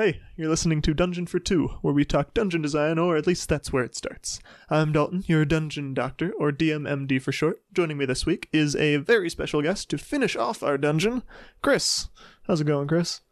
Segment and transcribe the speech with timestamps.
[0.00, 3.48] Hey, you're listening to Dungeon for Two, where we talk dungeon design, or at least
[3.48, 4.38] that's where it starts.
[4.70, 7.60] I'm Dalton, your dungeon doctor, or DMMD for short.
[7.72, 11.24] Joining me this week is a very special guest to finish off our dungeon,
[11.62, 12.10] Chris.
[12.46, 13.22] How's it going, Chris?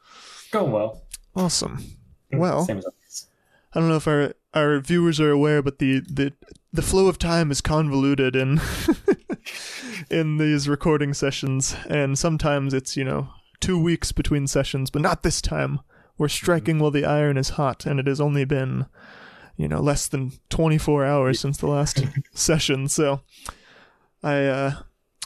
[0.50, 1.02] Going well.
[1.36, 1.84] Awesome.
[2.32, 3.28] Mm, well, Same as always.
[3.72, 6.32] I don't know if our our viewers are aware, but the the,
[6.72, 8.60] the flow of time is convoluted in
[10.10, 13.28] in these recording sessions, and sometimes it's you know
[13.60, 15.78] two weeks between sessions, but not this time.
[16.18, 18.86] We're striking while the iron is hot, and it has only been
[19.56, 22.04] you know less than 24 hours since the last
[22.34, 22.88] session.
[22.88, 23.20] So
[24.22, 24.72] I uh,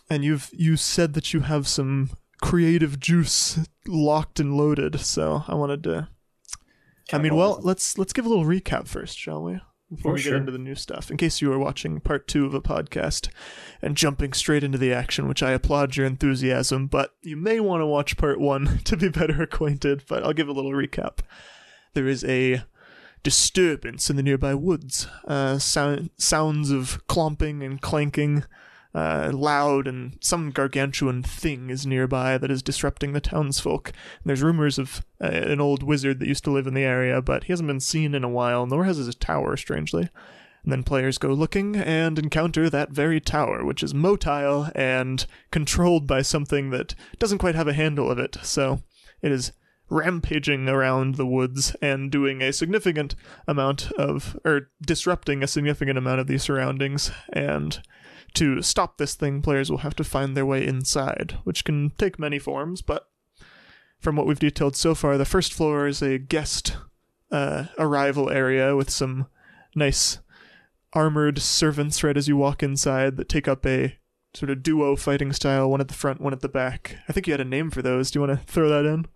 [0.08, 2.10] and you've you said that you have some
[2.42, 6.08] creative juice locked and loaded, so I wanted to
[7.12, 9.60] I mean, well, let's let's give a little recap first, shall we?
[9.90, 10.32] Before For we sure.
[10.32, 13.28] get into the new stuff, in case you are watching part two of a podcast
[13.82, 17.80] and jumping straight into the action, which I applaud your enthusiasm, but you may want
[17.80, 20.04] to watch part one to be better acquainted.
[20.08, 21.18] But I'll give a little recap.
[21.94, 22.62] There is a
[23.24, 25.08] disturbance in the nearby woods.
[25.26, 28.44] Uh, sound, sounds of clomping and clanking,
[28.94, 33.92] uh, loud, and some gargantuan thing is nearby that is disrupting the townsfolk.
[34.24, 37.44] There's rumors of uh, an old wizard that used to live in the area, but
[37.44, 40.08] he hasn't been seen in a while, nor has his tower, strangely.
[40.62, 46.06] And then players go looking and encounter that very tower, which is motile and controlled
[46.06, 48.36] by something that doesn't quite have a handle of it.
[48.42, 48.82] So
[49.22, 49.52] it is
[49.88, 53.14] rampaging around the woods and doing a significant
[53.48, 57.10] amount of, or disrupting a significant amount of the surroundings.
[57.32, 57.80] And
[58.34, 62.18] to stop this thing, players will have to find their way inside, which can take
[62.18, 63.08] many forms, but
[63.98, 66.76] from what we've detailed so far, the first floor is a guest
[67.30, 69.26] uh, arrival area with some
[69.74, 70.18] nice
[70.92, 73.96] armored servants right as you walk inside that take up a
[74.34, 76.96] sort of duo fighting style, one at the front, one at the back.
[77.08, 78.10] I think you had a name for those.
[78.10, 79.06] Do you want to throw that in?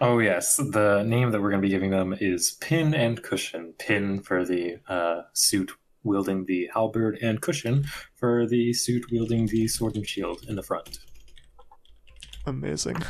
[0.00, 3.74] Oh yes, the name that we're going to be giving them is Pin and Cushion.
[3.78, 5.72] Pin for the uh, suit
[6.04, 10.62] wielding the halberd, and Cushion for the suit wielding the sword and shield in the
[10.62, 10.98] front.
[12.46, 13.02] Amazing.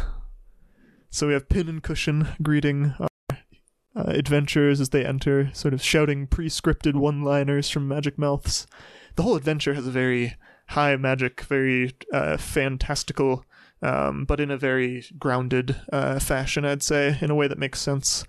[1.11, 3.09] So we have Pin and Cushion greeting our
[3.95, 8.67] uh, adventurers as they enter, sort of shouting pre-scripted one-liners from Magic Mouths.
[9.17, 10.37] The whole adventure has a very
[10.69, 13.45] high magic, very uh, fantastical,
[13.83, 17.81] um, but in a very grounded uh, fashion, I'd say, in a way that makes
[17.81, 18.25] sense.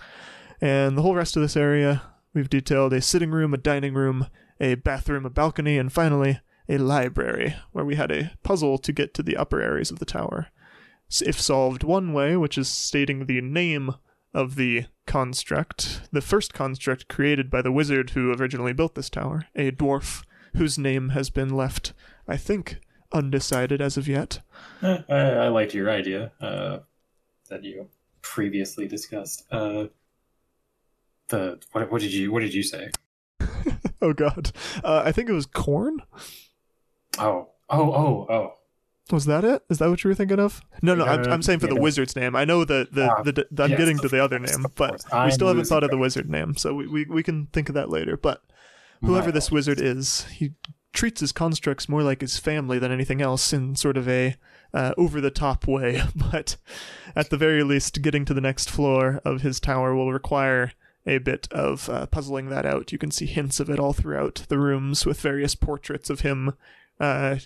[0.60, 2.02] And the whole rest of this area,
[2.34, 4.28] we've detailed a sitting room, a dining room,
[4.60, 9.14] a bathroom, a balcony, and finally a library, where we had a puzzle to get
[9.14, 10.48] to the upper areas of the tower
[11.22, 13.96] if solved one way, which is stating the name
[14.34, 19.46] of the construct, the first construct created by the wizard who originally built this tower,
[19.56, 20.24] a dwarf
[20.56, 21.94] whose name has been left,
[22.28, 22.80] I think,
[23.12, 24.40] undecided as of yet.
[24.82, 26.80] Eh, I, I liked your idea uh,
[27.50, 27.90] that you
[28.22, 29.46] previously discussed.
[29.52, 29.86] Uh,
[31.28, 32.90] the what, what did you what did you say?
[34.10, 34.52] oh god.
[34.84, 36.02] Uh, I think it was corn?
[37.18, 38.54] Oh oh oh oh.
[39.12, 39.64] Was that it?
[39.70, 40.62] Is that what you were thinking of?
[40.82, 42.36] No, no, I'm, I'm saying for the wizard's name.
[42.36, 45.04] I know the the, Ah, the, the I'm yes, getting to the other name, but
[45.26, 47.76] we still haven't thought of the wizard name, so we, we, we can think of
[47.76, 48.16] that later.
[48.16, 48.42] But
[49.02, 50.54] whoever this wizard is, he
[50.94, 54.36] treats his constructs more like his family than anything else in sort of a
[54.74, 56.02] uh, over the top way.
[56.16, 56.56] But
[57.16, 60.72] at the very least, getting to the next floor of his tower will require
[61.06, 62.92] a bit of uh, puzzling that out.
[62.92, 66.54] You can see hints of it all throughout the rooms with various portraits of him.
[67.00, 67.38] Uh,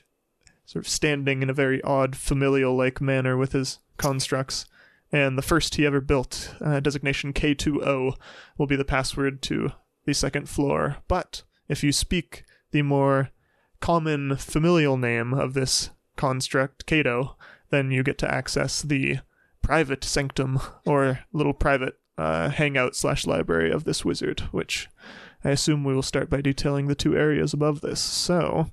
[0.68, 4.66] Sort of standing in a very odd, familial like manner with his constructs.
[5.14, 8.18] And the first he ever built, uh, designation K2O,
[8.58, 9.72] will be the password to
[10.04, 10.98] the second floor.
[11.08, 13.30] But if you speak the more
[13.80, 17.38] common familial name of this construct, Kato,
[17.70, 19.20] then you get to access the
[19.62, 24.88] private sanctum or little private uh, hangout slash library of this wizard, which
[25.44, 28.00] I assume we will start by detailing the two areas above this.
[28.00, 28.72] So,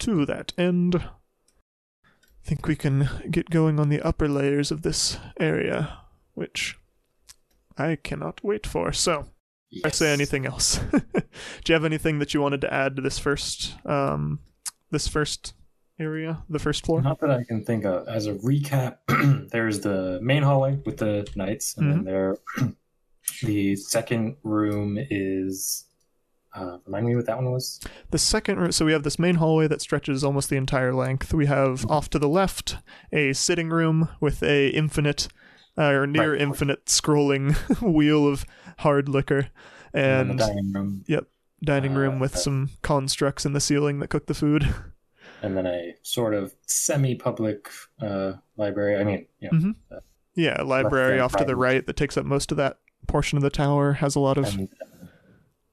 [0.00, 5.18] to that end, I think we can get going on the upper layers of this
[5.38, 5.98] area,
[6.34, 6.76] which
[7.78, 8.92] I cannot wait for.
[8.92, 9.26] So,
[9.84, 10.76] I say anything else.
[11.64, 14.40] Do you have anything that you wanted to add to this first, um,
[14.90, 15.54] this first
[16.02, 17.00] area, the first floor?
[17.00, 18.06] Not that I can think of.
[18.08, 18.98] As a recap,
[19.50, 22.36] there's the main hallway with the knights, and then there,
[23.42, 25.86] the second room is.
[26.54, 27.80] Uh, remind me what that one was.
[28.10, 31.32] The second, room, so we have this main hallway that stretches almost the entire length.
[31.32, 32.76] We have off to the left
[33.10, 35.28] a sitting room with a infinite,
[35.78, 36.42] uh, or near Right.
[36.42, 38.44] infinite scrolling wheel of
[38.80, 39.48] hard liquor,
[39.94, 41.04] And, and dining room,
[41.64, 44.74] dining room uh, with uh, some constructs in the ceiling that cook the food.
[45.42, 47.68] and then a sort of semi-public
[48.00, 48.96] uh, library.
[48.96, 49.74] I mean, you know, Mhm.
[49.90, 50.00] uh,
[50.34, 51.74] Yeah, library and off to the right.
[51.74, 52.78] right that takes up most of that
[53.08, 54.68] portion of the tower has a lot of And,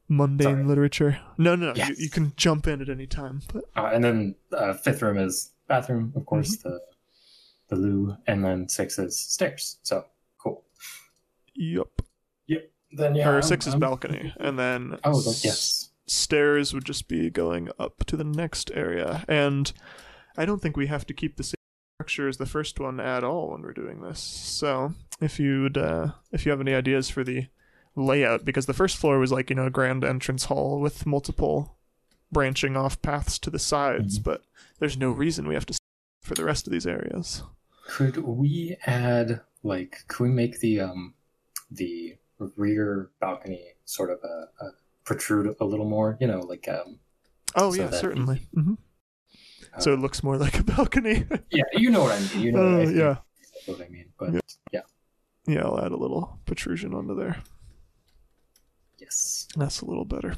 [0.10, 0.64] mundane sorry.
[0.66, 1.20] literature.
[1.38, 1.74] No, no, no.
[1.76, 1.90] Yes.
[1.90, 3.42] You, you can jump in at any time.
[3.54, 6.70] But uh, and then uh, fifth room is bathroom, of course, Mm-hmm.
[6.70, 6.80] the
[7.70, 9.78] the loo, and then six is stairs.
[9.84, 10.04] So
[10.40, 10.64] cool.
[11.54, 11.88] Yep.
[12.48, 12.72] Yep.
[12.94, 15.89] Then yeah, or I'm- six is I'm- balcony, and then Oh, the- yes.
[16.10, 19.24] Stairs would just be going up to the next area.
[19.28, 19.72] And
[20.38, 21.56] I don't think we have to keep the same
[21.98, 24.20] structure as the first one at all when we're doing this.
[24.20, 27.48] So if you'd uh, if you have any ideas for the
[27.96, 31.78] layout, because the first floor was like you know a grand entrance hall with multiple
[32.32, 34.24] branching off paths to the sides, Mhm.
[34.24, 34.44] but
[34.80, 35.78] there's no reason we have to
[36.22, 37.44] for the rest of these areas.
[37.88, 40.04] Could we add like?
[40.08, 41.16] Could we make the um
[41.72, 42.16] the
[42.56, 44.72] rear balcony sort of a, a
[45.10, 46.18] protrude a little more?
[46.22, 47.00] You know, like um.
[47.56, 48.48] Oh So yeah, that- certainly.
[48.54, 48.76] hmm
[49.76, 51.26] uh, so it looks more like a balcony.
[51.52, 52.42] yeah, you know what I mean.
[52.46, 53.16] You know Oh, what I yeah.
[53.66, 54.06] what I mean.
[54.18, 54.40] But Yeah.
[54.72, 54.82] yeah,
[55.48, 57.38] yeah, I'll add a little protrusion onto there.
[58.98, 59.48] yes.
[59.56, 60.36] That's a little better.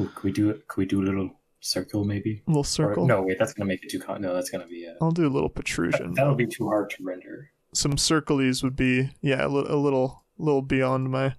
[0.00, 0.66] Ooh, could we do it?
[0.68, 2.42] Could we do a little circle maybe?
[2.46, 3.06] A little Or, circle.
[3.06, 4.00] no, wait, that's gonna make it too.
[4.00, 4.96] Con- no, that's gonna be a.
[5.00, 6.14] I'll do a little protrusion.
[6.14, 7.50] That'll be too hard to render.
[7.74, 11.34] Some circlies would be yeah, a, li- a little little beyond my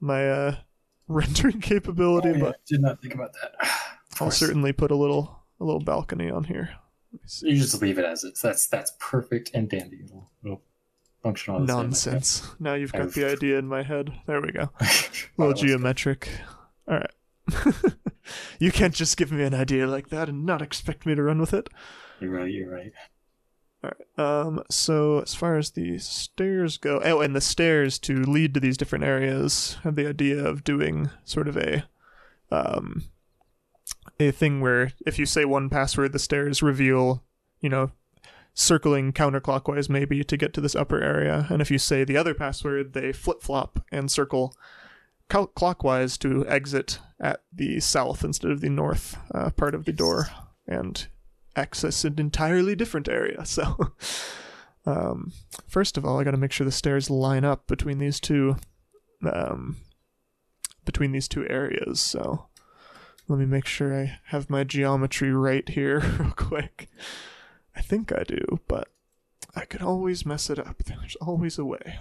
[0.00, 0.56] my uh
[1.08, 3.54] rendering capability, Oh, yeah, but did not think about that.
[4.20, 6.70] I'll certainly put a little a little balcony on here.
[7.12, 7.48] Let me see.
[7.50, 8.40] You just leave it as is.
[8.40, 10.00] That's that's perfect and dandy.
[10.04, 10.62] It'll, it'll
[11.22, 11.90] function on its own, I think.
[11.90, 12.42] Nonsense.
[12.60, 14.12] Now you've got I've- the idea in my head.
[14.26, 14.70] There we go.
[15.36, 15.68] Little was good.
[15.68, 16.28] geometric.
[16.88, 17.10] All right.
[18.58, 21.40] you can't just give me an idea like that and not expect me to run
[21.40, 21.68] with it.
[22.20, 22.50] You're right.
[22.50, 22.92] You're right.
[24.16, 24.62] Um.
[24.70, 28.76] So as far as the stairs go, oh, and the stairs to lead to these
[28.76, 31.84] different areas have the idea of doing sort of a,
[32.50, 33.04] um,
[34.18, 37.22] a thing where if you say one password, the stairs reveal,
[37.60, 37.90] you know,
[38.54, 42.34] circling counterclockwise maybe to get to this upper area, and if you say the other
[42.34, 44.54] password, they flip flop and circle
[45.30, 49.92] cl- clockwise to exit at the south instead of the north uh, part of the
[49.92, 50.28] door
[50.66, 51.08] and
[51.56, 53.44] access an entirely different area.
[53.54, 53.92] So,
[54.86, 55.32] um,
[55.66, 58.56] first of all, I got to make sure the stairs line up between these two,
[59.30, 59.76] um,
[60.84, 62.00] between these two areas.
[62.00, 62.46] So,
[63.28, 66.88] let me make sure I have my geometry right here, real quick.
[67.74, 68.88] I think I do, but
[69.56, 70.82] I could always mess it up.
[70.84, 71.98] There's always a way.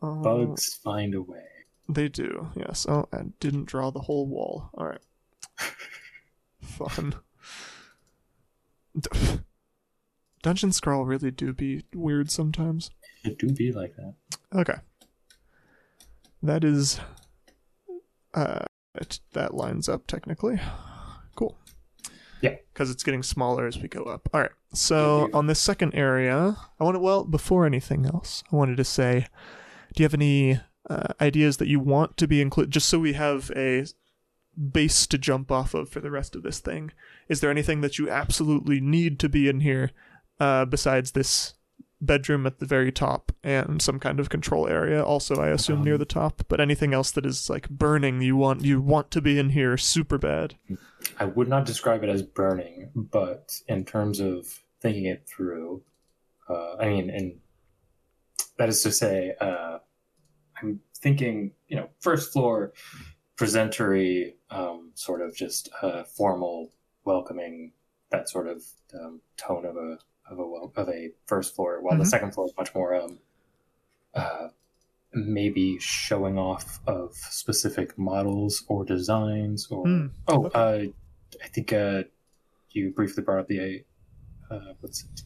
[0.00, 1.44] Bugs find a way.
[1.88, 2.86] they do, yes.
[2.88, 4.70] Oh, I didn't draw the whole wall.
[4.74, 5.00] All right.
[6.68, 7.14] Fun.
[10.42, 12.90] Dungeon Scrawl really do be weird sometimes.
[13.24, 14.14] It do be like that.
[14.54, 14.76] Okay.
[16.42, 17.00] That is.
[18.34, 20.60] Uh, it, that lines up technically.
[21.34, 21.56] Cool.
[22.40, 22.56] Yeah.
[22.72, 24.28] Because it's getting smaller as we go up.
[24.32, 24.50] All right.
[24.72, 27.00] So on this second area, I want to.
[27.00, 29.26] Well, before anything else, I wanted to say,
[29.94, 32.70] do you have any uh, ideas that you want to be included?
[32.70, 33.86] Just so we have a
[34.72, 36.92] base to jump off of for the rest of this thing.
[37.28, 39.90] Is there anything that you absolutely need to be in here,
[40.40, 41.54] uh, besides this
[42.00, 45.94] bedroom at the very top and some kind of control area also i assume near
[45.94, 49.20] Um, the top but anything else that is like burning you want you want to
[49.20, 50.54] be in here super bad
[51.18, 54.46] I would not describe it as burning, but in terms of
[54.80, 55.82] thinking it through,
[56.48, 57.38] uh, I mean, and
[58.58, 59.78] that is to say, uh,
[60.60, 62.72] I'm thinking, you know, first floor,
[63.38, 66.70] presentory, um, sort of just uh, formal,
[67.04, 67.72] welcoming,
[68.10, 68.62] that sort of
[68.94, 69.98] um, tone of a
[70.30, 70.42] of a
[70.80, 72.08] of a first floor, while the Mhm.
[72.08, 73.18] second floor is much more um,
[74.14, 74.48] uh,
[75.14, 80.06] maybe showing off of specific models or designs or Hmm.
[80.28, 80.84] oh uh,
[81.42, 82.02] i think uh,
[82.72, 83.84] you briefly brought up the
[84.50, 85.22] uh, what's it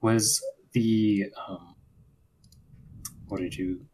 [0.00, 0.40] was
[0.72, 1.74] the um,
[3.26, 3.84] what did you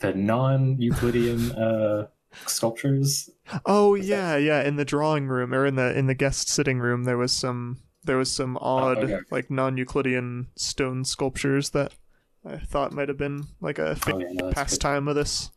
[0.00, 2.08] the non-euclidean uh,
[2.46, 3.30] sculptures?
[3.64, 6.48] Oh Was that- yeah yeah in the drawing room or in the in the guest
[6.48, 9.18] sitting room there was some there was some oh, odd Oh, okay.
[9.30, 11.92] like non-euclidean stone sculptures that
[12.44, 15.50] i thought might have been like a oh, yeah, no, pastime of this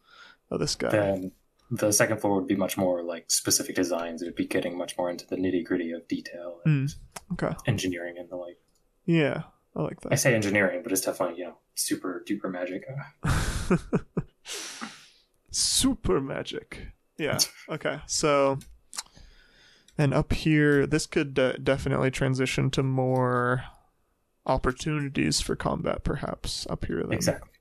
[0.50, 0.90] of this guy.
[0.90, 1.32] Then
[1.70, 4.22] the second floor would be much more like specific designs.
[4.22, 7.56] It would be getting much more into the nitty-gritty of detail and hmm, okay.
[7.66, 8.58] engineering and the like.
[9.06, 9.44] Yeah
[9.76, 10.12] i like that.
[10.12, 12.84] i say engineering but it's definitely you know super duper magic
[15.52, 16.88] Super magic.
[17.18, 17.38] Yeah.
[17.70, 18.00] Okay.
[18.06, 18.60] So,
[19.98, 23.64] and up here, this could uh, definitely transition to more
[24.46, 27.04] opportunities for combat, perhaps up here.
[27.04, 27.14] Then.
[27.14, 27.52] exactly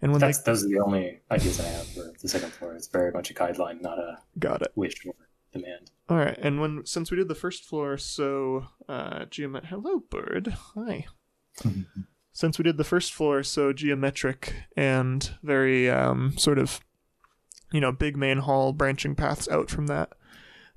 [0.00, 2.74] And when That's those are the only ideas I have for the second floor.
[2.74, 4.72] It's very much a guideline, not a got it.
[4.74, 5.14] wish or
[5.52, 5.92] demand.
[6.08, 6.36] All right.
[6.38, 10.56] And when since we did the first floor, so uh, Geomet, hello, bird.
[10.74, 11.06] Hi.
[12.32, 16.80] since we did the first floor so geometric and very um, sort of
[17.72, 20.12] you know big main hall branching paths out from that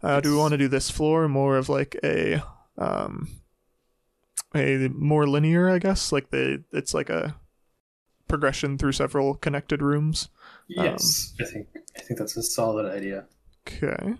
[0.03, 2.41] uh, do we want to do this floor more of like a
[2.77, 3.27] um,
[4.55, 7.35] a more linear i guess like the it's like a
[8.27, 10.29] progression through several connected rooms
[10.67, 13.25] Yes, I think I think that's a solid idea.
[13.67, 14.15] okay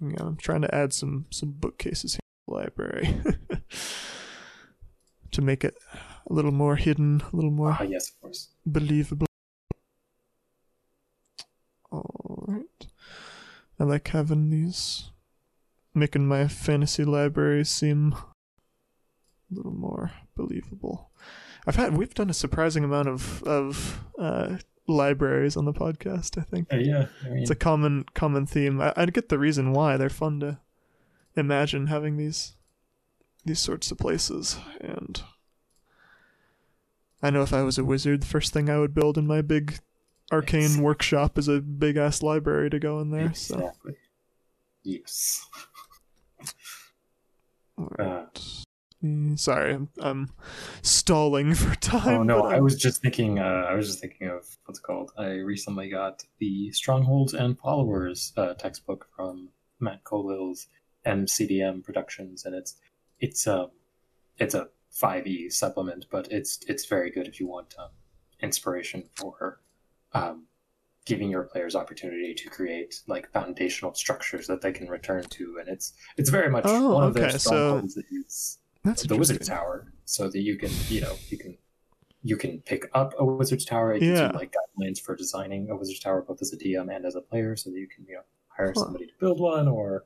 [0.00, 3.16] yeah i'm trying to add some some bookcases here in the library
[5.32, 5.74] to make it
[6.28, 8.48] a little more hidden a little more Ah, yes, of course.
[8.66, 9.26] believable.
[12.02, 12.86] All right.
[13.78, 15.10] I like having these,
[15.94, 21.10] making my fantasy library seem a little more believable.
[21.66, 26.38] I've had we've done a surprising amount of of uh, libraries on the podcast.
[26.38, 28.80] I think Uh, yeah, I mean, it's a common common theme.
[28.80, 30.58] I, I get the reason why they're fun to
[31.36, 32.56] imagine having these
[33.44, 35.22] these sorts of places, and
[37.22, 39.40] I know if I was a wizard, the first thing I would build in my
[39.42, 39.78] big
[40.32, 40.76] arcane Yes.
[40.78, 43.32] workshop is a big ass library to go in there.
[43.34, 43.96] So exactly.
[44.82, 45.46] Yes.
[47.78, 48.40] Alright.
[49.02, 50.30] Mm, sorry, I'm, I'm
[50.80, 52.20] stalling for time.
[52.20, 53.38] oh no, I was just thinking.
[53.38, 55.10] Uh, I was just thinking of what's it called.
[55.18, 60.68] I recently got the Strongholds and Followers uh, textbook from Matt Colville's
[61.04, 62.76] MCDM Productions, and it's
[63.20, 63.68] it's a
[64.38, 67.90] it's a five E supplement, but it's it's very good if you want um,
[68.40, 69.60] inspiration for
[70.14, 70.44] um,
[71.06, 75.68] giving your players opportunity to create like foundational structures that they can return to, and
[75.68, 79.36] it's it's very much Oh, one of their okay, so- strongholds is That's the wizard
[79.36, 79.56] interesting.
[79.56, 81.56] tower so that you can you know you can
[82.22, 84.28] you can pick up a wizard's tower it gives Yeah.
[84.32, 87.20] you like guidelines for designing a wizard's tower both as a dm and as a
[87.20, 88.84] player so that you can you know hire Huh.
[88.84, 90.04] somebody to build one or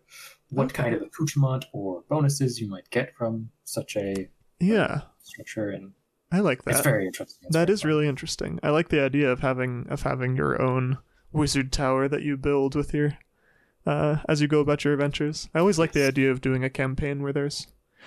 [0.50, 0.82] what Okay.
[0.82, 4.28] kind of accoutrement or bonuses you might get from such a
[4.60, 5.92] Yeah, structure and
[6.30, 6.84] I like it's that.
[6.84, 7.88] very interesting It's That very is fun.
[7.88, 8.60] really interesting.
[8.62, 10.98] I like the idea of having of having your own
[11.32, 13.18] wizard tower that you build with your
[13.86, 15.48] uh, as you go about your adventures.
[15.54, 17.66] I always like the idea of doing a campaign where there's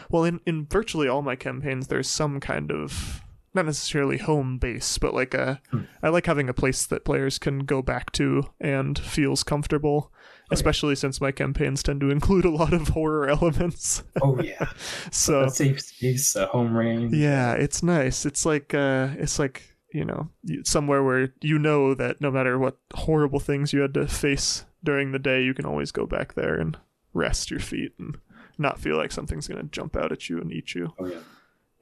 [0.10, 3.22] well in in virtually all my campaigns there's some kind of
[3.54, 5.82] not necessarily home base, but like a Hmm.
[6.02, 10.48] I like having a place that players can go back to and feels comfortable, yeah.
[10.52, 14.04] especially since my campaigns tend to include a lot of horror elements.
[14.22, 14.68] oh yeah
[15.12, 18.26] so a safe space a home range yeah, it's nice.
[18.26, 20.30] It's like uh it's like, you know,
[20.64, 25.12] somewhere where you know that no matter what horrible things you had to face during
[25.12, 26.78] the day, you can always go back there and
[27.14, 28.18] rest your feet and
[28.58, 30.94] not feel like something's going to jump out at you and eat you.
[31.00, 31.20] oh yeah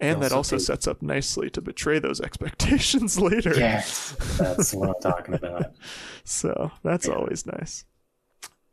[0.01, 3.53] And that also sets up nicely to betray those expectations later.
[3.55, 5.73] yes that's what i'm talking about
[6.23, 7.15] So, that's Yeah.
[7.15, 7.85] always nice.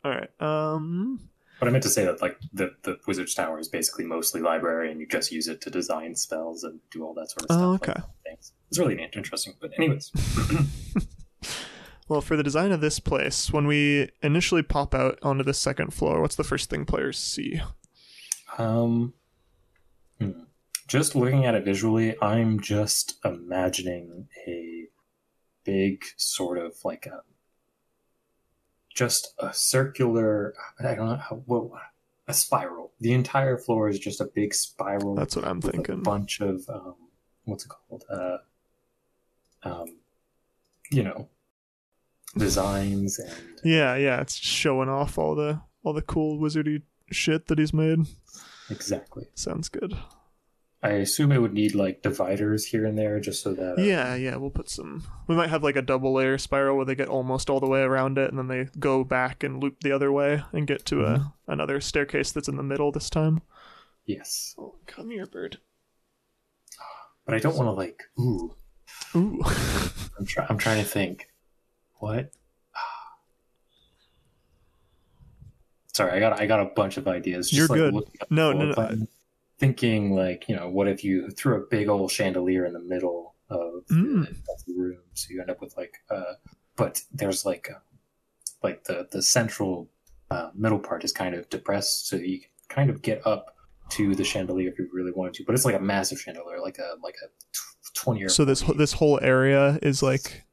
[0.04, 0.30] All right.
[0.40, 1.28] Um
[1.58, 4.90] But I meant to say that like the the wizard's tower is basically mostly library,
[4.92, 7.60] and you just use it to design spells and do all that sort of stuff.
[7.60, 8.00] Oh, okay.
[8.24, 8.52] things.
[8.68, 9.54] It's really interesting.
[9.60, 10.12] But anyways,
[12.08, 15.92] Well, for the design of this place, when we initially pop out onto the second
[15.92, 17.60] floor, what's the first thing players see?
[18.58, 19.12] um,
[20.20, 20.30] hmm.
[20.86, 24.84] Just looking at it visually, I'm just imagining a
[25.64, 27.22] big sort of like a
[28.94, 30.54] just a circular.
[30.78, 31.78] I don't know how well
[32.28, 32.92] a spiral.
[33.00, 35.14] The entire floor is just a big spiral.
[35.14, 36.02] That's what I'm with a thinking.
[36.02, 36.94] bunch of um,
[37.44, 38.04] what's it called?
[38.10, 38.38] Uh,
[39.64, 39.96] um,
[40.90, 41.28] you know,
[42.36, 47.58] designs and Yeah, yeah, it's showing off all the all the cool wizardy shit that
[47.58, 47.98] he's made.
[48.70, 49.26] exactly.
[49.34, 49.96] Sounds good.
[50.82, 54.14] I assume it would need like dividers here and there, just so that uh, Yeah,
[54.14, 55.04] yeah, we'll put some.
[55.26, 57.80] We might have like a double layer spiral where they get almost all the way
[57.80, 61.04] around it, and then they go back and loop the other way and get to
[61.04, 63.40] a another staircase that's in the middle this time.
[64.04, 64.54] yes.
[64.58, 65.58] Oh, come here, bird.
[67.24, 68.02] But I don't want to like.
[68.20, 68.54] Ooh,
[69.16, 69.42] Ooh.
[70.18, 70.46] I'm trying.
[70.50, 71.28] I'm trying to think.
[71.98, 72.30] What?
[75.94, 77.50] Sorry, I got I got a bunch of ideas.
[77.50, 78.04] Just You're like good.
[78.30, 79.08] No, no, no, plan,
[79.58, 83.34] Thinking like you know, what if you threw a big old chandelier in the middle
[83.48, 84.24] of, Mm.
[84.24, 85.94] the, of the room, so you end up with like.
[86.10, 86.34] uh
[86.76, 87.78] But there's like, uh,
[88.62, 89.88] like the the central
[90.30, 93.54] uh, middle part is kind of depressed, so you can kind of get up
[93.90, 95.44] to the chandelier if you really wanted to.
[95.46, 98.60] But it's like a massive chandelier, like a like a tw- twenty or so this
[98.62, 100.44] 40 this whole area is like,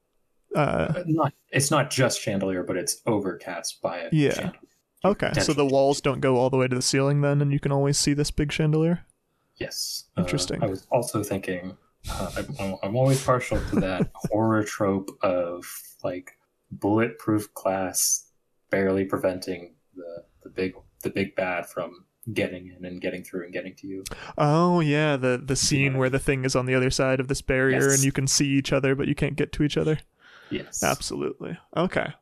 [0.55, 4.33] uh, not it's not just chandelier, but it's overcast by a Yeah.
[4.33, 4.59] chandelier.
[5.05, 5.31] Okay.
[5.39, 7.71] So the walls don't go all the way to the ceiling then, and you can
[7.71, 9.05] always see this big chandelier.
[9.57, 10.63] Yes, Uh, Interesting.
[10.63, 11.77] I was also thinking,
[12.09, 15.65] uh, I'm- I'm, I'm always partial to that horror trope of
[16.03, 16.37] like
[16.71, 18.25] bulletproof glass
[18.71, 23.53] barely preventing the the big the big bad from getting in and getting through and
[23.53, 24.03] getting to you.
[24.37, 25.97] Oh yeah, the the scene Yeah.
[25.99, 27.95] where the thing is on the other side of this barrier Yes.
[27.95, 29.99] and you can see each other but you can't get to each other.
[30.49, 30.83] Yes.
[30.83, 31.57] Absolutely.
[31.77, 32.13] Okay.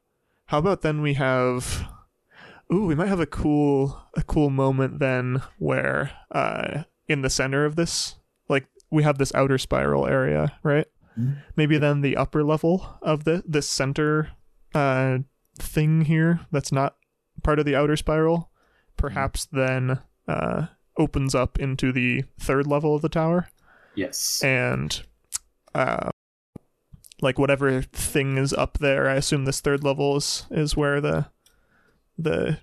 [0.47, 1.87] How about then we have
[2.73, 7.65] Ooh, we might have a cool a cool moment then where uh in the center
[7.65, 8.15] of this
[8.47, 10.85] like we have this outer spiral area, right?
[11.17, 11.37] Mhm.
[11.55, 14.29] Maybe then the upper level of the this center
[14.73, 15.19] uh
[15.57, 16.95] thing here that's not
[17.43, 18.49] part of the outer spiral
[18.95, 23.49] perhaps then uh opens up into the third level of the tower
[23.95, 24.41] Yes.
[24.43, 25.03] and
[25.75, 26.09] uh
[27.21, 31.27] like whatever thing is up there i assume this third level is is where the
[32.21, 32.59] the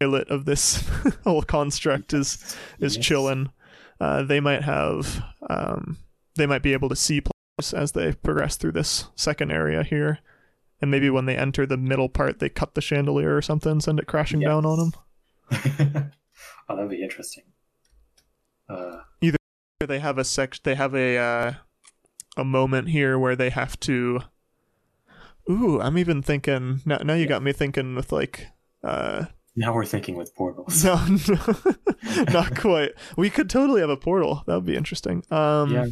[0.00, 0.86] pilot of this
[1.24, 3.06] whole construct is is Yes.
[3.06, 3.52] chilling
[4.00, 5.98] uh they might have um
[6.36, 10.18] they might be able to see players as they progress through this second area here
[10.80, 13.98] and maybe when they enter the middle part they cut the chandelier or something send
[14.00, 14.48] it crashing Yes.
[14.48, 14.92] down on them
[16.68, 17.44] oh, that'd be interesting.
[18.68, 19.36] Uh, Either
[19.86, 21.52] they have a sec they have a uh,
[22.36, 24.20] a moment here where they have to
[25.50, 28.48] ooh i'm even thinking now, now you got me thinking with like
[28.84, 29.24] uh
[29.56, 30.84] now we're thinking with portals.
[30.84, 30.96] no,
[32.32, 35.86] not quite we could totally have a portal that would be interesting um yeah.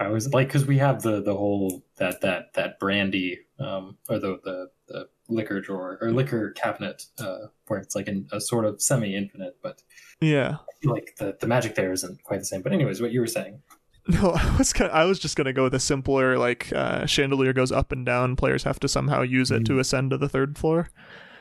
[0.00, 4.18] I was like, because we have the the whole that that that brandy um or
[4.18, 8.64] the the the liquor drawer or liquor cabinet uh where it's like in a sort
[8.66, 9.82] of semi infinite, but
[10.20, 12.60] yeah like the the magic there isn't quite the same.
[12.62, 13.62] But anyways, what you were saying.
[14.08, 17.54] no i was gonna, i was just gonna go with a simpler like uh chandelier
[17.54, 19.80] goes up and down players have to somehow use it to Mm.
[19.80, 20.90] ascend to the third floor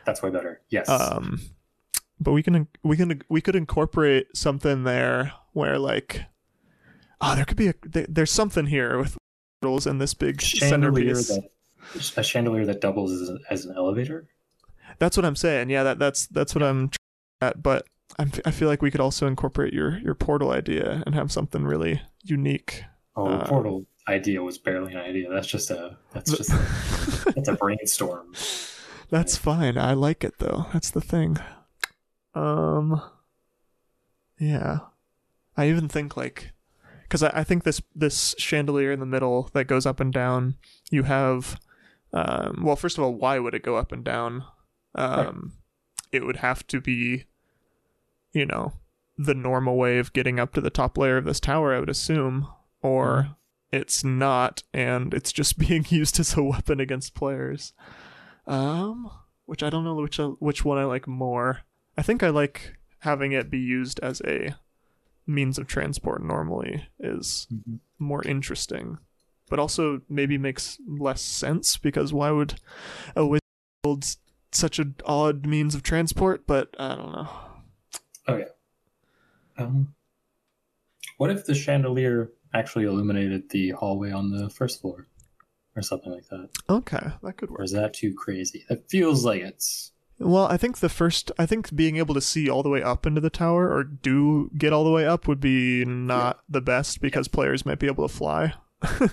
[0.06, 0.62] That's way better.
[0.70, 0.90] Yes.
[0.90, 1.40] um
[2.20, 6.24] but we can we can we could incorporate something there where like
[7.22, 7.74] oh there could be a
[8.08, 9.18] there's something here with
[9.62, 11.28] portals and this big chandelier centerpiece
[12.14, 14.28] that a chandelier that doubles as, as an elevator.
[15.00, 16.90] that's what i'm saying yeah that that's that's what i'm
[17.42, 17.86] at but
[18.20, 21.66] I'm, i feel like we could also incorporate your your portal idea and have something
[21.66, 22.84] really unique
[23.16, 25.30] Oh, Uh, portal idea was barely an idea.
[25.30, 28.34] That's just a that's just a, that's a brainstorm.
[29.10, 29.78] That's fine.
[29.78, 30.68] I like it though.
[30.74, 31.38] That's the thing.
[32.36, 33.02] Um
[34.40, 34.80] yeah.
[35.56, 36.52] I even think like
[37.10, 40.56] cuz I, I think this this chandelier in the middle that goes up and down,
[40.90, 41.60] you have
[42.12, 44.44] um well first of all, why would it go up and down?
[44.96, 45.54] Um
[46.12, 47.26] it would have to be
[48.34, 48.74] you know,
[49.16, 51.90] the normal way of getting up to the top layer of this tower, I would
[51.90, 52.48] assume,
[52.82, 53.36] or Mhm.
[53.72, 57.74] it's not and it's just being used as a weapon against players.
[58.46, 59.10] Um,
[59.46, 61.62] which I don't know which which one I like more.
[61.98, 64.56] I think I like having it be used as a
[65.28, 67.80] means of transport normally is Mhm.
[68.00, 68.98] more interesting,
[69.50, 72.56] but also maybe makes less sense because why would
[73.16, 73.42] a wizard
[73.84, 74.06] build
[74.52, 76.46] such an odd means of transport?
[76.46, 77.30] But I don't know.
[78.28, 78.50] Oh yeah.
[79.58, 79.94] Um,
[81.18, 85.08] what if the chandelier actually illuminated the hallway on the first floor,
[85.76, 86.50] or something like that?
[86.70, 87.60] Okay, that could work.
[87.60, 88.66] Or is that too crazy?
[88.70, 92.50] It feels like it's Well, I think the first, I think being able to see
[92.50, 95.40] all the way up into the tower or do get all the way up would
[95.40, 98.54] be not the best because players might be able to fly,
[99.02, 99.08] yeah,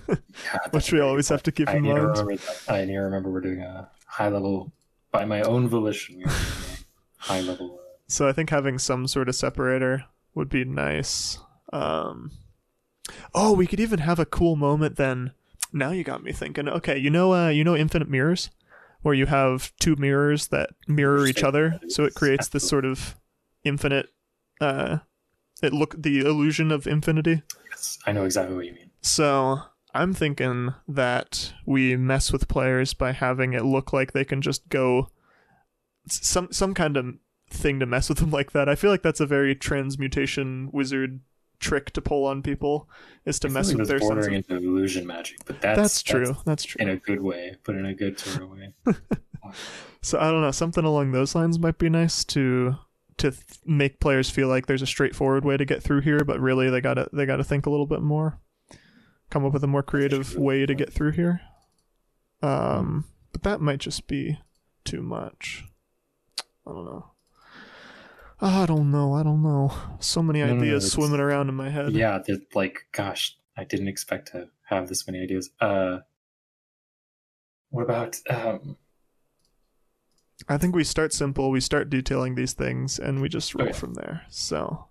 [0.70, 1.68] which we always have to keep.
[1.68, 1.98] I in mind.
[1.98, 2.36] remember.
[2.68, 4.72] I need to remember we're doing a high level
[5.10, 6.18] by my own volition.
[6.18, 7.78] We're doing a high level.
[7.80, 11.38] Uh, So I think having some sort of separator would be nice.
[11.72, 12.32] Um,
[13.34, 15.32] oh, we could even have a cool moment then.
[15.72, 16.68] Now you got me thinking.
[16.68, 18.50] Okay, you know, uh, you know, infinite mirrors,
[19.02, 23.16] where you have two mirrors that mirror each other, so it creates this sort of
[23.64, 24.08] infinite.
[24.60, 24.98] Uh,
[25.62, 27.42] it look the illusion of infinity.
[27.70, 28.90] yes, I know exactly what you mean.
[29.02, 29.60] So
[29.94, 34.68] I'm thinking that we mess with players by having it look like they can just
[34.68, 35.08] go
[36.06, 37.14] some some kind of
[37.50, 38.68] thing to mess with them like that.
[38.68, 41.20] I feel like that's a very transmutation wizard
[41.60, 42.88] trick to pull on people
[43.24, 46.36] is to I mess with their sense of, into illusion magic, but that's that's true.
[46.44, 46.78] That's, true.
[46.80, 48.74] in a good way, but in a good sort of way.
[50.02, 52.76] So I don't know, something along those lines might be nice to
[53.18, 56.40] to th- make players feel like there's a straightforward way to get through here, but
[56.40, 58.40] really they got to they got to think a little bit more.
[59.30, 61.42] Come up with a more creative way to get through here.
[62.42, 64.38] Um but that might just be
[64.84, 65.64] too much.
[66.66, 67.10] I don't know.
[68.42, 69.14] I don't know.
[69.14, 69.72] I don't know.
[70.00, 71.92] So many No, no, no, ideas swimming around in my head.
[71.92, 72.18] yeah,
[72.54, 75.50] like, gosh, I didn't expect to have this many ideas.
[75.60, 75.98] Uh,
[77.70, 78.76] what about um?
[80.48, 83.78] I think we start simple, we start detailing these things, and we just roll Okay.
[83.78, 84.22] from there.
[84.30, 84.86] So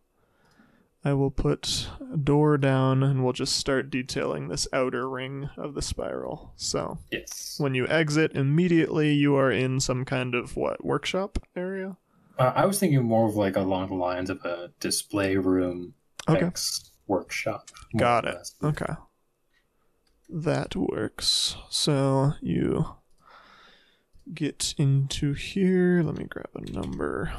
[1.04, 5.74] I will put a door down and we'll just start detailing this outer ring of
[5.74, 6.54] the spiral.
[6.56, 7.56] So Yes.
[7.60, 11.98] when you exit, immediately you are in some kind of what, workshop area?
[12.40, 15.94] Uh, I was thinking more of like along the lines of a display room
[16.30, 16.46] Okay.
[16.46, 17.70] X workshop.
[17.98, 18.36] Got it.
[18.36, 18.56] less.
[18.64, 18.94] Okay.
[20.30, 21.58] That works.
[21.70, 22.96] So you
[24.34, 26.02] get into here.
[26.04, 27.34] Let me grab a number.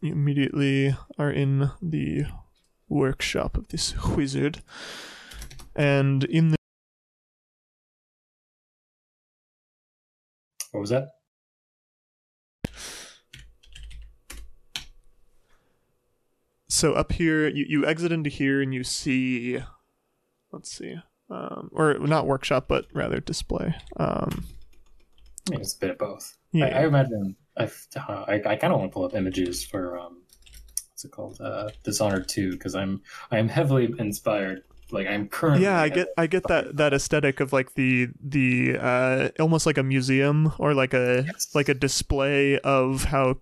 [0.00, 2.26] You immediately are in the
[2.88, 4.62] workshop of this wizard.
[5.74, 6.56] And in the
[10.72, 11.08] What was that?
[16.80, 19.58] So up here you, you exit into here and you see
[20.52, 20.96] let's see.
[21.30, 23.74] Um, or not workshop but rather display.
[23.96, 24.44] Um,
[25.46, 26.36] I mean, it's a bit of both.
[26.52, 26.66] yeah.
[26.66, 29.98] I, I imagine I've, uh, I I kind of want to pull up images for
[29.98, 30.22] um,
[30.90, 31.40] what's it called?
[31.40, 34.62] Uh, Dishonored two because I'm I'm heavily inspired.
[34.92, 35.62] Like I'm currently.
[35.62, 39.78] yeah i get i get that that aesthetic of like the the uh almost like
[39.78, 41.54] a museum or like a Yes.
[41.54, 43.36] like a display of how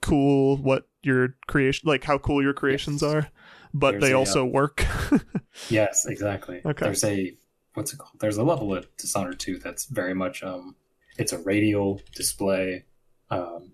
[0.00, 3.12] cool what your creation like how cool your creations Yes.
[3.14, 3.30] are
[3.72, 4.84] but There's they a, uh, also work
[5.68, 6.60] Yes, exactly.
[6.64, 6.84] Okay.
[6.84, 7.34] There's a
[7.74, 8.18] what's it called?
[8.20, 10.76] There's a level at Dishonored 2 that's very much um
[11.18, 12.84] it's a radial display.
[13.30, 13.72] Um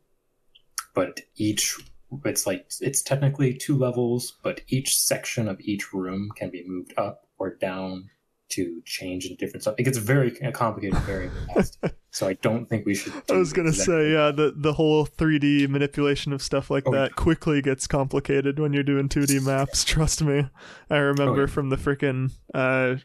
[0.95, 1.77] but each
[2.25, 6.95] it's like it's technically two levels, but each section of each room can be moved
[6.97, 8.09] up or down
[8.49, 9.75] to change into different stuff.
[9.79, 11.79] It gets very complicated very fast.
[12.11, 15.05] so I don't think we should i was gonna exactly say yeah the the whole
[15.07, 17.15] 3d manipulation of stuff like Oh, that yeah.
[17.23, 20.49] quickly gets complicated when you're doing 2d maps trust me
[20.89, 21.47] i remember Oh, yeah.
[21.47, 22.97] from the freaking uh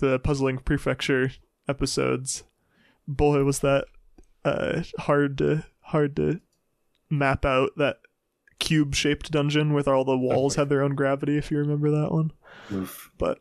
[0.00, 1.30] the puzzling prefecture
[1.68, 2.42] episodes
[3.08, 3.84] boy was that
[4.44, 6.40] uh hard to hard to
[7.10, 7.98] map out that
[8.58, 10.62] cube shaped dungeon with all the walls Okay.
[10.62, 12.30] had their own gravity if you remember that one
[12.72, 13.10] Oof.
[13.18, 13.40] but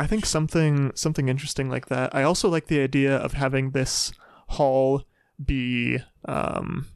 [0.00, 2.14] I think something something interesting like that.
[2.14, 4.12] I also like the idea of having this
[4.48, 5.04] hall
[5.44, 6.86] be um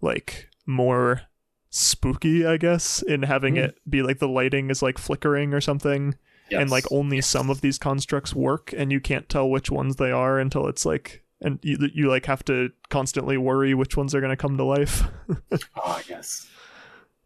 [0.00, 1.22] like more
[1.70, 3.64] spooky, I guess, in having Hmm.
[3.64, 6.14] it be like the lighting is like flickering or something
[6.62, 10.10] and like only some of these constructs work and you can't tell which ones they
[10.10, 14.20] are until it's like and you you like have to constantly worry which ones are
[14.20, 15.02] going to come to life.
[15.76, 16.48] Ah, yes.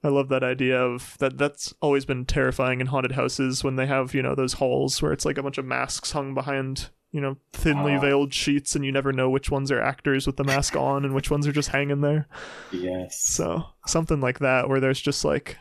[0.04, 1.38] I love that idea of that.
[1.38, 5.12] That's always been terrifying in haunted houses when they have you know those halls where
[5.12, 8.90] it's like a bunch of masks hung behind you know thinly veiled sheets, and you
[8.90, 11.68] never know which ones are actors with the mask on and which ones are just
[11.68, 12.26] hanging there.
[12.72, 13.20] Yes.
[13.20, 15.58] So something like that where there's just like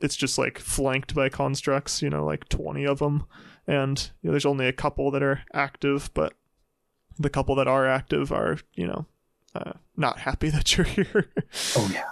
[0.00, 3.24] it's just like flanked by constructs, you know, like twenty of them,
[3.66, 6.34] and you know, there's only a couple that are active, but
[7.18, 9.06] the couple that are active are you know
[9.54, 11.32] uh, not happy that you're here.
[11.76, 12.04] Oh yeah.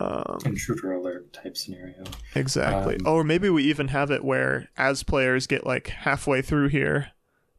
[0.00, 2.04] Um, Intruder alert type scenario.
[2.34, 2.96] Exactly.
[2.96, 7.12] Um, or maybe we even have it where as players get like halfway through here,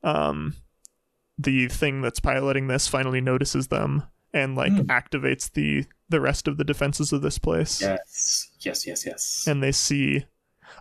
[0.04, 0.56] um
[1.38, 4.82] the thing that's piloting this finally notices them and like Hmm.
[4.84, 7.82] activates the the rest of the defenses of this place.
[7.82, 8.49] Yes.
[8.60, 8.86] Yes.
[8.88, 9.06] Yes.
[9.06, 9.45] Yes.
[9.47, 10.25] And they see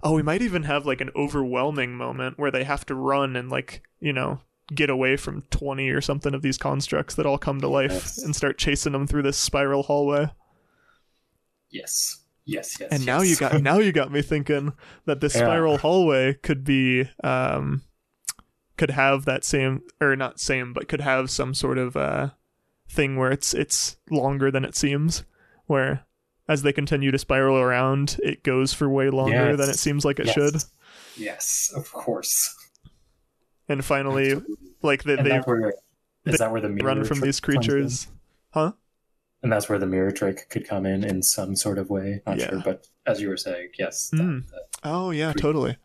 [0.02, 3.48] Oh, we might even have like an overwhelming moment where they have to run and
[3.50, 4.40] like, you know,
[4.74, 8.18] get away from 20 or something of these constructs that all come to life Yes.
[8.22, 10.30] and start chasing them through this spiral hallway.
[11.70, 12.18] Yes.
[12.44, 12.78] Yes.
[12.80, 12.88] Yes.
[12.92, 14.72] and now you got now you got me thinking
[15.04, 15.40] that this Yeah.
[15.42, 17.82] spiral hallway could be um
[18.78, 22.30] could have that same or not same but could have some sort of uh
[22.88, 25.24] thing where it's it's longer than it seems
[25.66, 26.06] where
[26.48, 30.18] as they continue to spiral around it goes for way longer than it seems like
[30.18, 30.34] it Yes.
[30.34, 30.54] should
[31.18, 31.72] Yes.
[31.76, 32.54] Of course.
[33.68, 34.56] and finally Absolutely.
[34.82, 35.74] like they, and they where is
[36.24, 38.06] they that where the run from these creatures
[38.54, 38.72] huh
[39.42, 42.22] and that's where the mirror trick could come in in some sort of way.
[42.26, 42.50] Not Yeah.
[42.50, 44.10] sure, but as you were saying, yes.
[44.14, 44.44] Mm.
[44.46, 45.76] that- that- Oh yeah, Pretty- totally.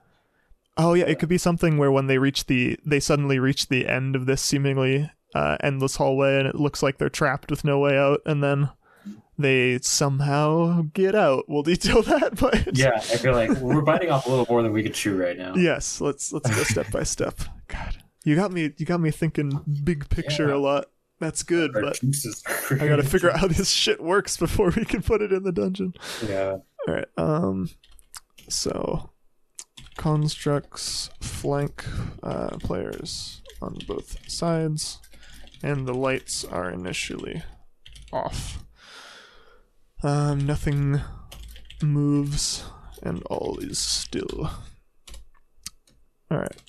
[0.77, 1.11] Oh yeah, Yeah.
[1.11, 4.25] it could be something where when they reach the they suddenly reach the end of
[4.25, 8.21] this seemingly uh, endless hallway and it looks like they're trapped with no way out
[8.25, 8.69] and then
[9.37, 11.45] they somehow get out.
[11.47, 14.71] We'll detail that, but yeah, I feel like we're biting off a little more than
[14.73, 15.55] we could chew right now.
[15.55, 17.39] Yes, let's let's go step by step.
[17.67, 17.97] God.
[18.23, 20.55] You got me you got me thinking big picture Yeah.
[20.55, 20.85] a lot.
[21.19, 21.99] That's good, but
[22.71, 25.43] I got to figure out how this shit works before we can put it in
[25.43, 25.93] the dungeon.
[26.27, 26.57] Yeah.
[26.87, 27.07] All right.
[27.17, 27.69] Um.
[28.49, 29.11] So,
[29.95, 31.85] constructs flank
[32.23, 34.99] uh, players on both sides,
[35.61, 37.41] and the lights are initially
[38.11, 38.65] off.
[40.01, 40.45] Um.
[40.45, 40.99] Nothing
[41.81, 42.65] moves,
[43.01, 44.49] and all is still.
[46.29, 46.61] All right.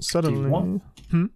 [0.00, 1.26] Suddenly, hmm?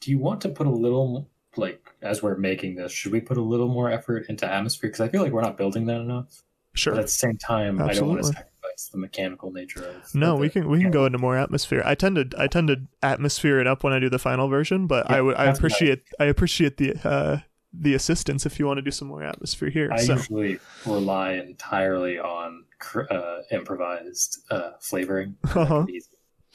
[0.00, 2.92] Do you want to put a little like as we're making this?
[2.92, 4.90] Should we put a little more effort into atmosphere?
[4.90, 6.42] Because I feel like we're not building that enough.
[6.74, 6.94] sure.
[6.94, 8.32] But at the same time, I don't want to Absolutely.
[8.32, 10.14] sacrifice the mechanical nature of.
[10.14, 11.82] No, we can we can go into more atmosphere.
[11.84, 14.86] I tend to I tend to atmosphere it up when I do the final version,
[14.86, 17.38] but I Yeah, would I what I- appreciate I appreciate the uh
[17.76, 19.90] the assistance if you want to do some more atmosphere here.
[19.92, 22.64] I so usually rely entirely on
[23.10, 25.36] uh, improvised uh, flavoring.
[25.42, 25.64] Uh-huh.
[25.66, 26.02] can, be,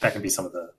[0.00, 0.70] that can be some of the.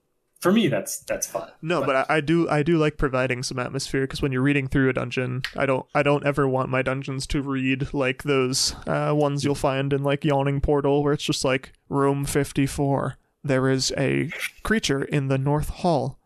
[0.42, 1.52] For me, that's that's fun.
[1.62, 4.68] no, but, I, I do I do like providing some atmosphere because when you're reading
[4.68, 8.76] through a dungeon, I don't I don't ever want my dungeons to read like those
[8.88, 13.18] uh, ones you'll find in like Yawning Portal where it's just like room 54.
[13.44, 14.32] There is a
[14.64, 16.18] creature in the north hall.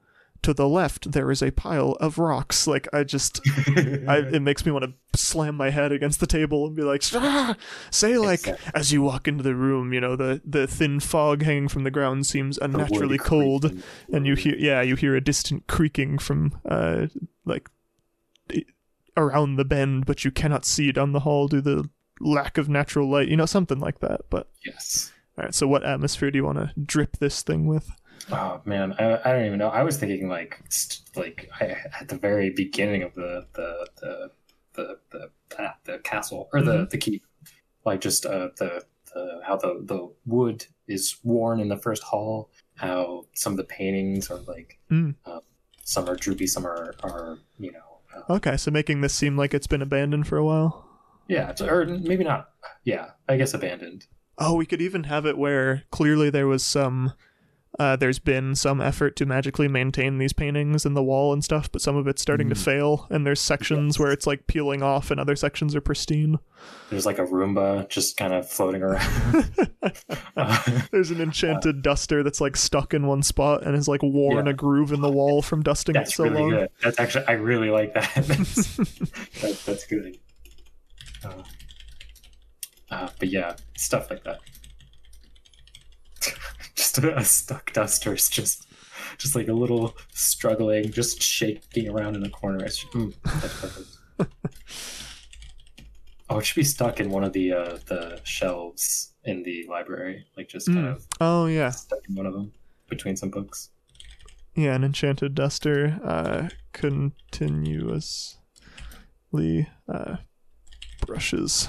[0.45, 2.67] To the left, there is a pile of rocks.
[2.67, 3.41] Like I just
[4.07, 7.01] I, it makes me want to slam my head against the table and be like,
[7.15, 7.55] "Ah!"
[7.89, 8.71] say like Exactly.
[8.75, 11.89] as you walk into the room, you know the the thin fog hanging from the
[11.89, 13.83] ground seems unnaturally cold, creaking.
[14.13, 17.07] and you hear yeah you hear a distant creaking from uh
[17.45, 17.69] like
[19.17, 22.69] around the bend, but you cannot see down the hall due to the lack of
[22.69, 24.21] natural light, you know something like that.
[24.29, 25.11] But Yes.
[25.37, 27.89] all right, so what atmosphere do you want to drip this thing with?
[28.31, 29.69] Oh man, I, I don't even know.
[29.69, 34.31] I was thinking like st- like I, at the very beginning of the the the
[34.73, 36.89] the the, ah, the castle or the Mhm.
[36.89, 37.23] the keep,
[37.85, 38.83] like just uh, the
[39.13, 42.49] the how the the wood is worn in the first hall.
[42.75, 45.15] How some of the paintings are like Mm.
[45.25, 45.41] um,
[45.83, 49.53] some are droopy, some are are you know uh, Okay, so making this seem like
[49.53, 50.89] it's been abandoned for a while.
[51.27, 52.49] yeah it's- or maybe not
[52.83, 54.07] yeah I guess abandoned.
[54.37, 57.13] Oh, we could even have it where clearly there was some
[57.79, 61.71] uh, there's been some effort to magically maintain these paintings in the wall and stuff,
[61.71, 62.63] but some of it's starting to Mm.
[62.63, 63.99] fail, and there's sections Yes.
[63.99, 66.39] where it's like peeling off, and other sections are pristine.
[66.89, 69.51] There's like a Roomba just kind of floating around.
[70.37, 74.45] Uh, there's an enchanted duster that's like stuck in one spot and has like worn
[74.45, 74.51] Yeah.
[74.51, 76.49] a groove in the wall from dusting it That's so really long.
[76.51, 76.69] good.
[76.83, 78.11] That's actually I really like that.
[78.15, 80.17] That's, that, that's good.
[81.23, 81.43] Uh,
[82.91, 84.39] uh, but yeah, stuff like that.
[86.95, 88.67] Just a, a stuck duster is just
[89.17, 92.65] just like a little struggling, just shaking around in a corner.
[92.65, 93.13] Mm,
[96.29, 100.25] oh, it should be stuck in one of the uh, the shelves in the library,
[100.37, 100.91] like just kind Mm.
[100.95, 102.51] of Oh yeah, stuck in one of them
[102.89, 103.69] between some books.
[104.55, 108.37] yeah, an enchanted duster uh, continuously
[109.87, 110.15] uh,
[111.05, 111.67] brushes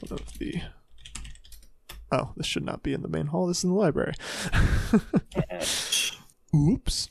[0.00, 0.60] one of the.
[2.12, 3.46] Oh, this should not be in the main hall.
[3.46, 4.14] This is in the library.
[6.54, 7.08] Oops.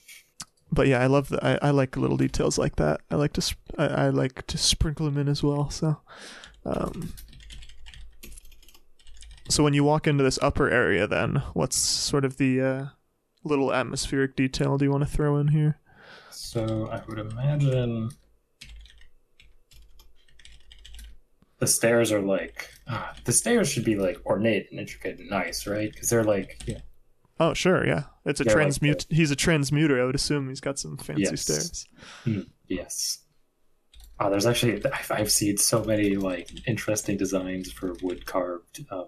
[0.71, 1.43] But yeah, I love that.
[1.43, 3.01] I, I like little details like that.
[3.12, 5.69] I like to I, I like to sprinkle them in as well.
[5.69, 5.97] So,
[6.65, 7.13] um,
[9.49, 12.86] so when you walk into this upper area, then what's sort of the uh,
[13.43, 15.79] little atmospheric detail do you want to throw in here?
[16.32, 18.10] So I would imagine
[21.60, 25.65] the stairs are like ah, the stairs should be like ornate and intricate and nice,
[25.67, 25.91] right?
[25.91, 26.62] Because they're like
[27.39, 28.04] Oh, sure, yeah.
[28.26, 29.06] It's a They're like transmute.
[29.10, 30.00] he's a transmuter.
[30.02, 31.41] I would assume he's got some fancy Yes.
[31.41, 31.88] stairs.
[32.67, 33.19] yes.
[34.19, 39.08] Oh, there's actually I've, I've seen so many like interesting designs for wood carved, um,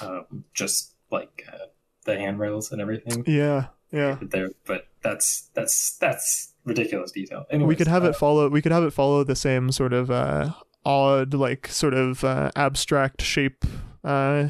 [0.00, 1.56] um, just like uh,
[2.04, 3.24] the handrails and everything.
[3.26, 4.18] Yeah, yeah.
[4.20, 7.46] There, but that's that's that's ridiculous detail.
[7.50, 9.94] Anyways, we could have uh, it follow we could have it follow the same sort
[9.94, 10.50] of uh
[10.84, 13.64] odd like sort of uh, abstract shape
[14.04, 14.48] uh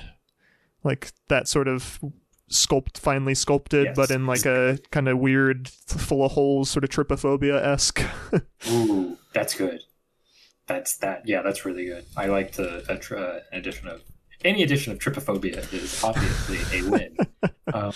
[0.83, 2.01] like that sort of
[2.51, 3.97] sculpt finely sculpted Yes.
[3.97, 8.03] but in like a kind of weird full of holes sort of trypophobia-esque
[8.71, 9.81] Ooh, that's good.
[10.67, 11.27] That's that.
[11.29, 12.05] Yeah, that's really good.
[12.17, 14.03] I like the tr- uh, addition of
[14.45, 17.17] any addition of trypophobia is obviously a win.
[17.75, 17.93] um,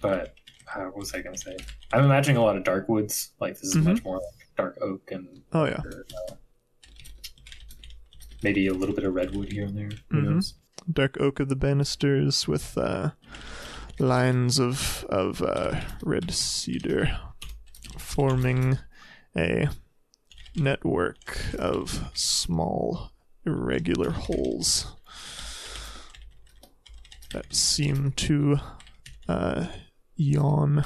[0.00, 0.34] but
[0.74, 1.56] uh, what was I going to say?
[1.92, 3.32] I'm imagining a lot of dark woods.
[3.40, 3.84] Like this is Mhm.
[3.84, 6.34] much more like dark oak and oh yeah or, uh,
[8.42, 9.90] maybe a little bit of redwood here and there.
[10.10, 10.24] Who Mhm.
[10.30, 10.54] knows?
[10.90, 13.10] dark oak of the banisters with uh
[13.98, 17.18] lines of of uh red cedar
[17.98, 18.78] forming
[19.36, 19.68] a
[20.56, 23.10] network of small
[23.44, 24.86] irregular holes
[27.32, 28.58] that seem to
[29.28, 29.66] uh
[30.16, 30.84] yawn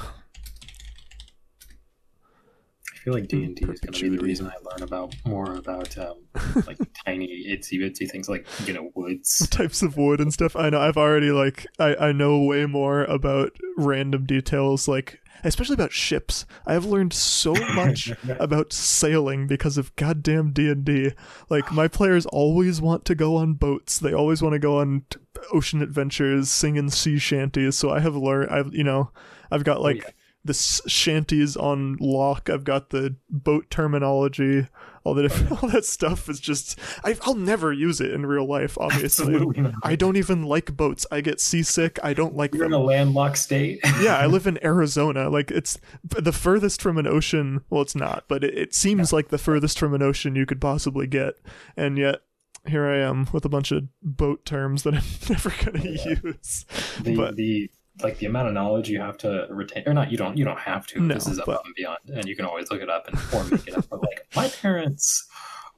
[3.02, 5.54] feel like D and D is going to be the reason I learn about more
[5.54, 6.18] about um,
[6.66, 9.48] like tiny itsy bitsy things like you know woods.
[9.50, 10.54] types of wood and stuff.
[10.54, 15.74] I know I've already like I, I know way more about random details like especially
[15.74, 16.46] about ships.
[16.64, 21.12] I have learned so much about sailing because of goddamn D&D.
[21.50, 23.98] Like my players always want to go on boats.
[23.98, 25.18] They always want to go on t-
[25.52, 27.76] ocean adventures, sing in sea shanties.
[27.76, 29.10] So I have learned I've you know,
[29.50, 30.10] I've got like yeah.
[30.44, 32.50] The shanties on lock.
[32.50, 34.66] I've got the boat terminology.
[35.04, 36.78] All different, all that stuff is just.
[37.04, 38.78] I, I'll never use it in real life.
[38.78, 39.44] Obviously,
[39.82, 41.06] I don't even like boats.
[41.10, 41.98] I get seasick.
[42.04, 43.80] I don't like You're in a landlocked state.
[44.00, 45.28] yeah, I live in Arizona.
[45.28, 47.64] Like it's the furthest from an ocean.
[47.68, 50.60] Well, it's not, but it, it seems like the furthest from an ocean you could
[50.60, 51.34] possibly get,
[51.76, 52.20] and yet
[52.66, 56.64] here I am with a bunch of boat terms that I'm never gonna use.
[57.00, 57.70] the But- the
[58.02, 60.58] like the amount of knowledge you have to retain or not you don't you don't
[60.60, 62.88] have to No, this is but- above and beyond and you can always look it
[62.90, 65.26] up and or make it up but like my parents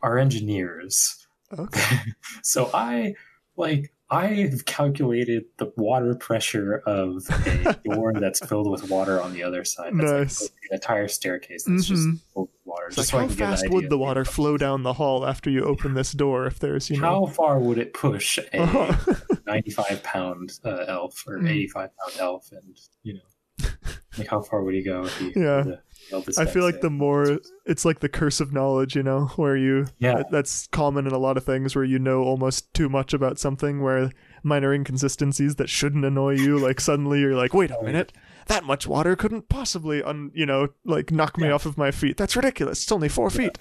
[0.03, 1.27] are engineers
[1.59, 1.96] Okay.
[2.42, 3.14] so i
[3.57, 9.42] like i've calculated the water pressure of a door that's filled with water on the
[9.42, 10.42] other side that's Nice.
[10.42, 12.20] like an entire staircase that's just Mhm.
[12.33, 14.24] filled with water It's just like so how can get an fast would the water
[14.24, 16.46] flow down the hall after you open this door?
[16.46, 17.07] If there's you know.
[17.07, 19.14] how far would it push a Uh-huh.
[19.46, 21.50] 95 pound uh, elf or Mm.
[21.50, 23.68] 85 pound elf and you know
[24.18, 25.57] like how far would he go if he Yeah.
[25.57, 25.80] were to
[26.11, 29.26] build this I feel like the more it's like the curse of knowledge, you know,
[29.37, 32.88] where you yeah that's common in a lot of things where you know almost too
[32.88, 34.11] much about something where
[34.42, 38.12] minor inconsistencies that shouldn't annoy you like suddenly you're like wait a minute
[38.46, 41.54] that much water couldn't possibly un you know like knock me Yeah.
[41.54, 42.16] off of my feet.
[42.16, 42.83] That's ridiculous.
[42.83, 43.59] It's only four feet.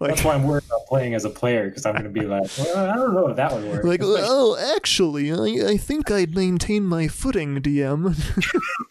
[0.00, 2.26] Like that's why i'm worried about playing as a player because i'm going to be
[2.26, 3.84] like well, i don't know if that would work.
[3.84, 8.14] Like oh actually I, I think i'd maintain my footing dm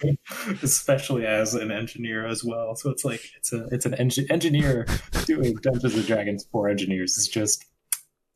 [0.64, 2.76] especially as an engineer as well.
[2.76, 4.86] So it's like it's a it's an engi- engineer
[5.26, 7.66] doing dungeons and dragons for engineers is just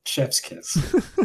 [0.06, 0.78] chef's kiss.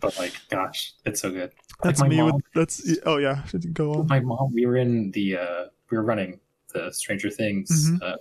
[0.00, 3.94] But like gosh it's so good that's my me mom- with that's oh yeah go
[3.94, 4.06] on.
[4.08, 6.40] my mom we were in the uh we were running
[6.74, 8.02] the stranger things Mhm.
[8.02, 8.16] uh,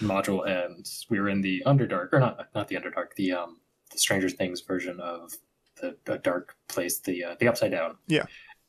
[0.00, 3.58] module and we were in the underdark or not not the underdark the um
[3.92, 5.32] the stranger things version of
[5.80, 7.96] the, the dark place the uh, the upside down.
[8.08, 8.24] Yeah.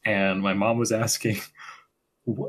[0.05, 1.37] and my mom was asking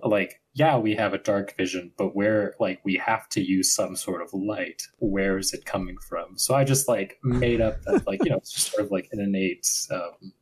[0.05, 3.96] like yeah we have a dark vision but where like we have to use some
[3.96, 4.83] sort of light.
[4.98, 6.38] Where is it coming from?
[6.38, 9.09] So i just like made up that like you know it's just sort of like
[9.12, 10.33] an innate um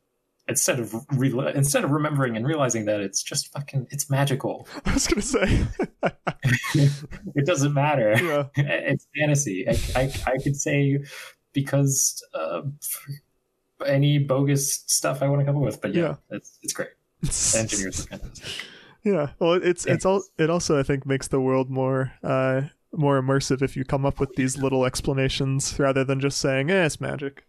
[0.47, 4.67] instead of re- instead of remembering and realizing that it's just fucking it's magical.
[4.85, 5.65] I was gonna say.
[6.75, 8.13] It doesn't matter.
[8.21, 8.47] Yeah.
[8.57, 9.65] It's fantasy.
[9.67, 10.99] I, I, I could say
[11.53, 12.61] because uh,
[13.85, 16.15] any bogus stuff i want to come up with but yeah, Yeah.
[16.37, 16.89] it's, it's great.
[17.55, 18.45] Engineers are fantastic.
[19.03, 22.61] Yeah, well, it's it's all it also I think makes the world more uh
[22.93, 26.85] more immersive if you come up with these little explanations rather than just saying, "Eh,
[26.85, 27.45] it's magic."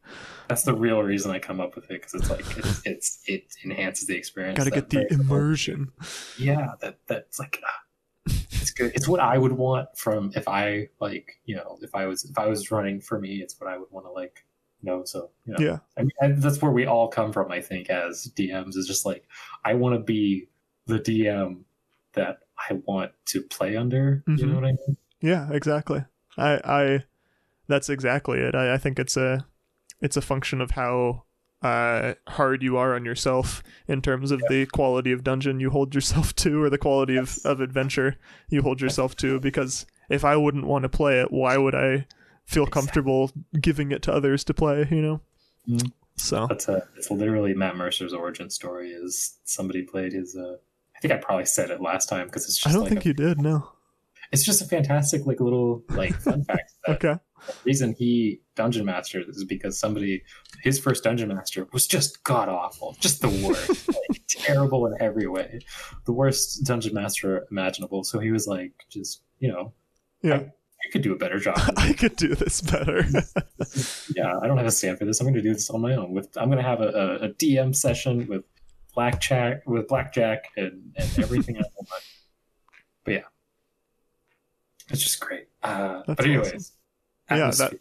[0.49, 3.55] that's the real reason i come up with it because it's like it's, it's it
[3.65, 5.91] enhances the experience Got to get the immersion.
[6.37, 10.87] yeah that that's like ah, it's good it's what i would want from if i
[11.01, 13.79] like you know if i was if i was running for me it's what i
[13.79, 14.45] would want to like
[14.83, 17.63] know so you know Yeah, I mean, and that's where we all come from, I
[17.63, 19.27] think, as DMs is just like
[19.65, 20.49] I want to be
[20.87, 21.61] the DM
[22.13, 24.23] that I want to play under.
[24.27, 24.49] You Mhm.
[24.51, 24.97] know what I mean?
[25.21, 26.05] Yeah, exactly.
[26.37, 27.05] I I
[27.69, 28.55] that's exactly it.
[28.55, 29.47] I, I think it's a
[30.01, 31.25] it's a function of how
[31.63, 35.95] uh, hard you are on yourself in terms of the quality of dungeon you hold
[35.95, 38.19] yourself to or the quality of, of adventure
[38.51, 42.07] you hold yourself to because if I wouldn't want to play it, why would I
[42.45, 45.21] feel comfortable giving it to others to play, you know?
[45.67, 45.93] Mhm.
[46.17, 48.91] So That's a it's literally Matt Mercer's origin story.
[48.91, 50.37] Is somebody played his?
[50.37, 50.57] Uh,
[50.95, 53.05] I think I probably said it last time because it's just I don't like think
[53.07, 53.69] a, you did, no.
[54.35, 56.73] It's just a fantastic like little like fun fact.
[56.89, 57.15] Okay.
[57.47, 60.23] the reason he dungeon mastered is because somebody
[60.63, 65.27] his first dungeon master was just god awful just the worst like terrible in every
[65.27, 65.59] way
[66.07, 69.73] the worst dungeon master imaginable so he was like just you know
[70.23, 70.41] Yeah.
[70.85, 73.05] i could do a better job I could do this better.
[74.17, 75.95] yeah i don't have a stand for this i'm going to do this on my
[75.95, 78.45] own with i'm going to have a, a, a dm session with
[78.95, 82.03] blackjack with blackjack and, and everything else but,
[83.05, 83.27] but yeah
[84.91, 86.73] it's just great uh, but anyways
[87.31, 87.39] awesome.
[87.39, 87.81] Yeah, that-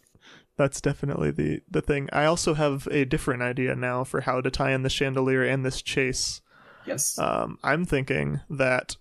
[0.56, 2.08] That's definitely the the thing.
[2.12, 5.64] I also have a different idea now for how to tie in the chandelier and
[5.64, 6.40] this chase.
[6.86, 8.96] yes Um, I'm thinking that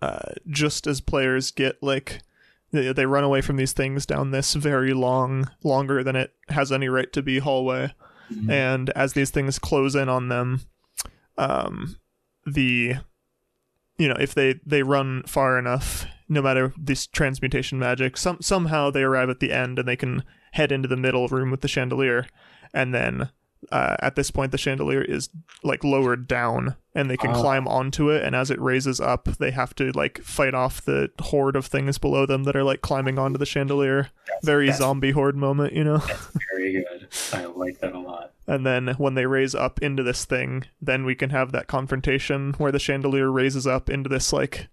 [0.00, 2.22] uh, just as players get like
[2.72, 6.72] they, they run away from these things down this very long, longer than it has
[6.72, 7.92] any right to be hallway,
[8.32, 8.50] Mhm.
[8.50, 10.62] and as these things close in on them,
[11.36, 11.96] um,
[12.46, 12.94] the
[13.98, 18.90] you know if they they run far enough, no matter this transmutation magic, some somehow
[18.90, 21.68] they arrive at the end and they can head into the middle room with the
[21.68, 22.26] chandelier,
[22.74, 23.30] and then
[23.70, 25.28] uh, at this point the chandelier is
[25.62, 27.40] like lowered down and they can Ah.
[27.40, 31.10] climb onto it and as it raises up they have to like fight off the
[31.20, 34.08] horde of things below them that are like climbing onto the chandelier
[34.42, 36.02] very that's- zombie horde moment you know
[36.52, 37.06] Very good.
[37.32, 38.32] I like that a lot.
[38.48, 42.54] and then when they raise up into this thing then we can have that confrontation
[42.58, 44.66] where the chandelier raises up into this like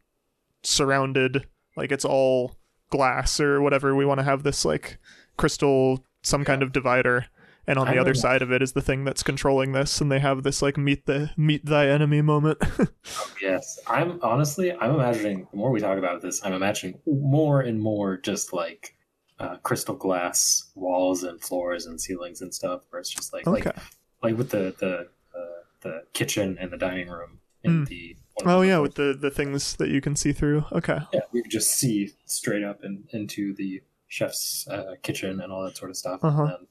[0.63, 1.47] surrounded
[1.77, 2.57] like it's all
[2.89, 4.97] glass or whatever we want to have this like
[5.37, 7.25] crystal some kind of divider
[7.67, 8.19] and on I the other know.
[8.19, 11.05] side of it is the thing that's controlling this and they have this like meet
[11.05, 12.57] the meet thy enemy moment
[13.41, 15.47] Yes, I'm honestly, I'm imagining.
[15.51, 18.95] The more we talk about this, I'm imagining more and more just like
[19.39, 23.71] uh, crystal glass walls and floors and ceilings and stuff, where it's just like okay
[23.71, 23.77] like
[24.23, 25.07] like with the the
[25.37, 27.87] uh, the kitchen and the dining room in Mm.
[27.87, 28.15] the.
[28.45, 31.51] Oh yeah with the the things that you can see through okay yeah, we could
[31.51, 35.95] just see straight up in, into the chef's uh, kitchen and all that sort of
[35.95, 36.19] stuff.
[36.21, 36.41] Uh-huh.
[36.41, 36.67] And then,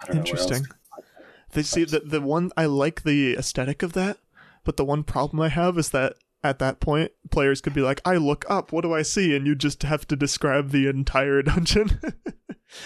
[0.00, 0.30] I don't know else.
[0.30, 0.66] Interesting.
[1.52, 4.18] They see the the one I like the aesthetic of that,
[4.64, 8.00] but the one problem I have is that at that point players could be like,
[8.04, 9.36] I look up, what do I see?
[9.36, 12.00] And you just have to describe the entire dungeon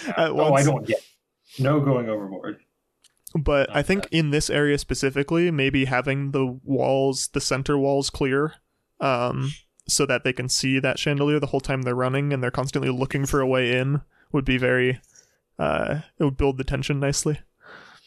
[0.07, 1.05] at oh, I don't get
[1.59, 2.64] no going overboard.
[3.37, 8.53] But I think in this area specifically, maybe having the walls, the center walls clear,
[9.01, 9.51] um,
[9.87, 12.89] so that they can see that chandelier the whole time they're running and they're constantly
[12.89, 14.99] looking for a way in would be very
[15.59, 17.39] uh it would build the tension nicely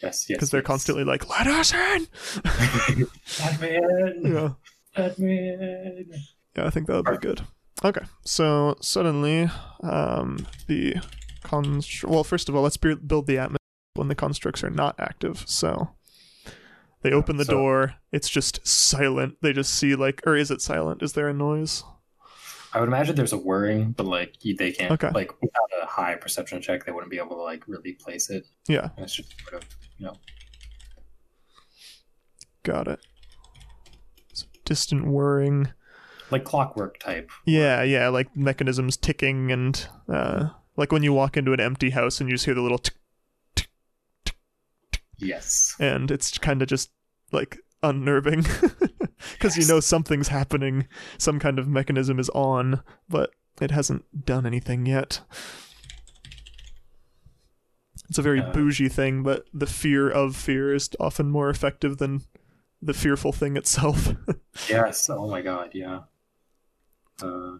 [0.02, 0.36] Yes, yes.
[0.36, 0.66] because they're yes.
[0.66, 2.06] constantly like let us in
[3.40, 4.20] Let me in.
[4.24, 4.50] yeah
[4.96, 6.10] Let me in.
[6.56, 7.42] Yeah, I think that would be good.
[7.84, 9.48] Okay, so suddenly,
[9.82, 10.96] um, the
[11.44, 12.12] construct.
[12.12, 13.57] Well, first of all, let's bu- build the atmosphere
[13.98, 15.44] when the constructs are not active.
[15.46, 15.90] So
[17.02, 17.94] they open the so- door.
[18.12, 19.36] It's just silent.
[19.42, 21.02] They just see like, or is it silent?
[21.02, 21.84] Is there a noise?
[22.72, 25.10] I would imagine there's a whirring, but like they can't Okay.
[25.10, 28.46] like without a high perception check, they wouldn't be able to like really place it.
[28.68, 30.12] Yeah, And it's just sort of you know
[32.62, 33.00] got it.
[34.34, 35.72] So distant whirring.
[36.30, 37.30] like clockwork type.
[37.46, 42.20] Yeah, yeah, like mechanisms ticking and uh, like when you walk into an empty house
[42.20, 42.94] and you just hear the little tick,
[45.18, 45.74] Yes.
[45.80, 46.90] and it's kind of just
[47.32, 48.44] like unnerving
[49.32, 50.86] because you know something's happening
[51.18, 55.20] some kind of mechanism is on but it hasn't done anything yet
[58.08, 61.98] it's a very Uh, bougie thing but the fear of fear is often more effective
[61.98, 62.22] than
[62.80, 64.08] the fearful thing itself
[64.68, 65.08] Yes.
[65.08, 65.70] Oh my god.
[65.72, 66.00] Yeah.
[67.22, 67.58] Uh,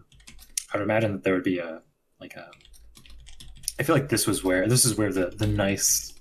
[0.73, 1.81] I would imagine that there would be a
[2.19, 2.49] like a.
[3.79, 6.13] I feel like this was where this is where the the nice,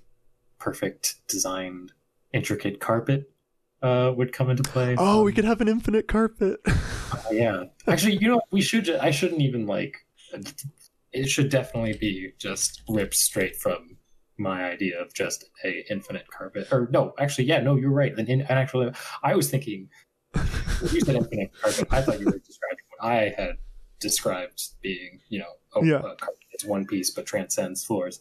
[0.59, 1.93] perfect designed,
[2.33, 3.31] intricate carpet
[3.83, 4.97] uh, would come into play.
[4.99, 6.61] oh we Um, could have an infinite carpet
[7.31, 7.65] yeah.
[7.87, 8.91] Actually, you know, we should.
[8.91, 9.97] I shouldn't even like.
[11.13, 13.97] It should definitely be just ripped straight from
[14.37, 16.69] my idea of just a infinite carpet.
[16.71, 18.17] Or no, actually, yeah, no, you're right.
[18.17, 18.93] And, in, actually,
[19.23, 19.89] I was thinking
[20.93, 21.89] you said infinite carpet.
[21.91, 23.57] I thought you were describing what I had
[24.01, 25.97] described being, you know, a, Yeah.
[25.99, 28.21] a carpet that's one piece but transcends floors.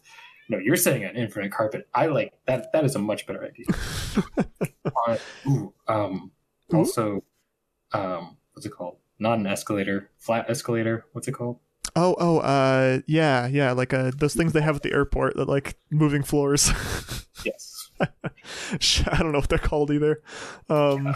[0.50, 1.88] No, you're saying an infinite carpet.
[1.94, 2.72] I like that.
[2.74, 3.66] That is a much better idea.
[5.08, 5.18] uh,
[5.48, 6.32] ooh, um,
[6.74, 7.24] also,
[7.94, 8.98] um, what's it called?
[9.20, 11.06] Not an escalator, flat escalator.
[11.12, 11.60] What's it called?
[11.96, 15.48] oh oh uh yeah yeah like uh those things they have at the airport that
[15.48, 16.70] like moving floors
[17.46, 17.92] Yes.
[18.00, 20.22] I don't know what they're called either.
[20.70, 21.16] Um,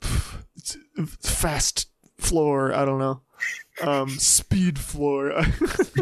[0.02, 0.76] it's-
[1.20, 1.88] fast
[2.18, 2.72] floor.
[2.72, 3.22] I don't know.
[3.80, 5.32] Um, speed floor.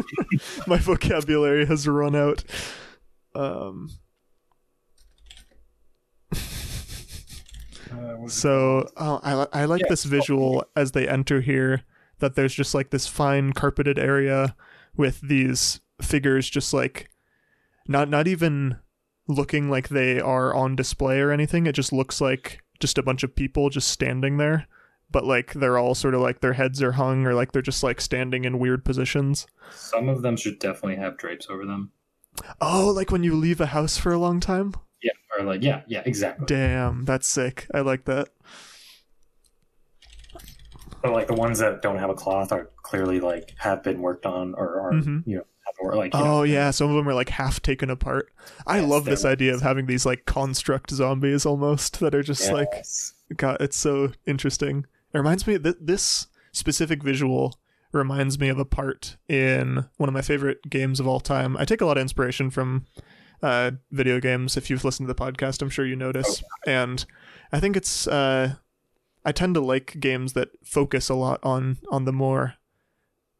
[0.66, 2.45] My vocabulary has run out.
[3.35, 3.91] Um,
[7.91, 9.21] Uh, so called?
[9.25, 11.83] oh, I I like Yeah, this visual as they enter here.
[12.19, 14.55] That there's just like this fine carpeted area
[14.97, 17.09] with these figures just like
[17.87, 18.77] not not even
[19.29, 21.66] looking like they are on display or anything.
[21.66, 24.66] It just looks like just a bunch of people just standing there,
[25.11, 27.82] but like they're all sort of like their heads are hung or like they're just
[27.82, 29.46] like standing in weird positions.
[29.74, 31.92] some of them should definitely have drapes over them.
[32.61, 34.74] Oh, like when you leave a house for a long time?
[35.02, 36.46] Yeah, or like yeah, yeah, exactly.
[36.46, 37.66] Damn, that's sick.
[37.74, 38.28] I like that.
[41.02, 44.26] But like the ones that don't have a cloth are clearly like have been worked
[44.26, 45.22] on or are Mhm.
[45.26, 47.61] you know have worked like you know, Oh yeah, some of them are like half
[47.62, 48.32] taken apart.
[48.66, 52.22] I Yes, love this like- idea of having these like construct zombies almost that are
[52.22, 52.68] just like.
[53.36, 54.86] God, it's so interesting.
[55.12, 57.59] It reminds me that this specific visual
[57.92, 61.56] reminds me of a part in one of my favorite games of all time.
[61.56, 62.86] I take a lot of inspiration from
[63.42, 64.56] uh, video games.
[64.56, 66.42] If you've listened to the podcast, I'm sure you notice.
[66.66, 67.04] And
[67.52, 68.54] I think it's uh,
[69.24, 72.54] I tend to like games that focus a lot on on the more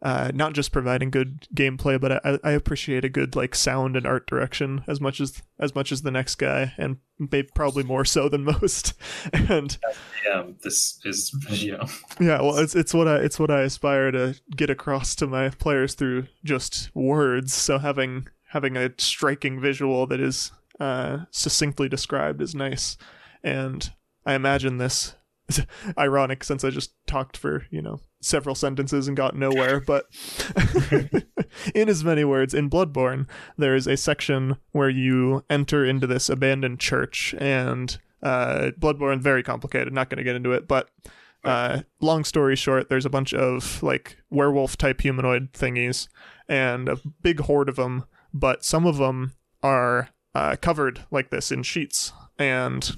[0.01, 4.07] uh, not just providing good gameplay, but I, I appreciate a good like sound and
[4.07, 8.05] art direction as much as as much as the next guy, and maybe probably more
[8.05, 8.95] so than most.
[9.33, 9.77] and
[10.25, 11.87] yeah, this is you know
[12.21, 15.49] yeah, well, it's it's what I it's what I aspire to get across to my
[15.51, 17.53] players through just words.
[17.53, 22.97] So having having a striking visual that is uh, succinctly described is nice,
[23.43, 23.93] and
[24.25, 25.17] I imagine this
[25.99, 30.07] ironic since I just talked for, you know, several sentences and got nowhere, but
[31.75, 33.27] in as many words, in Bloodborne,
[33.57, 39.43] there is a section where you enter into this abandoned church and uh Bloodborne very
[39.43, 40.91] complicated, not going to get into it, but
[41.45, 46.09] uh long story short, there's a bunch of like werewolf type humanoid thingies
[46.49, 51.51] and a big horde of them, but some of them are uh, covered like this
[51.51, 52.97] in sheets and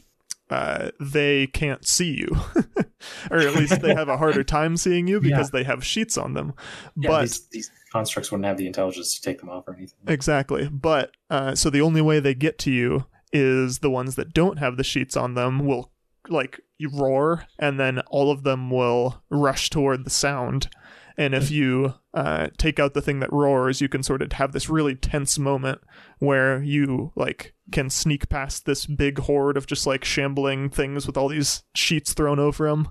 [0.50, 2.36] uh, they can't see you,
[3.30, 5.60] or at least they have a harder time seeing you because Yeah.
[5.60, 6.52] they have sheets on them.
[6.96, 9.98] Yeah, but these, these constructs wouldn't have the intelligence to take them off or anything.
[10.06, 14.32] exactly, but uh, so the only way they get to you is the ones that
[14.32, 15.92] don't have the sheets on them will
[16.28, 16.60] like
[16.92, 20.68] roar, and then all of them will rush toward the sound.
[21.16, 24.52] And if you uh, take out the thing that roars, you can sort of have
[24.52, 25.80] this really tense moment
[26.18, 31.16] where you like can sneak past this big horde of just like shambling things with
[31.16, 32.88] all these sheets thrown over them.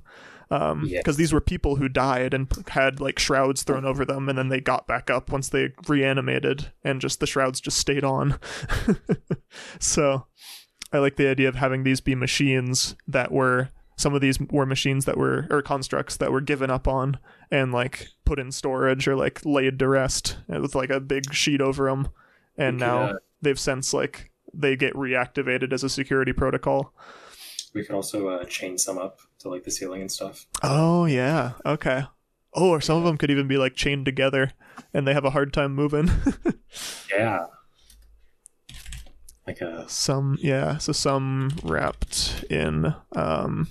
[0.51, 1.15] Um, because Yes.
[1.17, 4.59] these were people who died and had like shrouds thrown over them, and then they
[4.59, 8.39] got back up once they reanimated, and just the shrouds just stayed on.
[9.79, 10.25] so,
[10.91, 14.65] I like the idea of having these be machines that were some of these were
[14.65, 17.19] machines that were or constructs that were given up on
[17.51, 21.59] and like put in storage or like laid to rest with like a big sheet
[21.59, 22.07] over them
[22.57, 26.93] and now uh, they've since like they get reactivated as a security protocol.
[27.73, 30.45] We could also uh, chain some up to like the ceiling and stuff.
[30.63, 31.53] oh yeah.
[31.65, 32.03] Okay.
[32.53, 34.51] Oh or some of them could even be like chained together
[34.93, 36.09] and they have a hard time moving.
[37.11, 37.45] Yeah.
[39.47, 43.67] Like uh, a some yeah so some wrapped in um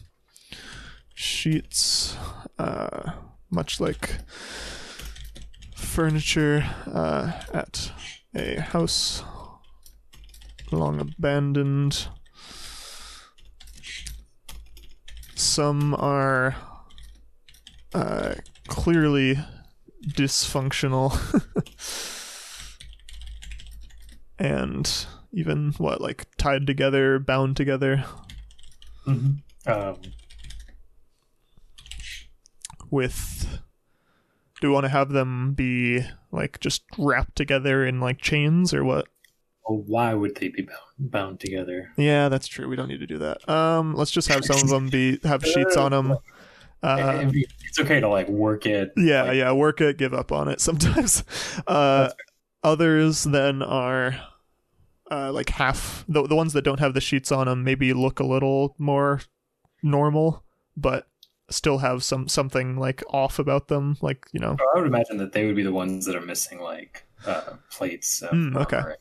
[1.15, 2.17] sheets
[2.59, 3.13] uh
[3.51, 4.19] much like
[5.77, 7.93] furniture uh at
[8.35, 9.23] a house
[10.73, 12.09] long abandoned.
[15.35, 16.57] Some are
[17.95, 18.35] uh
[18.67, 19.39] clearly
[20.07, 21.17] dysfunctional.
[24.39, 28.05] And even what like tied together bound together?
[29.07, 29.71] Mm-hmm.
[29.71, 29.97] um,
[32.91, 33.63] with
[34.61, 38.85] do we want to have them be like just wrapped together in like chains or
[38.85, 39.07] what
[39.69, 41.93] well, why would they be bound, bound together?
[41.97, 44.69] yeah that's true we don't need to do that um let's just have some of
[44.69, 46.17] them be have sheets on them
[46.83, 47.31] uh,
[47.65, 48.93] it's okay to like work it.
[48.97, 51.25] yeah like, yeah work it give up on it sometimes
[51.67, 52.09] uh
[52.63, 54.17] others then are
[55.11, 58.21] uh like half the, the ones that don't have the sheets on them maybe look
[58.21, 59.21] a little more
[59.83, 60.45] normal
[60.77, 61.09] but
[61.51, 65.33] still have some something like off about them like you know I would imagine that
[65.33, 68.23] they would be the ones that are missing like uh, plates.
[68.23, 68.77] Of Mm, okay.
[68.77, 68.97] armor.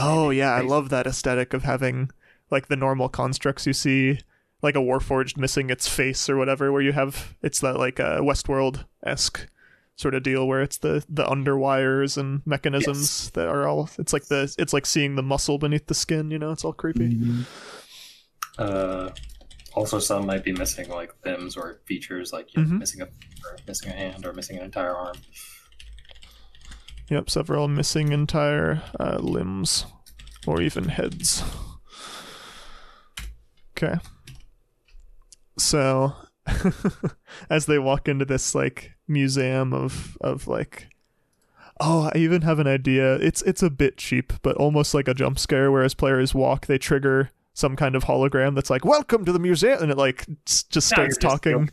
[0.00, 2.10] Oh yeah i love that aesthetic of having
[2.50, 4.18] like the normal constructs you see
[4.62, 8.18] like a warforged missing its face or whatever where you have it's that like a
[8.20, 9.46] westworld-esque
[9.96, 14.26] sort of deal where it's the the underwires and mechanisms that are all it's like
[14.26, 17.18] the it's like seeing the muscle beneath the skin you know it's all creepy
[18.58, 19.10] Uh,
[19.74, 22.78] also, some might be missing like limbs or features, like you know, Mhm.
[22.80, 23.08] missing a
[23.68, 25.14] missing a hand or missing an entire arm.
[27.10, 29.86] Yep, several missing entire uh, limbs
[30.46, 31.42] or even heads.
[33.76, 33.94] Okay.
[35.58, 36.14] So,
[37.50, 40.88] as they walk into this like museum of of like
[41.80, 43.14] Oh, I even have an idea.
[43.16, 46.66] It's it's a bit cheap, but almost like a jump scare where as players walk,
[46.66, 50.24] they trigger some kind of hologram that's like, "Welcome to the museum," and it like
[50.46, 51.70] just starts just talking.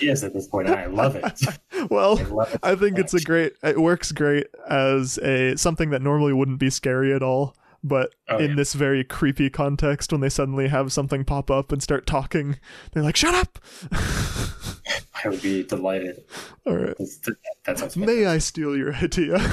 [0.00, 1.40] yes at this point, point I love it.
[1.90, 2.60] Well, I love it.
[2.62, 3.52] I think it's a great.
[3.62, 7.54] It works great as a something that normally wouldn't be scary at all,
[7.86, 8.56] but Oh, in yeah.
[8.56, 12.58] this very creepy context, when they suddenly have something pop up and start talking,
[12.92, 13.58] they're like, "Shut up!"
[15.24, 16.24] I would be delighted.
[16.66, 19.38] all right, That's, that, that may I steal your idea?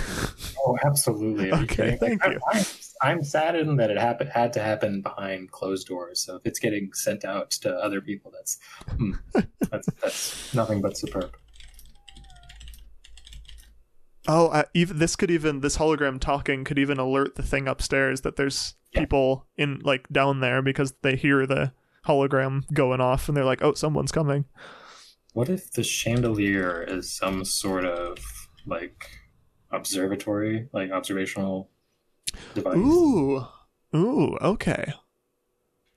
[0.65, 1.51] Oh, absolutely.
[1.51, 1.97] Are Okay, kidding?
[1.97, 2.39] thank Like, you.
[2.53, 2.63] I'm,
[3.01, 6.21] I'm saddened that it happened had to happen behind closed doors.
[6.21, 8.59] So if it's getting sent out to other people, that's
[8.97, 9.11] hmm,
[9.69, 11.35] that's, that's nothing but superb.
[14.27, 18.21] Oh, I, even this could even this hologram talking could even alert the thing upstairs
[18.21, 19.01] that there's Yeah.
[19.01, 21.73] people in like down there because they hear the
[22.07, 24.45] hologram going off and they're like, "Oh, someone's coming."
[25.33, 28.19] What if the chandelier is some sort of
[28.65, 29.09] like
[29.71, 31.69] observatory, like observational
[32.53, 32.77] device?
[32.77, 33.45] Ooh,
[33.95, 34.93] ooh, okay.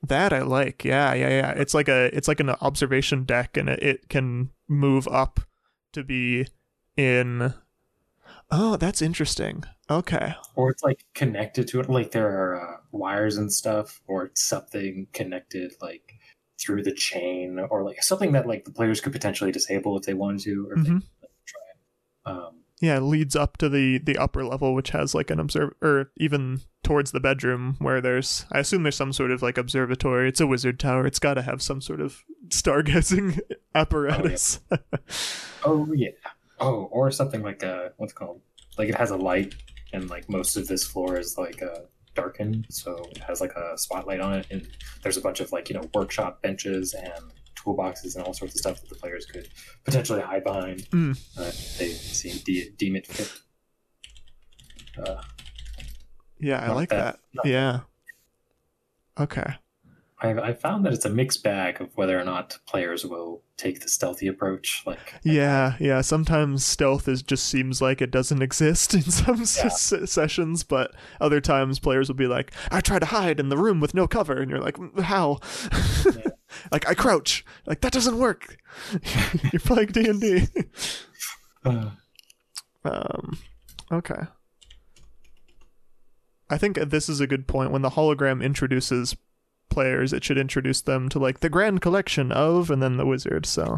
[0.03, 0.85] That I like.
[0.85, 1.51] Yeah, yeah, yeah.
[1.53, 5.41] It's like a it's like an observation deck, and it, it can move up
[5.93, 6.47] to be
[6.97, 7.53] in.
[8.51, 9.65] Oh, that's interesting.
[9.91, 10.35] Okay.
[10.55, 14.43] Or it's like connected to it, like there are uh, wires and stuff, or it's
[14.43, 16.13] something connected, like
[16.61, 20.15] through the chain or like something that like the players could potentially disable if they
[20.15, 21.03] wanted to or Mhm.
[21.21, 22.33] they try.
[22.33, 25.73] Um, Yeah, it leads up to the the upper level, which has like an observe,
[25.83, 28.47] or even towards the bedroom where there's.
[28.53, 30.29] I assume there's some sort of like observatory.
[30.29, 31.07] It's a wizard tower.
[31.07, 33.41] It's got to have some sort of stargazing
[33.75, 34.61] apparatus.
[35.65, 36.11] oh yeah.
[36.19, 38.41] Oh, or something like uh what's it called?
[38.79, 39.55] Like it has a light
[39.93, 41.81] and like most of this floor is like uh
[42.15, 44.67] darkened, so it has like a spotlight on it and
[45.03, 48.61] there's a bunch of like, you know, workshop benches and toolboxes and all sorts of
[48.61, 49.49] stuff that the players could
[49.85, 50.81] potentially hide behind.
[50.91, 51.19] Mm.
[51.39, 51.45] Uh,
[51.79, 53.33] they seem de- deem it fit.
[54.99, 55.21] Uh,
[56.39, 57.17] yeah, I like bad.
[57.35, 57.47] that.
[57.47, 57.81] Yeah.
[59.19, 59.57] Okay.
[60.19, 63.81] I, I found that it's a mixed bag of whether or not players will take
[63.81, 64.83] the stealthy approach.
[64.87, 66.01] Like, Yeah, yeah.
[66.01, 69.67] Sometimes stealth is just seems like it doesn't exist in some Yeah.
[69.67, 73.59] s- sessions, but other times players will be like, "I try to hide in the
[73.59, 75.39] room with no cover," and you're like, "Mm, "How?"
[76.73, 77.45] like I crouch.
[77.67, 78.57] Like that doesn't work.
[79.53, 80.47] you're playing D and D.
[81.65, 81.91] uh,
[82.85, 83.39] Um,
[83.93, 84.23] okay.
[86.49, 87.71] I think this is a good point.
[87.73, 89.17] When the hologram introduces
[89.69, 93.47] players, it should introduce them to like the grand collection of, and then the wizard.
[93.47, 93.77] So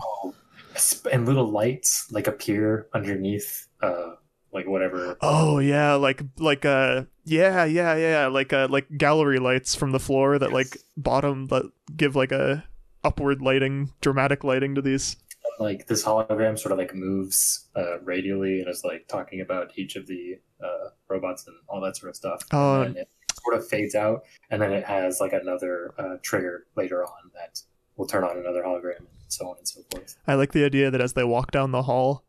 [1.11, 4.15] and little lights like appear underneath, uh,
[4.53, 5.17] like whatever.
[5.21, 10.01] Oh yeah, like like uh yeah yeah yeah like uh like gallery lights from the
[10.01, 12.65] floor that like bottom that give like a
[13.05, 15.17] upward lighting, dramatic lighting to these.
[15.59, 19.97] Like this hologram sort of like moves uh, radially and is like talking about each
[19.97, 22.43] of the uh, robots and all that sort of stuff.
[22.53, 22.83] Oh.
[22.83, 23.09] And it
[23.43, 27.61] sort of fades out, and then it has like another uh, trigger later on that
[27.97, 30.17] will turn on another hologram, and so on and so forth.
[30.27, 32.25] I like the idea that as they walk down the hall.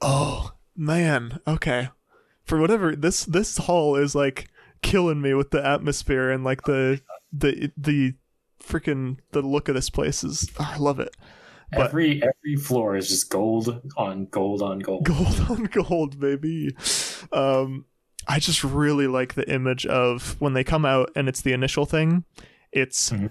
[0.00, 1.88] Oh man, okay.
[2.44, 4.48] For whatever this this hall is like
[4.82, 7.00] killing me with the atmosphere and like the
[7.32, 8.14] the the
[8.62, 11.16] freaking the look of this place is oh, I love it.
[11.72, 15.04] But- every every floor is just gold on gold on gold.
[15.04, 16.76] gold on gold baby
[17.32, 17.86] um
[18.28, 21.86] i just really like the image of when they come out and it's the initial
[21.86, 22.24] thing
[22.72, 23.30] it's Mhm.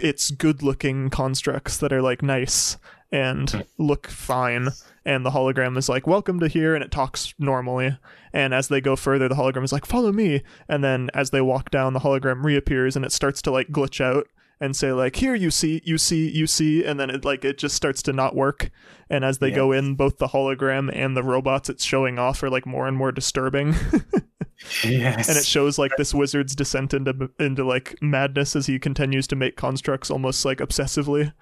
[0.00, 2.76] it's good looking constructs that are like nice
[3.10, 3.66] and Mhm.
[3.78, 4.68] look fine
[5.04, 7.96] and the hologram is like welcome to here and it talks normally
[8.32, 11.40] and as they go further the hologram is like follow me and then as they
[11.40, 14.26] walk down the hologram reappears and it starts to like glitch out
[14.60, 17.58] and say like here you see you see you see and then it like it
[17.58, 18.70] just starts to not work
[19.08, 19.54] and as they Yeah.
[19.56, 22.96] go in both the hologram and the robots it's showing off are like more and
[22.96, 23.74] more disturbing
[24.84, 25.28] Yes.
[25.28, 29.36] and it shows like this wizard's descent into into like madness as he continues to
[29.36, 31.32] make constructs almost like obsessively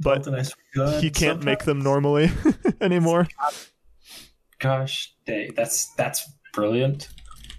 [0.00, 0.56] but Something I swear
[0.86, 2.30] to God, he can't make them normally
[2.80, 3.28] anymore
[4.58, 7.08] Gosh, that's that's brilliant.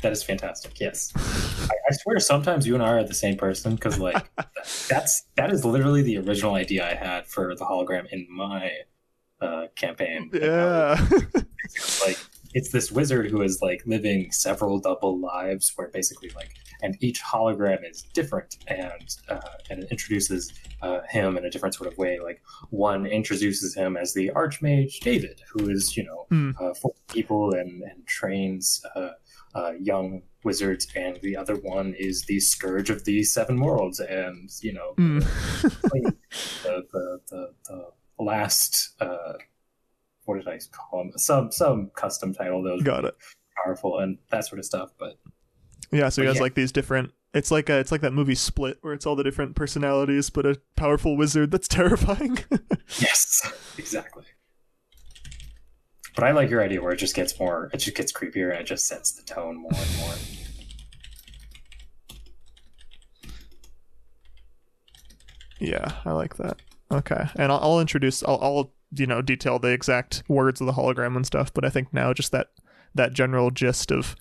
[0.04, 0.80] That is fantastic.
[0.80, 4.24] Yes, I, I swear sometimes you and I are the same person because like
[4.90, 8.70] that's that is literally the original idea I had for the hologram in my
[9.42, 10.30] uh, campaign.
[10.34, 10.98] yeah
[11.66, 12.18] It's like
[12.54, 16.52] it's this wizard who is like living several double lives where basically like
[16.84, 19.40] and each hologram is different and uh,
[19.70, 23.98] and it introduces uh, him in a different sort of way like one introduces him
[23.98, 26.52] as the archmage david who is you know Hmm.
[26.60, 28.82] uh, for people and and trains
[29.56, 34.50] uh, young wizards and the other one is the scourge of the seven worlds and
[34.62, 35.24] you know Mm.
[35.62, 36.14] the,
[36.92, 37.86] the, the, the
[38.20, 39.34] last uh,
[40.26, 41.12] what did I call him?
[41.18, 43.16] Some some custom title that was got it
[43.64, 44.92] powerful and that sort of stuff.
[44.98, 45.20] But
[45.94, 46.42] yeah so he has yeah.
[46.42, 49.24] like these different it's like a, it's like that movie split where it's all the
[49.24, 52.38] different personalities but a powerful wizard that's terrifying
[53.00, 53.42] yes,
[53.78, 54.24] exactly.
[56.16, 58.62] But I like your idea where it just gets more, it just gets creepier and
[58.62, 60.14] it just sets the tone more and more.
[65.60, 66.62] Yeah, I like that.
[66.92, 68.22] Okay, and I'll, I'll introduce.
[68.24, 71.54] I'll, I'll you know detail the exact words of the hologram and stuff.
[71.54, 72.50] But I think now just that
[72.94, 74.16] that general gist of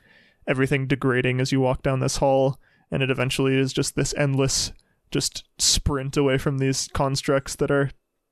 [0.46, 2.58] everything degrading as you walk down this hall,
[2.90, 4.72] and it eventually is just this endless
[5.10, 7.90] just sprint away from these constructs that are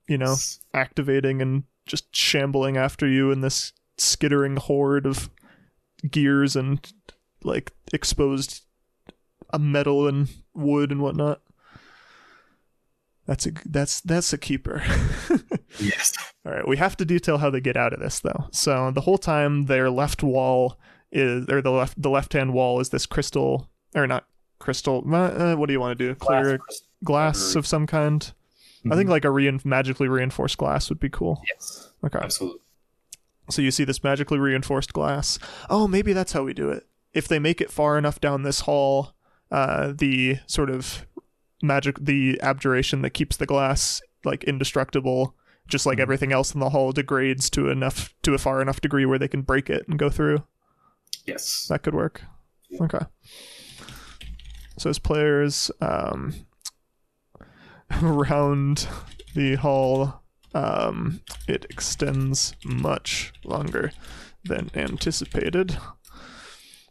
[0.08, 0.36] you know
[0.72, 5.28] activating and just shambling after you in this skittering horde of
[6.10, 6.92] gears and
[7.42, 8.62] like exposed
[9.52, 11.40] uh, metal and wood and whatnot.
[13.26, 14.82] That's a that's that's a keeper.
[15.78, 16.12] Yes.
[16.44, 18.48] All right, we have to detail how they get out of this though.
[18.50, 20.78] So the whole time their left wall
[21.12, 24.26] is or the left the left hand wall is this crystal or not
[24.58, 25.02] crystal.
[25.14, 26.14] Uh, what do you want to do?
[26.16, 28.32] Clear Glass glass of some kind.
[28.90, 31.42] I think like a rein- magically reinforced glass would be cool.
[31.48, 32.18] yes, Okay.
[32.22, 32.60] absolutely.
[33.50, 35.38] So you see this magically reinforced glass.
[35.68, 36.86] Oh, maybe that's how we do it.
[37.12, 39.14] If they make it far enough down this hall,
[39.50, 41.04] uh, the sort of
[41.62, 45.34] magic the abjuration that keeps the glass like indestructible
[45.68, 46.02] just like Mhm.
[46.02, 49.28] everything else in the hall degrades to enough to a far enough degree where they
[49.28, 50.42] can break it and go through
[51.26, 51.66] Yes.
[51.68, 52.22] that could work
[52.70, 52.84] Yeah.
[52.84, 53.04] okay
[54.78, 56.32] so as players um
[58.02, 58.86] around
[59.34, 60.22] the hall
[60.54, 63.92] um it extends much longer
[64.44, 65.76] than anticipated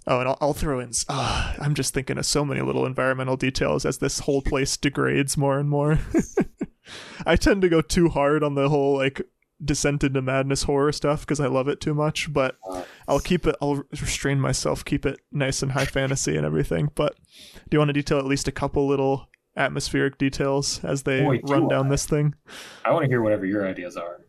[0.07, 0.91] Oh, and I'll, I'll throw in.
[1.07, 5.37] Uh, I'm just thinking of so many little environmental details as this whole place degrades
[5.37, 5.99] more and more.
[7.27, 9.21] I tend to go too hard on the whole like
[9.63, 12.33] descent into madness horror stuff because I love it too much.
[12.33, 13.55] But Uh, I'll keep it.
[13.61, 16.89] I'll restrain myself, keep it nice and high fantasy and everything.
[16.95, 17.15] But
[17.69, 21.39] do you want to detail at least a couple little atmospheric details as they Boy,
[21.43, 21.89] run do down I.
[21.89, 22.35] this thing?
[22.85, 24.21] I want to hear whatever your ideas are.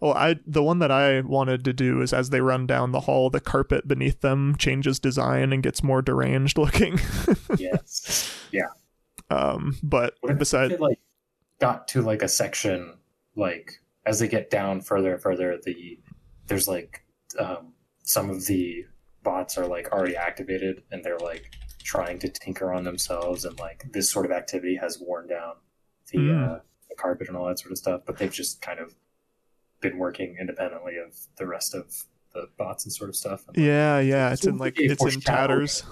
[0.00, 3.00] Well, I the one that I wanted to do is as they run down the
[3.00, 7.00] hall, the carpet beneath them changes design and gets more deranged looking.
[7.58, 8.38] Yes.
[8.52, 8.68] Yeah.
[9.30, 11.00] Um, but What if beside, they like
[11.60, 12.98] got to like a section
[13.34, 13.72] like
[14.06, 15.98] as they get down further and further, the
[16.46, 17.04] there's like
[17.38, 17.72] um,
[18.04, 18.84] some of the
[19.24, 21.50] bots are like already activated and they're like
[21.88, 25.54] trying to tinker on themselves and like this sort of activity has worn down
[26.12, 26.56] the, Mm.
[26.56, 26.58] uh,
[26.90, 28.94] the carpet and all that sort of stuff, but they've just kind of
[29.80, 33.40] been working independently of the rest of the bots and sort of stuff.
[33.48, 35.82] And, like, yeah, yeah, it's So in like it's in tatters.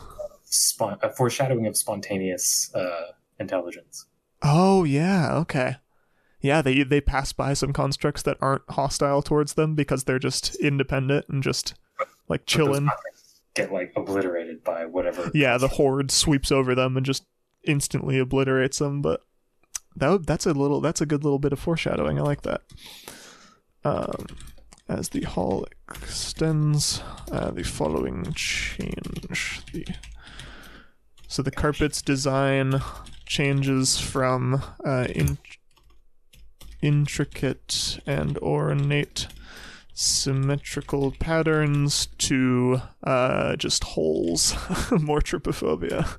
[0.45, 4.05] spon- a foreshadowing of spontaneous uh, intelligence.
[4.43, 5.77] Oh yeah, okay.
[6.43, 10.55] Yeah, they they pass by some constructs that aren't hostile towards them because they're just
[10.57, 11.73] independent and just
[12.29, 12.89] like chilling.
[13.57, 15.31] Get like obliterated by whatever.
[15.35, 17.25] Yeah, the horde sweeps over them and just
[17.65, 19.03] instantly obliterates them.
[19.03, 19.23] But
[19.97, 22.19] that that's a little that's a good little bit of foreshadowing.
[22.19, 22.63] I like that.
[23.85, 24.27] Um,
[24.89, 27.03] as the hall extends,
[27.33, 29.87] uh, the following change the
[31.29, 32.81] so the carpet's design
[33.27, 35.39] changes from uh, in,
[36.83, 39.27] intricate and ornate
[39.99, 44.55] symmetrical patterns to uh, just holes,
[44.91, 46.19] more trypophobia.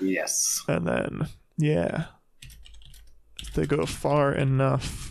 [0.00, 0.62] Yes.
[0.68, 2.04] And then, yeah,
[3.42, 5.10] if they go far enough.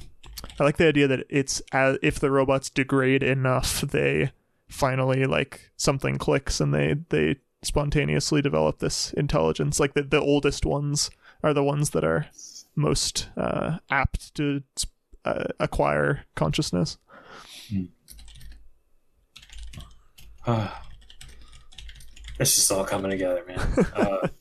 [0.58, 4.32] I like the idea that it's as, if the robots degrade enough, they
[4.70, 9.80] finally like something clicks and they they spontaneously develop this intelligence.
[9.80, 11.12] Like the the oldest ones
[11.44, 12.28] are the ones that are
[12.76, 14.64] most uh, apt to
[15.26, 16.98] uh, acquire consciousness.
[22.40, 23.60] it's just all coming together, man.
[23.96, 24.28] Uh,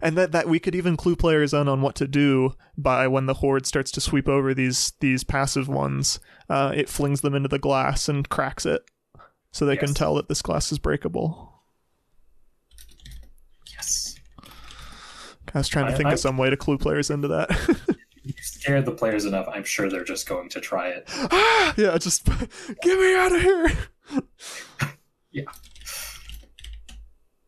[0.00, 3.26] and that that we could even clue players in on what to do by when
[3.26, 7.48] the horde starts to sweep over these these passive ones uh, it flings them into
[7.48, 8.82] the glass and cracks it
[9.50, 11.62] so they can tell that this glass is breakable
[13.72, 14.16] yes.
[15.54, 17.96] i was trying to I- think I- of some way to clue players into that
[18.28, 19.48] You scared the players enough.
[19.50, 21.08] I'm sure they're just going to try it.
[21.78, 22.24] yeah just
[22.82, 23.72] get me out of here
[25.30, 25.44] Yeah.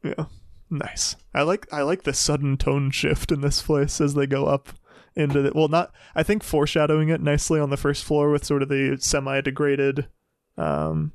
[0.05, 0.25] yeah
[0.71, 4.47] nice i like i like the sudden tone shift in this place as they go
[4.47, 4.69] up
[5.17, 8.63] into the well not i think foreshadowing it nicely on the first floor with sort
[8.63, 10.09] of the semi-degraded
[10.57, 11.13] um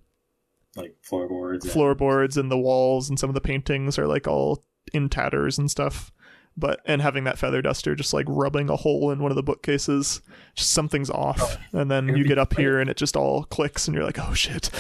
[0.76, 1.72] Like floorboards.
[1.72, 4.64] floorboards and the walls and some of the paintings are like all
[4.94, 6.12] in tatters and stuff
[6.58, 9.44] but and having that feather duster just like rubbing a hole in one of the
[9.44, 10.22] bookcases
[10.56, 11.58] just something's off.
[11.74, 14.34] And then you get up here and it just all clicks and you're like oh
[14.34, 14.70] shit.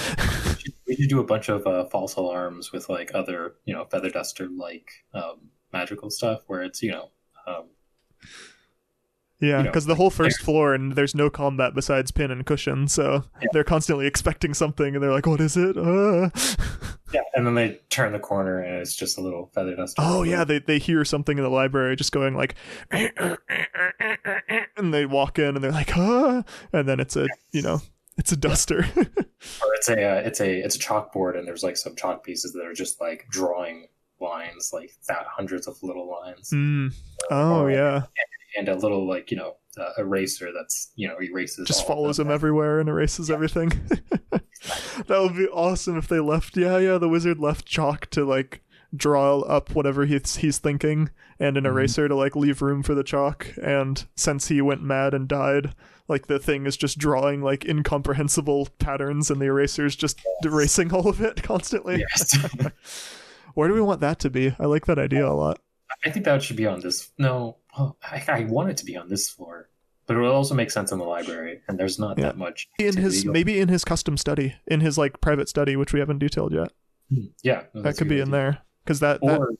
[0.87, 4.11] We could do a bunch of uh, false alarms with like other, you know, feather
[4.11, 7.09] duster like um, magical stuff where it's, you know,
[7.47, 7.65] um,
[9.41, 12.45] yeah You know, because the whole first floor and there's no combat besides pin and
[12.45, 13.47] cushion so Yeah.
[13.53, 16.29] they're constantly expecting something and they're like what is it uh.
[17.13, 20.01] yeah, and then they turn the corner and it's just a little feather duster.
[20.03, 22.55] oh yeah they, they hear something in the library just going like
[24.77, 27.81] and they walk in and they're like huh and then it's a you know
[28.17, 28.85] it's a duster
[29.61, 32.53] Or it's a uh, it's a it's a chalkboard and there's like some chalk pieces
[32.53, 33.87] that are just like drawing
[34.19, 36.93] lines, like that hundreds of little lines, Mm.
[37.29, 38.03] Oh Or- yeah,
[38.57, 42.29] and a little like you know uh, eraser that's you know erases just follows him
[42.31, 43.69] everywhere and erases everything.
[44.29, 46.57] that would be awesome if they left.
[46.57, 46.97] Yeah, yeah.
[46.97, 48.61] The wizard left chalk to like
[48.95, 51.67] draw up whatever he's he's thinking, and an Mhm.
[51.69, 53.47] eraser to like leave room for the chalk.
[53.61, 55.75] And since he went mad and died,
[56.07, 61.07] like the thing is just drawing like incomprehensible patterns, and the eraser's just erasing all
[61.09, 61.99] of it constantly.
[62.09, 62.37] Yes.
[63.53, 64.53] Where do we want that to be?
[64.59, 65.59] I like that idea a lot.
[66.05, 67.09] I think that should be on this.
[67.17, 69.69] No, well, I, I want it to be on this floor,
[70.05, 72.25] but it will also make sense in the library, and there's not Yeah.
[72.25, 72.67] that much.
[72.79, 76.19] In his maybe in his custom study, in his like private study, which we haven't
[76.19, 76.71] detailed yet.
[77.43, 79.53] yeah, no, that could be in there because that, that Or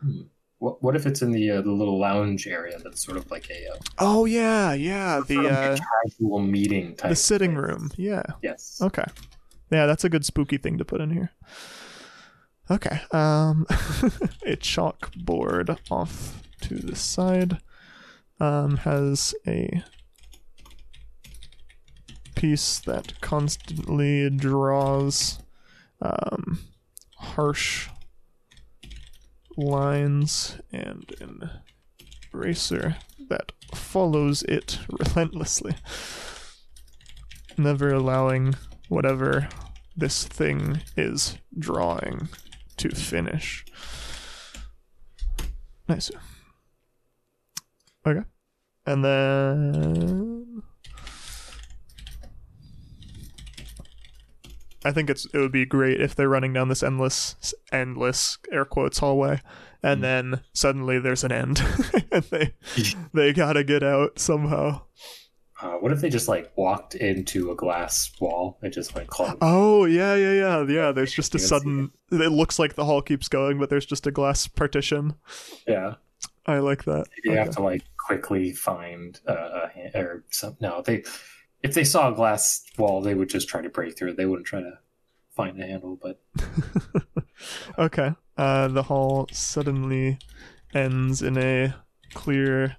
[0.00, 0.22] hmm,
[0.58, 3.48] what, what if it's in the uh, the little lounge area that's sort of like
[3.50, 5.22] a uh, Oh yeah, yeah.
[5.26, 7.64] The uh, casual meeting type the sitting place?
[7.64, 7.90] room.
[7.96, 8.22] Yeah.
[8.42, 8.78] Yes.
[8.82, 9.04] Okay.
[9.72, 11.30] Yeah, that's a good spooky thing to put in here.
[12.70, 13.00] Okay.
[13.10, 13.66] Um
[14.46, 17.58] a chalkboard off to the side
[18.38, 19.82] um has a
[22.36, 25.40] piece that constantly draws
[26.00, 26.60] um
[27.16, 27.88] harsh
[29.56, 31.50] lines and an
[32.32, 32.96] eraser
[33.28, 35.74] that follows it relentlessly
[37.58, 38.54] never allowing
[38.88, 39.48] whatever
[39.96, 42.28] this thing is drawing
[42.80, 43.64] to finish.
[45.88, 46.10] Nice.
[48.06, 48.22] Okay.
[48.86, 50.62] And then
[54.84, 58.64] I think it's it would be great if they're running down this endless endless air
[58.64, 59.40] quotes hallway
[59.82, 60.02] and Mm.
[60.02, 61.62] then suddenly there's an end
[62.12, 62.54] and they
[63.14, 64.82] they got to get out somehow.
[65.62, 69.36] Uh, what if they just like walked into a glass wall and just like clung?
[69.42, 70.92] Oh yeah, yeah, yeah, yeah.
[70.92, 71.90] There's just a You can see sudden.
[72.12, 75.14] It looks like the hall keeps going, but there's just a glass partition.
[75.66, 75.94] Yeah.
[76.46, 77.06] I like that.
[77.24, 77.40] You Okay.
[77.40, 80.56] have to like quickly find uh, a hand, or some.
[80.60, 81.04] No, they
[81.62, 84.16] if they saw a glass wall, they would just try to break through it.
[84.16, 84.78] They wouldn't try to
[85.36, 85.98] find a handle.
[86.00, 86.20] But
[87.78, 88.12] okay.
[88.36, 90.18] Uh, the hall suddenly
[90.72, 91.74] ends in a
[92.14, 92.76] clear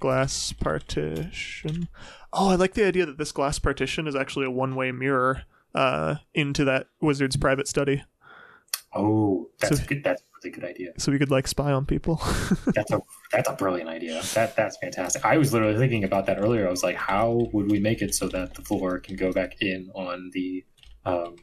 [0.00, 1.88] glass partition.
[2.32, 5.42] Oh, I like the idea that this glass partition is actually a one-way mirror
[5.74, 8.02] uh, into that wizard's private study,
[8.94, 10.02] oh, that's So- a good.
[10.04, 10.92] That's a really good idea.
[10.98, 12.16] so we could like spy on people.
[12.74, 14.22] That's a that's a brilliant idea.
[14.34, 15.22] That that's fantastic.
[15.24, 16.66] I was literally thinking about that earlier.
[16.66, 19.56] I was like, how would we make it so that the floor can go back
[19.60, 20.64] in on the
[21.04, 21.36] um,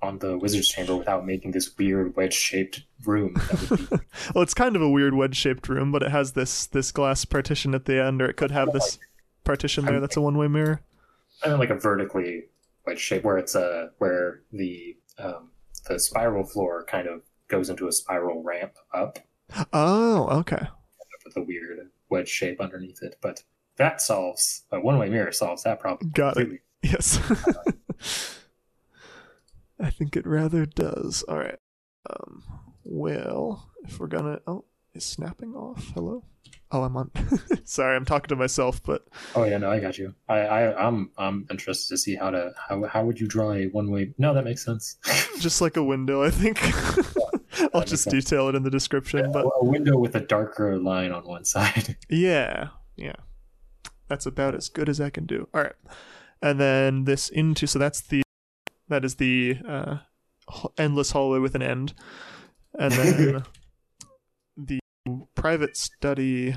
[0.00, 3.34] on the wizard's chamber without making this weird wedge shaped room?
[3.34, 3.96] That would be
[4.34, 7.74] well, it's kind of a weird wedge-shaped room, but it has this this glass partition
[7.74, 8.98] at the end, or it could have this
[9.44, 10.80] partition there that's a one-way mirror.
[11.44, 12.44] I mean, like a vertically
[12.86, 15.50] wedge shape where it's a where the um,
[15.88, 19.18] the spiral floor kind of goes into a spiral ramp up
[19.72, 20.66] Oh, okay.
[21.24, 23.16] with a weird wedge shape underneath it.
[23.22, 23.42] But
[23.76, 26.10] that solves a one way mirror solves that problem.
[26.14, 26.40] Got it.
[26.40, 26.60] completely.
[26.82, 27.18] Yes.
[29.80, 31.22] I think it rather does.
[31.28, 31.58] All right.
[32.10, 32.42] Um,
[32.84, 34.64] well, if we're gonna, oh,
[34.94, 35.92] is snapping off?
[35.94, 36.24] Hello.
[36.70, 37.10] Oh, I'm on.
[37.64, 40.14] Sorry, I'm talking to myself, but Oh yeah, no, I got you.
[40.28, 43.66] I, I I'm I'm interested to see how to how how would you draw a
[43.66, 44.12] one way?
[44.18, 44.96] No, that makes sense.
[45.38, 46.60] just like a window, I think.
[47.74, 48.24] I'll just sense.
[48.24, 51.96] detail it in the description, but a window with a darker line on one side.
[52.08, 53.16] yeah, yeah,
[54.08, 55.48] that's about as good as I can do.
[55.54, 55.76] All right,
[56.42, 58.22] and then this into so that's the
[58.88, 59.98] that is the uh,
[60.76, 61.94] endless hallway with an end,
[62.78, 63.42] and then
[64.56, 64.80] the
[65.34, 66.56] private study.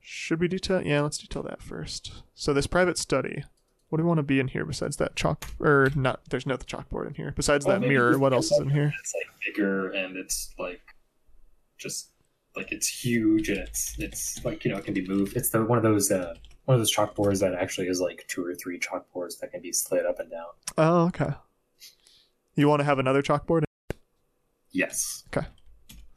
[0.00, 0.82] Should we detail?
[0.82, 2.12] Yeah, let's detail that first.
[2.34, 3.44] So this private study.
[3.88, 6.20] What do we want to be in here besides that chalk or not?
[6.28, 7.32] There's no chalkboard in here.
[7.36, 8.92] Besides that mirror, what else is in here?
[8.98, 10.80] It's like bigger and it's like
[11.78, 12.10] just
[12.56, 15.36] like it's huge and it's it's like you know it can be moved.
[15.36, 16.34] It's the one of those uh,
[16.66, 19.72] one of those chalkboards that actually is like two or three chalkboards that can be
[19.72, 20.46] slid up and down.
[20.76, 21.32] Oh, okay.
[22.56, 23.62] You want to have another chalkboard?
[24.72, 25.24] Yes.
[25.28, 25.46] Okay.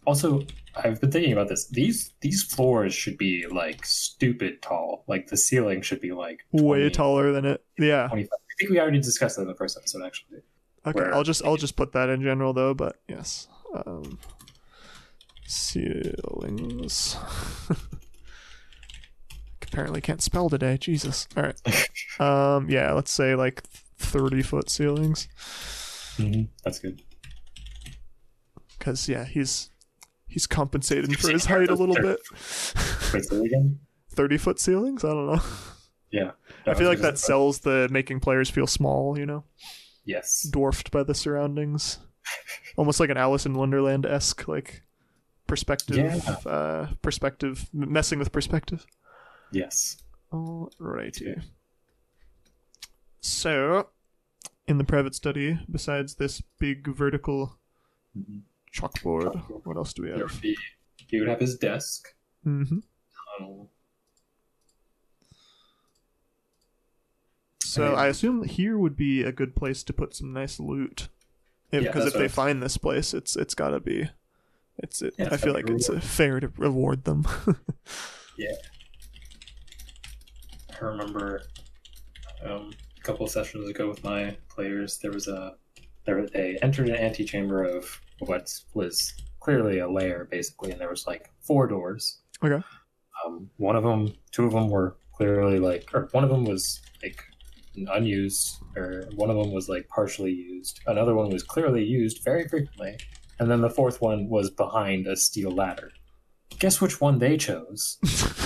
[0.05, 0.41] Also,
[0.75, 1.67] I've been thinking about this.
[1.67, 5.03] These these floors should be like stupid tall.
[5.07, 7.63] Like the ceiling should be like Way taller than it.
[7.77, 8.07] Yeah.
[8.07, 8.29] 25.
[8.33, 10.39] I think we already discussed that in the first episode, actually.
[10.85, 11.11] Okay.
[11.13, 13.47] I'll just I'll just put that in general though, but yes.
[13.85, 14.17] Um
[15.45, 17.17] ceilings.
[19.71, 20.77] Apparently can't spell today.
[20.77, 21.27] Jesus.
[21.37, 21.61] All right.
[22.19, 23.63] Um yeah, let's say like
[23.97, 25.27] 30 foot ceilings
[26.65, 27.01] That's good.
[28.79, 29.69] cuz yeah, he's
[30.27, 32.19] he's compensating for his height a little bit.
[33.13, 33.79] Wait, say again?
[34.11, 35.03] 30 foot ceilings?
[35.05, 35.41] I don't know.
[36.11, 36.31] Yeah.
[36.65, 39.43] I feel like that sells the making players feel small, you know?
[40.03, 40.41] Yes.
[40.51, 41.99] dwarfed by the surroundings.
[42.75, 44.81] Almost like an Alice in Wonderland esque, like
[45.47, 46.49] perspective, Yeah.
[46.51, 48.85] uh, perspective, messing with perspective.
[49.51, 49.97] Yes.
[50.31, 51.41] Alrighty.
[53.21, 53.89] So,
[54.67, 57.57] in the private study, besides this big vertical
[58.17, 58.41] Mhm.
[58.73, 60.41] chalkboard, what else do we have?
[60.41, 60.57] be,
[61.07, 62.13] he would have his desk.
[62.45, 62.79] Mm-hmm.
[63.37, 63.69] tunnel.
[67.63, 71.09] So I assume here would be a good place to put some nice loot.
[71.71, 74.09] Because Yeah, if, they what I- find this place, it's it's gotta be.
[74.79, 75.13] It's it.
[75.19, 77.25] Yeah, I feel like be it's fair to reward them.
[80.81, 81.41] I remember
[82.45, 85.55] um, a couple of sessions ago with my players, there was a
[86.05, 91.07] there they entered an antechamber of what was clearly a lair basically, and there was
[91.07, 92.21] like four doors.
[92.43, 92.63] Okay.
[93.25, 96.81] Um, one of them, two of them were clearly like, or one of them was
[97.03, 97.21] like
[97.75, 100.79] unused, or one of them was like partially used.
[100.87, 102.97] Another one was clearly used very frequently,
[103.39, 105.91] and then the fourth one was behind a steel ladder.
[106.57, 107.97] Guess which one they chose?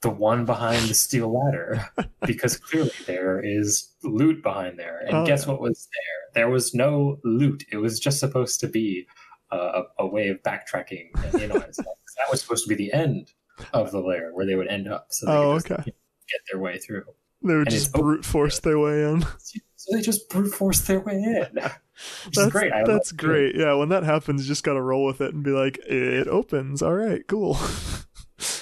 [0.00, 1.84] the one behind the steel ladder,
[2.26, 4.98] because clearly there is loot behind there.
[5.00, 5.52] And Oh, guess yeah.
[5.52, 6.42] what was there?
[6.42, 7.64] There was no loot.
[7.72, 9.06] It was just supposed to be
[9.50, 11.08] uh, a, a way of backtracking
[11.42, 11.96] and on itself.
[12.18, 13.30] That was supposed to be the end
[13.72, 15.82] of the lair where they would end up, so they Oh, could just okay.
[15.86, 17.04] you know, get their way through.
[17.44, 19.24] They would And just brute force their way in.
[19.80, 21.46] So they just brute force their way in,
[22.34, 22.72] That's great.
[22.72, 23.16] I that's it.
[23.16, 23.54] great.
[23.54, 26.82] Yeah, when that happens, you just gotta roll with it and be like, it opens.
[26.82, 27.56] All right, cool.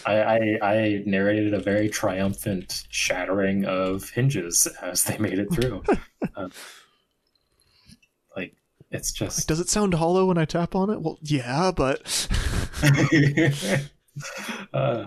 [0.06, 5.82] I, I, I narrated a very triumphant shattering of hinges as they made it through.
[6.36, 6.50] um,
[8.36, 8.54] like
[8.90, 11.00] it's just Does it sound hollow when I tap on it?
[11.02, 12.28] Well, yeah, but
[14.72, 15.06] uh,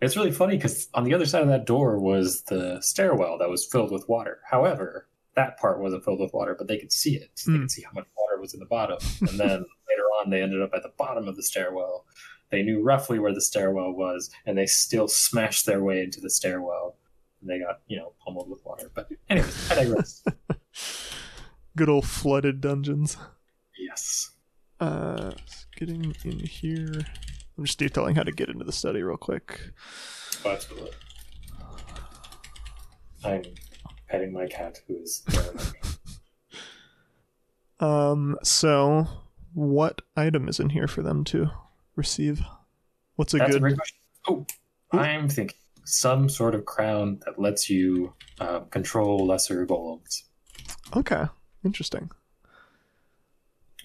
[0.00, 3.48] it's really funny because on the other side of that door was the stairwell that
[3.50, 4.40] was filled with water.
[4.50, 7.30] However, that part wasn't filled with water, but they could see it.
[7.46, 7.60] They Mm.
[7.60, 8.98] could see how much water was in the bottom.
[9.20, 12.04] And then later on, they ended up at the bottom of the stairwell.
[12.52, 16.28] They knew roughly where the stairwell was, and they still smashed their way into the
[16.28, 16.96] stairwell.
[17.40, 18.90] And they got, you know, pummeled with water.
[18.94, 20.22] But anyways, I digress.
[21.76, 23.16] good old flooded dungeons.
[23.76, 24.30] yes.
[24.78, 25.32] Uh,
[25.76, 26.92] getting in here.
[27.56, 29.58] I'm just detailing how to get into the study real quick.
[30.44, 30.90] Oh, absolutely.
[33.24, 33.42] I'm
[34.08, 35.80] petting my cat who is yelling at me.
[37.80, 39.08] Um, so
[39.54, 41.50] what item is in here for them to
[41.96, 42.42] receive?
[43.16, 43.74] What's a That's good?
[43.76, 43.98] question.
[44.28, 44.46] Oh,
[44.92, 50.22] I'm thinking some sort of crown that lets you uh, control lesser golems,
[50.96, 51.24] Okay,
[51.64, 52.10] interesting.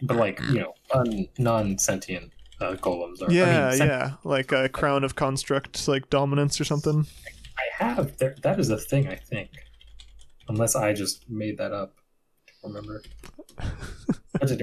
[0.03, 2.31] but like you know, un- non-sentient
[2.61, 3.21] uh, golems.
[3.21, 7.05] Are, Yeah, I mean, yeah, like a crown of construct, like dominance or something.
[7.57, 8.35] I have there.
[8.43, 9.49] That is a thing, I think,
[10.49, 11.95] unless I just made that up.
[12.63, 13.01] Remember.
[14.39, 14.55] Yeah.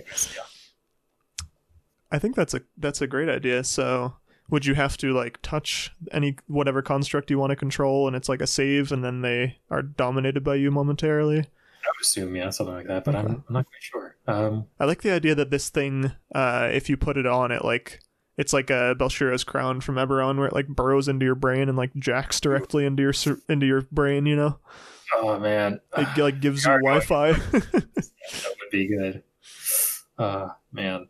[2.10, 3.64] I think that's a that's a great idea.
[3.64, 4.14] So,
[4.50, 8.28] would you have to like touch any whatever construct you want to control, and it's
[8.28, 11.38] like a save, and then they are dominated by you momentarily?
[11.38, 14.16] I would assume yeah, something like that, but I'm, I'm not quite sure.
[14.26, 17.64] Um, I like the idea that this thing, uh, if you put it on, it
[17.64, 18.00] like
[18.36, 21.76] it's like a Belashyrra's crown from Eberron, where it like burrows into your brain and
[21.76, 23.14] like jacks directly into your
[23.48, 24.26] into your brain.
[24.26, 24.58] You know,
[25.16, 27.32] oh man, it like gives you Wi-Fi.
[27.52, 29.22] that would be good.
[30.18, 31.08] Uh, man,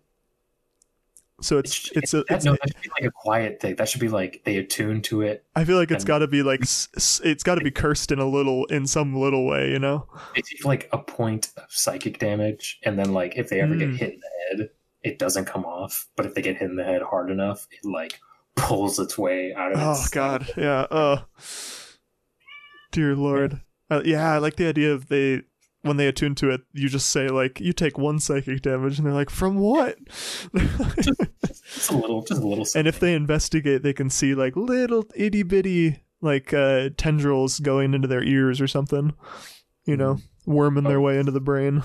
[1.41, 3.75] so it's it's a it's, no, that should be like a quiet thing.
[3.77, 5.45] That should be like they attune to it.
[5.57, 8.27] I feel like it's got to be like it's got to be cursed in a
[8.27, 9.71] little in some little way.
[9.71, 10.07] You know.
[10.37, 13.97] It's like a point of psychic damage, and then like if they ever get Mm.
[13.99, 14.71] hit in the head,
[15.03, 16.07] it doesn't come off.
[16.17, 18.19] But if they get hit in the head hard enough, it like
[18.57, 19.79] pulls its way out of.
[19.79, 19.83] It.
[19.85, 20.87] Oh God, yeah.
[20.91, 21.25] Oh,
[22.93, 23.61] dear Lord.
[23.91, 25.43] Uh, yeah, I like the idea of they
[25.85, 29.07] when they attune to it, you just say like, "You take one psychic damage," and
[29.07, 29.97] they're like, "From what?"
[30.57, 32.67] Just a little, just a little.
[32.75, 37.95] and if they investigate, they can see like little itty bitty like uh, tendrils going
[37.95, 39.15] into their ears or something.
[39.85, 41.03] You know, worming their Oh.
[41.03, 41.83] way into the brain.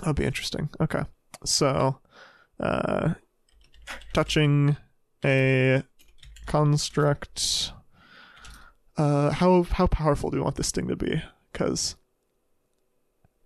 [0.00, 0.68] That'd be interesting.
[0.80, 1.02] Okay,
[1.44, 2.00] so
[2.58, 3.14] uh,
[4.12, 4.76] touching
[5.24, 5.82] a
[6.46, 7.72] construct.
[8.96, 11.22] Uh, how how powerful do you want this thing to be?
[11.52, 11.96] Because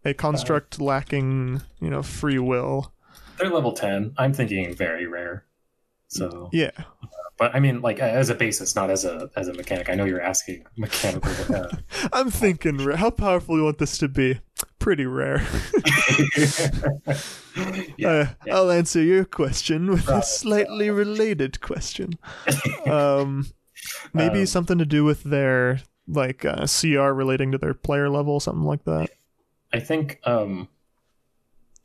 [0.04, 2.92] a construct lacking, you know, free will.
[3.38, 5.44] they're level ten, I'm thinking very rare.
[6.08, 6.70] So, Yeah,
[7.38, 9.88] but I mean, like as a basis, not as a as a mechanic.
[9.90, 11.32] I know you're asking mechanical.
[11.54, 11.68] Uh,
[12.12, 12.78] I'm thinking.
[12.78, 14.40] How powerful do you want this to be?
[14.78, 15.42] Pretty rare.
[17.96, 18.54] yeah, Uh, yeah.
[18.54, 22.18] I'll answer your question with a slightly related question.
[22.86, 23.46] Um,
[24.12, 28.38] maybe Um, something to do with their like uh, CR relating to their player level,
[28.40, 29.10] something like that.
[29.74, 30.68] I think um,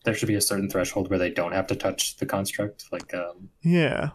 [0.05, 3.13] there should be a certain threshold where they don't have to touch the construct, like
[3.13, 4.11] um, Yeah,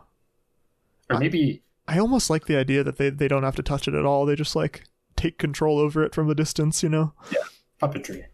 [1.11, 3.95] or maybe I almost like the idea that they they don't have to touch it
[3.95, 4.25] at all.
[4.27, 4.85] They just like
[5.17, 6.83] take control over it from a distance.
[6.83, 7.13] You know.
[7.31, 7.39] Yeah,
[7.83, 8.25] puppetry.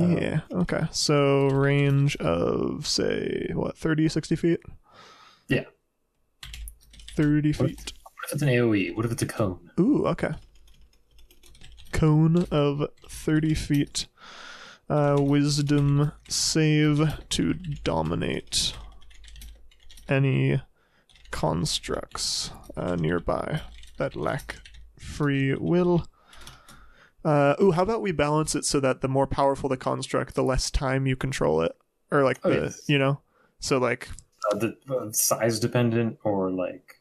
[0.00, 0.40] Um, Yeah.
[0.52, 0.82] Okay.
[0.92, 4.60] So range of say what 30, 60 feet.
[5.48, 5.64] Yeah.
[7.16, 7.92] Thirty What- feet.
[8.02, 8.94] What if it's an AOE?
[8.96, 9.70] What if it's a cone?
[9.78, 10.30] Ooh, okay.
[11.92, 14.06] Cone of 30 feet.
[14.88, 18.74] Uh, wisdom save to dominate
[20.08, 20.60] any
[21.30, 23.62] constructs uh, nearby
[23.96, 24.56] that lack
[24.98, 26.06] free will.
[27.24, 30.44] Uh, ooh, how about we balance it so that the more powerful the construct, the
[30.44, 31.74] less time you control it,
[32.10, 32.82] or like Oh, the yes.
[32.86, 33.20] you know,
[33.60, 34.10] so like
[34.52, 37.00] uh, the uh, size dependent or like?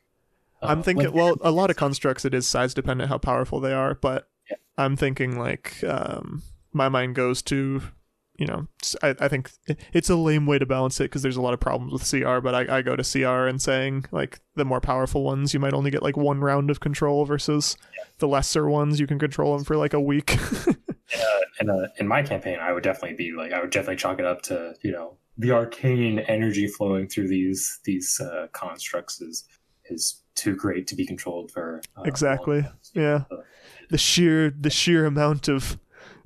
[0.61, 3.59] uh, I'm thinking, like- well, a lot of constructs it is size dependent how powerful
[3.59, 4.55] they are, but Yeah.
[4.77, 6.43] I'm thinking like um,
[6.73, 7.81] my mind goes to,
[8.37, 8.67] you know,
[9.01, 9.51] I, I think
[9.93, 12.39] it's a lame way to balance it because there's a lot of problems with CR,
[12.39, 15.73] but I, I go to CR and saying like the more powerful ones you might
[15.73, 17.77] only get like one round of control versus
[18.19, 20.37] the lesser ones you can control them for like a week.
[21.59, 24.25] in a in my campaign, I would definitely be like I would definitely chalk it
[24.25, 29.45] up to you know the arcane energy flowing through these these uh, constructs is
[29.85, 32.65] is too great to be controlled for uh, Exactly.
[32.93, 33.23] Yeah.
[33.89, 35.77] The sheer the sheer amount of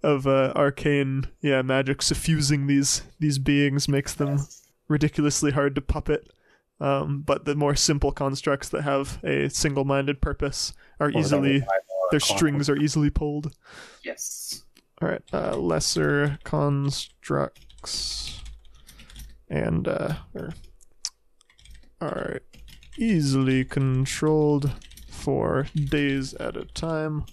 [0.04, 4.40] of uh, arcane yeah magic suffusing these these beings makes them
[4.88, 6.32] ridiculously hard to puppet.
[6.80, 11.70] Um, but the more simple constructs that have a single-minded purpose are easily would have
[11.70, 13.54] a their strings are easily pulled.
[14.04, 14.64] Yes.
[15.02, 18.42] All right, uh, lesser constructs
[19.50, 20.54] and uh, are,
[22.02, 22.42] are
[22.98, 24.72] easily controlled
[25.10, 27.26] for days at a time.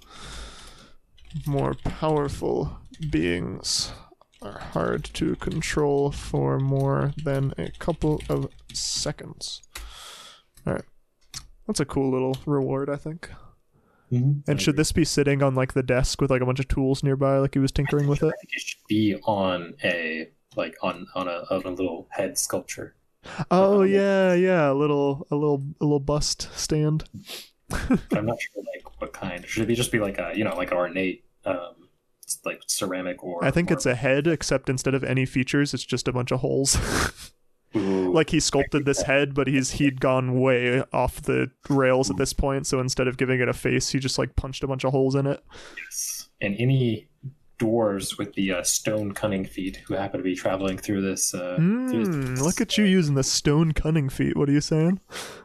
[1.46, 2.78] More powerful
[3.10, 3.92] beings
[4.40, 9.62] are hard to control for more than a couple of seconds.
[10.66, 10.84] All right,
[11.66, 13.30] that's a cool little reward, I think.
[14.12, 14.42] Mhm.
[14.46, 17.02] And should this be sitting on like the desk with like a bunch of tools
[17.02, 18.26] nearby, like he was tinkering with it?
[18.26, 22.38] I think it should be on a like on on a on a little head
[22.38, 22.94] sculpture.
[23.50, 27.04] Oh Um, yeah, yeah, a little, a little, a little bust stand.
[27.72, 29.44] I'm not sure like what kind.
[29.46, 31.74] Should it be just be like a you know like ornate um
[32.44, 35.84] like ceramic or I think or- it's a head, except instead of any features, it's
[35.84, 36.76] just a bunch of holes.
[37.76, 42.16] Ooh, like he sculpted this head, but he's he'd gone way off the rails at
[42.16, 42.66] this point.
[42.66, 45.14] So instead of giving it a face, he just like punched a bunch of holes
[45.14, 45.42] in it.
[45.84, 46.28] yes.
[46.40, 47.08] and any
[47.64, 51.56] dwarves with the uh, stone cunning feet who happen to be traveling through this uh
[51.56, 54.36] through Mm, this- look at you using the stone cunning feet.
[54.36, 55.00] What are you saying?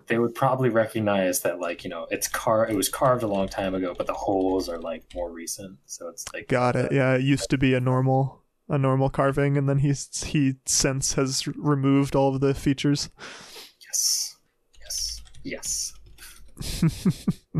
[0.07, 3.47] they would probably recognize that like you know it's car it was carved a long
[3.47, 6.91] time ago but the holes are like more recent so it's like Got it.
[6.91, 11.13] Yeah, it used to be a normal, a normal carving, and then he's he since
[11.13, 13.09] has removed all of the features.
[13.85, 14.35] yes
[14.81, 15.93] yes yes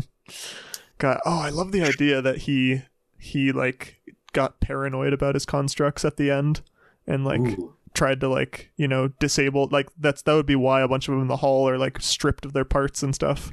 [0.98, 2.82] God, oh, I love the idea that he
[3.16, 3.96] he like
[4.32, 6.60] got paranoid about his constructs at the end
[7.06, 7.74] and like Ooh.
[7.94, 11.12] tried to like you know disable like that's that would be why a bunch of
[11.12, 13.52] them in the hall are like stripped of their parts and stuff.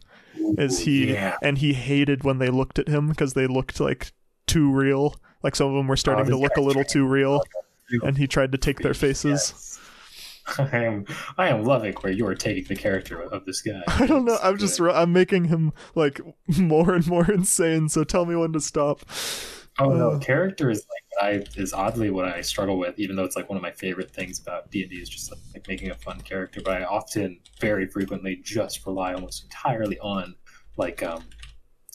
[0.58, 4.12] Is he yeah and he hated when they looked at him because they looked like
[4.46, 5.16] too real.
[5.44, 7.44] Like some of them were starting Oh, to look a little too real,
[8.04, 9.52] and he tried to take their faces.
[9.54, 9.80] Yes.
[10.58, 11.06] I am
[11.38, 13.82] I am loving where you are taking the character of this guy.
[13.88, 14.38] I don't know.
[14.42, 14.80] I'm just.
[14.80, 16.22] I'm making him like
[16.58, 17.90] more and more insane.
[17.90, 19.02] So tell me when to stop.
[19.80, 23.36] Oh no, character is like I is oddly what I struggle with, even though it's
[23.36, 25.92] like one of my favorite things about D and D is just like, like making
[25.92, 26.62] a fun character.
[26.64, 30.36] But I often, very frequently, just rely almost entirely on
[30.78, 31.30] like um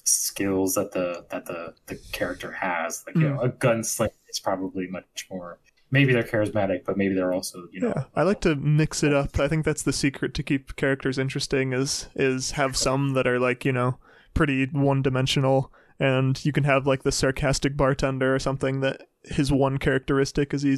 [0.04, 3.04] skills that the that the the character has.
[3.06, 3.34] Like you Mm.
[3.34, 5.60] know, a gunslinger is probably much more.
[5.90, 7.88] Maybe they're charismatic, but maybe they're also you know.
[7.88, 9.38] Yeah, I like to mix it up.
[9.40, 13.40] I think that's the secret to keep characters interesting is is have some that are
[13.40, 13.98] like, you know,
[14.34, 15.72] pretty one-dimensional
[16.02, 20.62] and you can have like the sarcastic bartender or something that his one characteristic is
[20.62, 20.76] he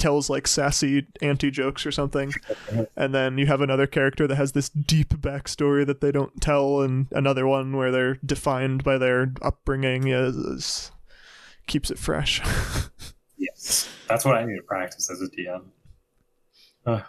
[0.00, 2.32] tells like sassy anti-jokes or something.
[2.96, 6.80] And then you have another character that has this deep backstory that they don't tell
[6.80, 10.90] and another one where they're defined by their upbringing is, is
[11.68, 12.42] keeps it fresh.
[13.38, 15.64] Yes, that's what I need to practice as a DM.
[16.86, 17.02] Uh,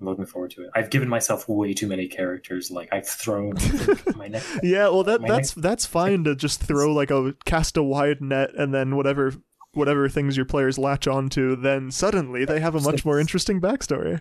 [0.00, 0.70] I'm looking forward to it.
[0.74, 2.70] I've given myself way too many characters.
[2.70, 3.54] Like I've thrown
[4.16, 4.42] my neck.
[4.62, 8.50] Yeah, well that that's that's fine to just throw like a cast a wide net
[8.56, 9.34] and then whatever
[9.72, 14.20] whatever things your players latch onto, then suddenly they have a much more interesting backstory.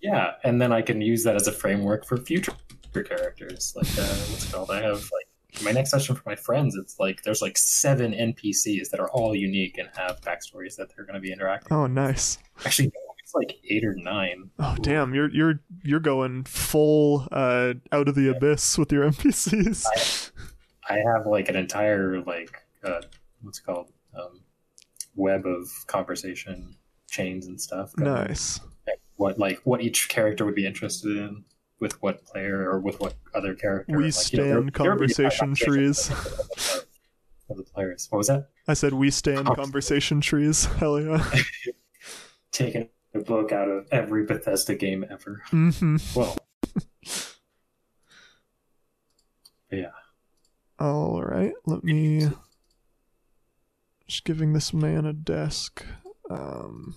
[0.00, 2.52] Yeah, and then I can use that as a framework for future
[2.92, 3.72] characters.
[3.74, 4.70] Like uh, what's it called?
[4.70, 6.76] I have like my next session for my friends.
[6.76, 11.04] It's like there's like seven NPCs that are all unique and have backstories that they're
[11.04, 11.76] going to be interacting.
[11.76, 12.38] Oh, nice.
[12.64, 12.92] Actually,
[13.34, 14.50] like eight or nine.
[14.58, 20.30] Oh, damn, you're you're you're going full uh out of the abyss with your NPCs.
[20.88, 23.00] I have like an entire like uh,
[23.42, 24.40] what's it called um,
[25.16, 26.76] web of conversation
[27.08, 27.96] chains and stuff.
[27.96, 28.60] Nice.
[28.86, 31.44] Like, what like what each character would be interested in
[31.80, 33.96] with what player or with what other character.
[33.96, 36.10] We like, you know, stand conversation trees.
[36.10, 36.86] of-
[37.48, 38.08] the players.
[38.10, 38.48] What was that?
[38.66, 40.64] I said we stand conversation trees.
[40.78, 41.24] Hell yeah.
[42.52, 45.42] Taking a book out of every Bethesda game ever.
[45.50, 46.36] hmm Well,
[49.70, 49.90] yeah.
[50.78, 52.28] All right, let me
[54.06, 55.84] just giving this man a desk.
[56.30, 56.94] Um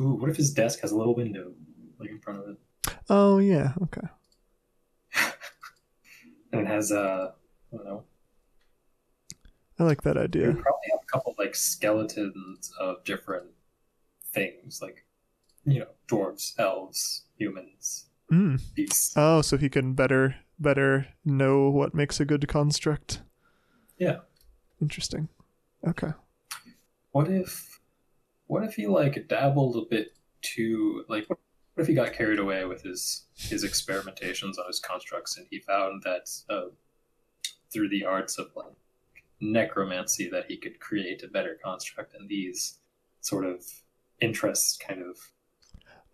[0.00, 1.52] Ooh, what if his desk has a little window
[1.98, 2.58] like in front of it?
[3.08, 4.06] Oh yeah, okay.
[6.52, 7.32] and it has uh,
[7.72, 8.04] I don't know.
[9.78, 10.46] I like that idea.
[10.52, 13.46] probably have a couple like skeletons of different
[14.32, 15.04] things, like
[15.64, 18.60] you know, dwarves, elves, humans, Mm.
[18.74, 19.12] beasts.
[19.16, 23.22] Oh, so he can better better know what makes a good construct.
[23.98, 24.20] Yeah.
[24.80, 25.28] Interesting.
[25.86, 26.12] Okay.
[27.12, 27.80] What if,
[28.46, 31.38] what if he like dabbled a bit too like what
[31.78, 36.02] if he got carried away with his his experimentations on his constructs and he found
[36.04, 36.66] that uh,
[37.72, 38.66] through the arts of like
[39.40, 42.78] necromancy that he could create a better construct and these
[43.20, 43.64] sort of
[44.20, 45.16] interests kind of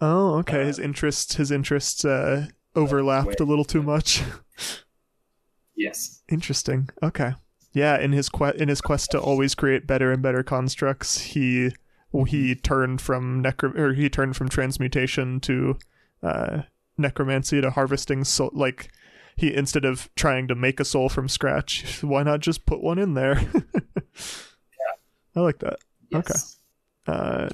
[0.00, 0.62] Oh, okay.
[0.62, 4.22] Uh, his interests his interests uh overlapped a little too much.
[5.76, 6.88] yes Interesting.
[7.02, 7.34] Okay.
[7.72, 11.70] Yeah, in his que- in his quest to always create better and better constructs, he
[12.26, 15.76] he turned from necro or he turned from transmutation to
[16.22, 16.62] uh,
[16.98, 18.50] necromancy to harvesting soul.
[18.52, 18.90] Like
[19.36, 22.98] he instead of trying to make a soul from scratch, why not just put one
[22.98, 23.40] in there?
[23.54, 24.94] yeah,
[25.36, 25.78] I like that.
[26.10, 26.58] yes.
[27.06, 27.48] Uh,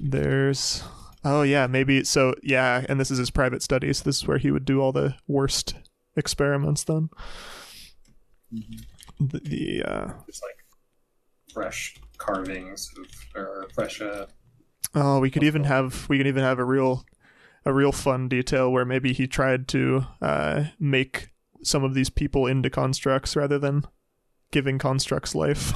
[0.00, 0.82] there's
[1.24, 4.02] oh yeah maybe so yeah, and this is his private studies.
[4.02, 5.74] This is where he would do all the worst
[6.16, 6.84] experiments.
[6.84, 7.10] Then
[8.52, 8.84] Mhm.
[9.20, 10.56] the, the uh, just like
[11.54, 13.06] fresh carvings of
[13.40, 14.26] or fresh uh
[14.94, 17.04] oh we could even have we could even have a real
[17.64, 21.28] a real fun detail where maybe he tried to uh, make
[21.62, 23.84] some of these people into constructs rather than
[24.50, 25.72] giving constructs life.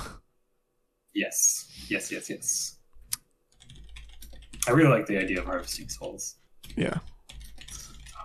[1.14, 2.78] yes yes yes yes
[4.66, 6.36] i really like the idea of harvesting souls
[6.76, 6.98] yeah.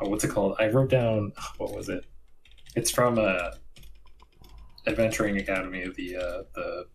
[0.01, 0.55] oh, what's it called?
[0.59, 2.05] I wrote down what was it?
[2.75, 3.51] It's from uh,
[4.87, 6.85] Adventuring Academy, of the uh, the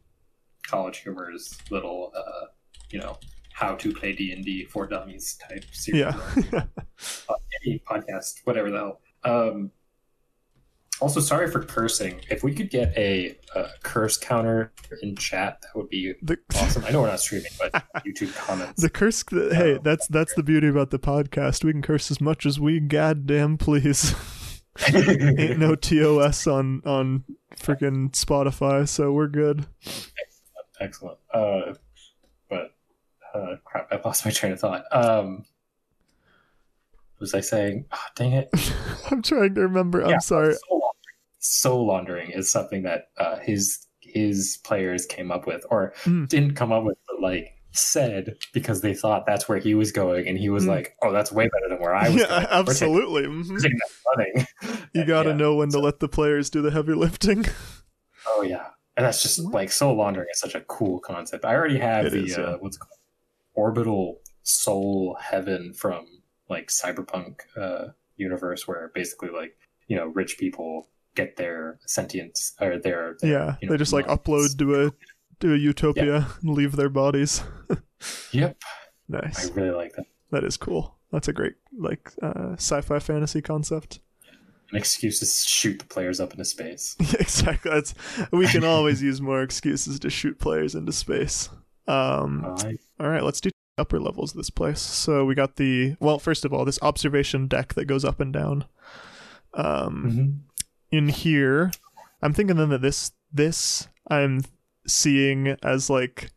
[0.67, 2.47] College Humor's little uh,
[2.91, 3.19] you know
[3.53, 6.01] how to play D and D for dummies type series.
[6.01, 6.65] Yeah.
[7.29, 7.35] Uh,
[7.65, 9.01] any podcast, whatever the hell.
[9.25, 9.73] Um,
[11.01, 12.21] also, sorry for cursing.
[12.31, 14.73] If we could get a, uh curse counter
[15.03, 16.85] in chat, that would be the awesome.
[16.85, 17.73] I know we're not streaming, but
[18.07, 18.81] YouTube comments.
[18.81, 19.23] The curse.
[19.25, 19.81] The, hey, Oh.
[19.83, 21.65] that's that's the beauty about the podcast.
[21.65, 24.15] We can curse as much as we goddamn please.
[24.93, 27.25] Ain't no TOS on on
[27.57, 29.67] freaking Spotify, so we're good.
[30.81, 31.19] Excellent.
[31.33, 31.75] Uh,
[32.49, 32.75] but
[33.33, 34.85] uh, crap, I lost my train of thought.
[34.91, 35.45] Um,
[37.21, 37.85] was I saying?
[37.93, 38.49] Oh, dang it!
[39.13, 40.03] I'm trying to remember.
[40.03, 40.57] I'm sorry.
[40.71, 40.81] Laundering.
[41.47, 46.27] Soul laundering is something that uh, his his players came up with, or Mm.
[46.29, 50.27] didn't come up with, but like said because they thought that's where he was going,
[50.27, 50.69] and he was Mm.
[50.69, 53.23] like, "Oh, that's way better than where I was Yeah, going." We're taking- absolutely.
[53.25, 53.61] mhm.
[53.63, 53.79] taking
[54.17, 54.47] running.
[54.95, 55.37] You got to Yeah.
[55.37, 57.45] know when to let the players do the heavy lifting.
[58.27, 61.45] Oh yeah, and that's just like soul laundering is such a cool concept.
[61.45, 62.45] I already have It the is, yeah.
[62.45, 62.99] uh, what's called
[63.55, 66.07] orbital soul heaven from
[66.49, 69.57] like cyberpunk uh, universe, where basically like
[69.89, 73.93] you know rich people get their sentience or their, their yeah, you know, they just
[73.93, 74.93] like upload to a
[75.41, 77.43] to a utopia and leave their bodies.
[78.33, 78.59] Yep,
[79.09, 80.05] nice I really like that.
[80.31, 80.97] That is cool.
[81.11, 84.01] That's a great like uh, sci-fi fantasy concept.
[84.71, 86.97] An excuse to shoot the players up into space.
[87.01, 87.71] Yeah, exactly.
[87.71, 87.95] That's
[88.31, 91.49] we can always use more excuses to shoot players into space.
[91.87, 94.81] Um, I, all right, let's do upper levels of this place.
[94.81, 98.33] So we got the well, first of all, this observation deck that goes up and
[98.35, 98.65] down.
[99.55, 100.05] Um,
[100.45, 100.54] Mhm.
[100.97, 101.73] In here,
[102.23, 104.43] I'm thinking then that this this I'm
[104.87, 106.31] seeing as like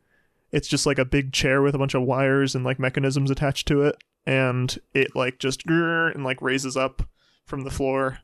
[0.52, 3.68] it's just like a big chair with a bunch of wires and like mechanisms attached
[3.68, 7.08] to it, and it like just and like raises up
[7.46, 8.20] from the floor,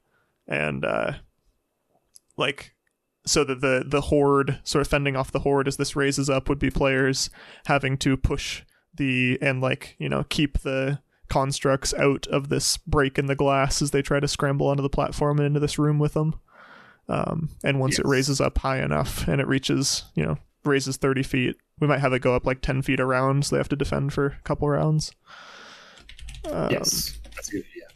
[0.48, 1.14] and uh,
[2.38, 2.74] like
[3.26, 6.50] so that the the horde sort of fending off the horde as this raises up
[6.50, 7.30] would be players
[7.68, 8.64] having to push
[8.96, 11.00] the and like you know keep the
[11.34, 14.90] constructs out of this break in the glass as they try to scramble onto the
[14.90, 16.40] platform and into this room with them.
[17.10, 21.24] Um, and once it raises up high enough and it reaches, you know, raises 30
[21.24, 23.76] feet, we might have it go up like 10 feet around, so they have to
[23.76, 25.12] defend for a couple rounds.
[26.52, 27.88] Um, yes, that's a good idea.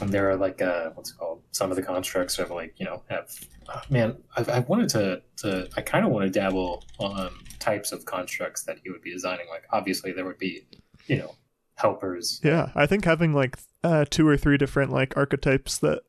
[0.00, 1.42] And there are like uh, what's it called?
[1.50, 3.28] Some of the constructs have like you know have
[3.74, 4.18] oh, man.
[4.36, 8.62] I've, I wanted to to I kind of want to dabble on types of constructs
[8.64, 9.48] that he would be designing.
[9.48, 10.66] Like obviously there would be
[11.06, 11.34] you know
[11.76, 12.40] helpers.
[12.44, 16.02] Yeah, I think having like uh, two or three different like archetypes that,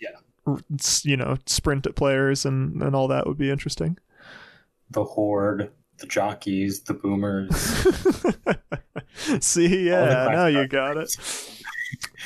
[0.00, 0.56] Yeah.
[1.04, 3.98] you know, sprint at players and and all that would be interesting.
[4.90, 7.50] the horde, the jockeys, the boomers.
[9.40, 11.16] See, yeah, now you got it.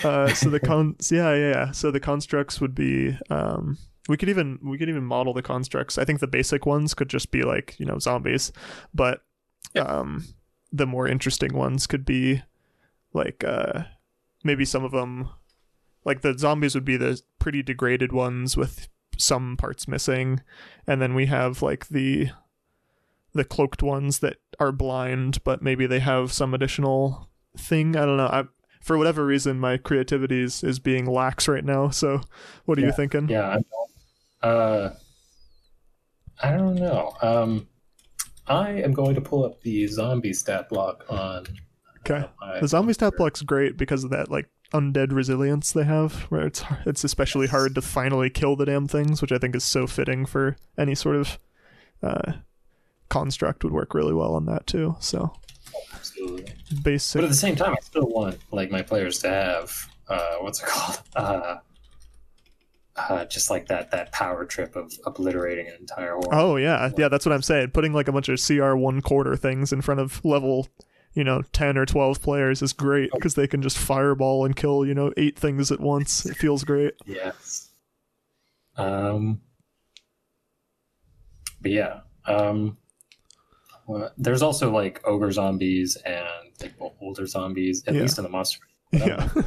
[0.04, 1.70] Uh, so the cons, yeah, yeah, yeah.
[1.72, 3.78] So the constructs would be, um,
[4.08, 5.98] we could even we could even model the constructs.
[5.98, 8.52] I think the basic ones could just be like you know zombies,
[8.94, 9.22] but
[9.74, 9.82] Yeah.
[9.82, 10.24] um,
[10.72, 12.42] the more interesting ones could be
[13.12, 13.84] like uh
[14.44, 15.28] maybe some of them
[16.04, 18.88] like the zombies would be the pretty degraded ones with
[19.18, 20.40] some parts missing.
[20.86, 22.30] And then we have like the
[23.32, 27.96] the cloaked ones that are blind but maybe they have some additional thing.
[27.96, 28.26] I don't know.
[28.26, 28.44] I,
[28.80, 31.90] for whatever reason my creativity is, is being lax right now.
[31.90, 32.22] So
[32.64, 33.28] what are you thinking?
[33.28, 33.64] Yeah, I'm,
[34.42, 34.90] uh,
[36.42, 37.12] I don't know.
[37.20, 37.68] Um,
[38.46, 41.46] I am going to pull up the zombie stat block on.
[42.00, 42.26] Okay.
[42.42, 43.16] uh, the zombie stat computer.
[43.18, 47.50] block's great because of that like undead resilience they have where it's it's especially Yes.
[47.50, 50.94] hard to finally kill the damn things which i think is so fitting for any
[50.94, 51.38] sort of
[52.02, 52.32] uh
[53.08, 55.32] construct would work really well on that too so
[55.94, 56.46] Absolutely.
[56.82, 59.72] basic But at the same time, I still want like my players to have
[60.08, 61.00] uh, what's it called?
[61.14, 61.56] Uh,
[62.96, 66.28] uh, just like that that power trip of obliterating an entire horde.
[66.32, 67.08] Oh yeah, yeah.
[67.08, 67.70] That's what I'm saying.
[67.70, 70.66] Putting like a bunch of CR one quarter things in front of level,
[71.14, 74.86] you know, ten or twelve players is great because they can just fireball and kill
[74.86, 76.24] you know eight things at once.
[76.26, 76.94] It feels great.
[77.06, 77.70] Yes.
[78.76, 79.40] Um.
[81.60, 82.00] But yeah.
[82.26, 82.76] Um.
[83.86, 86.26] well, There's also like ogre zombies and
[86.60, 88.02] like older zombies, at Yeah.
[88.02, 88.60] least in the monster.
[88.92, 89.28] Yeah.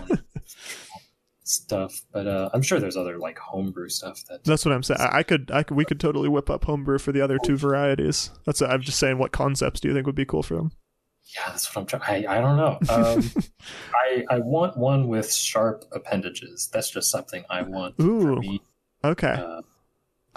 [1.46, 5.02] stuff, but uh, I'm sure there's other like homebrew stuff that That's what I'm saying.
[5.02, 7.58] I I could, I could, we could totally whip up homebrew for the other two
[7.58, 8.32] varieties.
[8.46, 8.62] That's.
[8.62, 10.72] I'm just saying, what concepts do you think would be cool for them?
[11.36, 12.28] Yeah, that's what I'm trying.
[12.28, 12.78] I, I don't know.
[12.90, 13.32] Um,
[13.96, 16.70] I I want one with sharp appendages.
[16.72, 18.60] That's just something I want Ooh.
[19.04, 19.28] Okay.
[19.34, 19.62] Uh,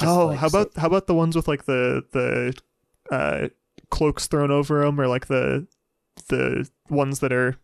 [0.02, 2.54] oh, like how so- about how about the ones with like the the
[3.14, 3.48] uh,
[3.90, 5.66] cloaks thrown over them, or like the
[6.28, 7.56] the ones that are,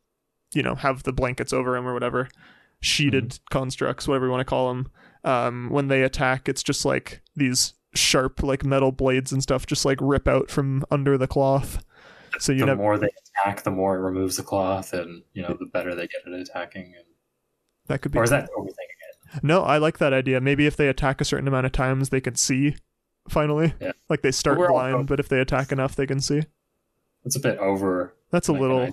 [0.52, 2.28] you know, have the blankets over them or whatever,
[2.80, 3.44] sheeted Mm-hmm.
[3.50, 4.90] constructs, whatever you want to call them.
[5.24, 9.84] Um, when they attack, it's just like these sharp like metal blades and stuff, just
[9.84, 11.82] like rip out from under the cloth.
[12.38, 13.08] So you the never more they
[13.44, 16.32] attack, the more it removes the cloth, and you know the better they get at
[16.40, 16.86] attacking.
[16.96, 17.04] And,
[17.88, 18.18] that could be.
[18.18, 19.42] or is that overthinking it?
[19.44, 20.40] No, I like that idea.
[20.40, 22.76] Maybe if they attack a certain amount of times, they can see.
[23.28, 23.92] Finally, Yeah.
[24.08, 26.42] like they start We're all- blind, but if they attack enough, they can see.
[27.24, 28.14] It's a bit over.
[28.30, 28.90] That's a little.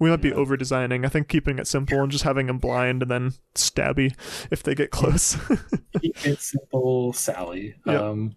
[0.00, 0.34] We might be Yeah.
[0.34, 1.04] over designing.
[1.04, 4.12] I think keeping it simple and just having them blind and then stabby
[4.50, 5.36] if they get close.
[6.00, 7.76] Keep it simple, Sally.
[7.86, 8.00] Yeah.
[8.02, 8.34] Um,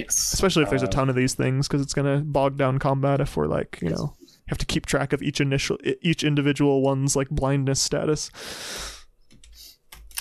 [0.00, 0.32] yes.
[0.32, 3.20] Especially if there's a Uh, ton of these things, because it's gonna bog down combat
[3.20, 4.14] if we're like, you know,
[4.48, 8.30] have to keep track of each initial, each individual one's like blindness status.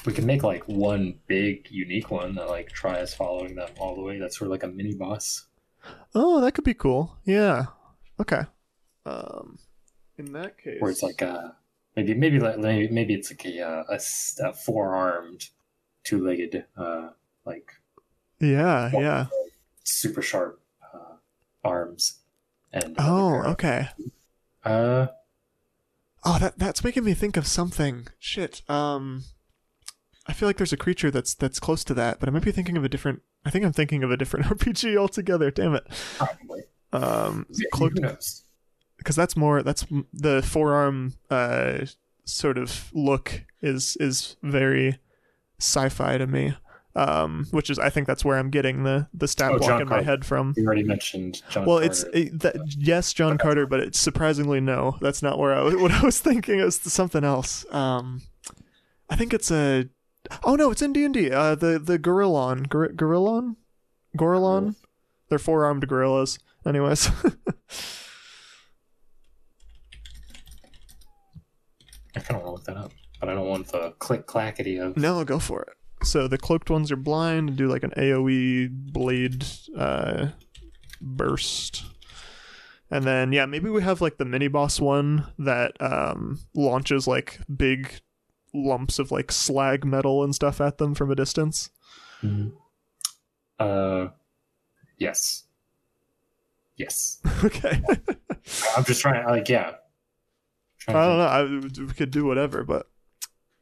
[0.05, 4.01] we can make like one big unique one that like tries following them all the
[4.01, 4.17] way.
[4.19, 5.47] That's sort of like a mini boss.
[6.15, 7.17] Oh, that could be cool.
[7.25, 7.65] Yeah.
[8.19, 8.41] Okay.
[9.05, 9.59] Um,
[10.17, 11.49] in that case, where it's like uh
[11.95, 13.99] maybe maybe like maybe, it's like a, uh, a,
[14.49, 15.49] a four-armed
[16.03, 17.09] two-legged uh
[17.45, 17.71] like
[18.39, 19.25] yeah, yeah.
[19.91, 20.61] Super sharp
[20.93, 21.15] uh,
[21.63, 22.19] arms
[22.71, 23.89] and Oh, okay.
[24.63, 25.07] uh
[26.25, 28.07] Oh, that that's making me think of something.
[28.19, 28.61] Shit.
[28.69, 29.23] Um,
[30.27, 32.51] I feel like there's a creature that's that's close to that, but I might be
[32.51, 33.21] thinking of a different.
[33.45, 35.49] I think I'm thinking of a different RPG altogether.
[35.49, 35.87] Damn it.
[36.17, 37.99] probably Um, Yeah, cloaked
[38.97, 41.85] because that's more that's the forearm uh
[42.25, 44.99] sort of look is is very
[45.57, 46.53] sci-fi to me.
[46.95, 49.81] Um, which is I think that's where I'm getting the the stat Oh, block John
[49.83, 50.53] in my head from.
[50.57, 51.91] you already mentioned John Well, Carter.
[51.91, 54.97] it's it, that, yes, John Carter, but it's surprisingly no.
[54.99, 55.75] That's not where I was.
[55.79, 57.63] What I was thinking is something else.
[57.71, 58.21] Um,
[59.09, 59.87] I think it's a.
[60.43, 61.29] Oh no, it's in D and D.
[61.31, 63.55] Uh, the the Girallon, Gor- Girallon,
[64.17, 64.75] Girallon.
[65.29, 66.39] They're four armed gorillas.
[66.65, 67.07] Anyways,
[72.15, 74.77] I kind of want to look that up but I don't want the click clackety
[74.77, 75.73] of no, go for it.
[76.03, 79.45] So the cloaked ones are blind and do like an AOE blade
[79.77, 80.29] uh,
[81.01, 81.83] burst.
[82.91, 87.39] And then yeah, maybe we have like the mini boss one that um, launches like
[87.55, 87.99] big
[88.53, 91.69] lumps of like slag metal and stuff at them from a distance.
[92.23, 92.51] Mhm.
[93.59, 94.07] uh
[94.97, 95.43] yes
[96.75, 97.81] yes okay.
[98.75, 99.71] I'm just trying like yeah
[100.87, 101.17] I Trying to don't
[101.71, 101.81] know.
[101.81, 102.89] I, we could do whatever, but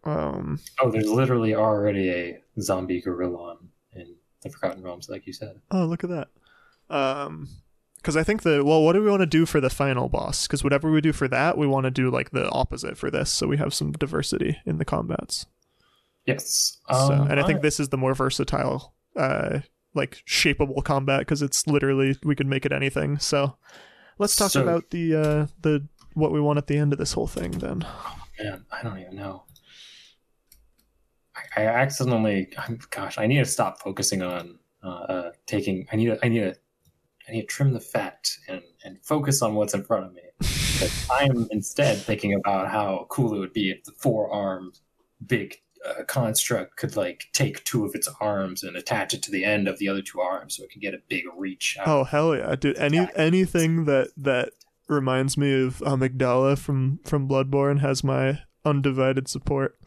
[0.03, 3.57] um, Oh, there's literally already a zombie gorilla
[3.93, 5.59] in the Forgotten Realms, like you said.
[5.71, 6.27] oh look at that.
[6.89, 7.49] Um,
[7.97, 10.47] because I think the well, what do we want to do for the final boss?
[10.47, 13.29] Because whatever we do for that, we want to do like the opposite for this,
[13.31, 15.45] so we have some diversity in the combats.
[16.25, 16.77] Yes.
[16.89, 17.61] so, Um, and I think alright.
[17.63, 19.59] this is the more versatile, uh,
[19.93, 23.17] like shapeable combat because it's literally we could make it anything.
[23.17, 23.57] So,
[24.19, 27.13] let's talk So- about the uh the what we want at the end of this
[27.13, 27.85] whole thing then.
[28.41, 29.43] man, I don't even know.
[31.57, 32.49] I, accidentally,
[32.91, 35.87] gosh, I need to stop focusing on uh, uh, taking.
[35.91, 36.55] I need to, I need to,
[37.27, 40.21] I need to trim the fat and and focus on what's in front of me.
[41.11, 44.79] I'm instead thinking about how cool it would be if the four armed
[45.25, 45.55] big
[45.85, 49.67] uh, construct could like take two of its arms and attach it to the end
[49.67, 51.87] of the other two arms so it can get a big reach out.
[51.87, 52.77] Oh hell yeah, dude!
[52.77, 54.49] Any anything that that
[54.87, 59.79] reminds me of Amygdala from from Bloodborne has my undivided support.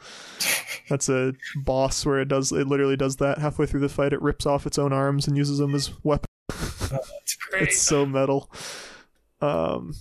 [0.88, 1.34] That's a
[1.64, 4.12] boss where it does it literally does that halfway through the fight.
[4.12, 6.26] It rips off its own arms and uses them as weapons.
[7.50, 7.62] Great.
[7.62, 8.50] It's so metal.
[9.40, 9.94] Um,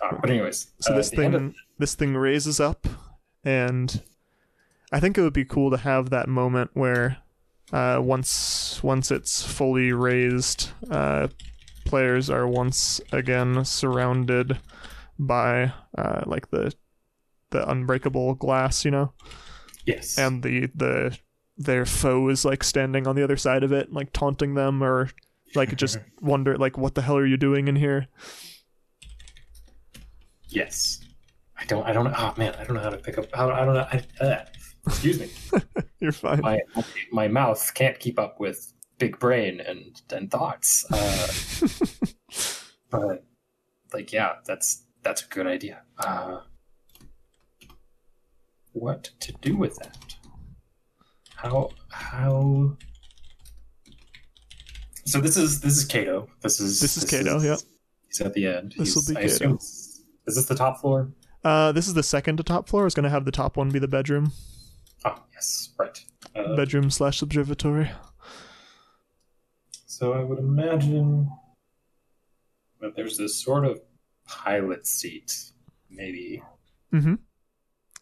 [0.00, 2.86] but anyways, so uh, this thing of- this thing raises up,
[3.44, 4.02] and
[4.92, 7.18] I think it would be cool to have that moment where
[7.72, 11.28] uh, once once it's fully raised, uh,
[11.84, 14.58] players are once again surrounded
[15.18, 16.72] by uh, like the
[17.56, 19.12] the unbreakable glass, you know,
[19.84, 21.18] yes, and the the
[21.56, 25.10] their foe is like standing on the other side of it, like taunting them or
[25.54, 28.08] like just wonder like what the hell are you doing in here?
[30.48, 31.00] yes.
[31.58, 31.86] I don't.
[31.86, 32.06] I don't.
[32.06, 33.34] Oh man, I don't know how to pick up.
[33.34, 33.88] How, I don't know.
[33.90, 34.44] I, uh,
[34.86, 35.30] excuse me.
[36.00, 36.40] You're fine.
[36.40, 36.60] my
[37.10, 40.84] my mouth can't keep up with big brain and and thoughts.
[40.92, 41.28] Uh,
[42.90, 43.24] but
[43.92, 45.82] like, yeah, that's that's a good idea.
[45.98, 46.40] Uh,
[48.76, 50.16] what to do with that?
[51.34, 52.76] How how?
[55.06, 56.28] So this is this is Kato.
[56.42, 57.56] This is This is Kato, yeah.
[58.08, 58.74] He's at the end.
[58.76, 59.56] This will be I Kato.
[59.56, 61.10] Is this the top floor?
[61.44, 62.82] Uh, this is the second to top floor.
[62.82, 64.32] I was gonna have the top one be the bedroom,
[65.04, 66.04] Oh yes, right.
[66.34, 67.90] Uh, bedroom slash observatory.
[69.86, 71.30] So I would imagine
[72.80, 73.80] that there's this sort of
[74.26, 75.32] pilot seat,
[75.88, 76.42] maybe.
[76.92, 77.14] Mm-hmm.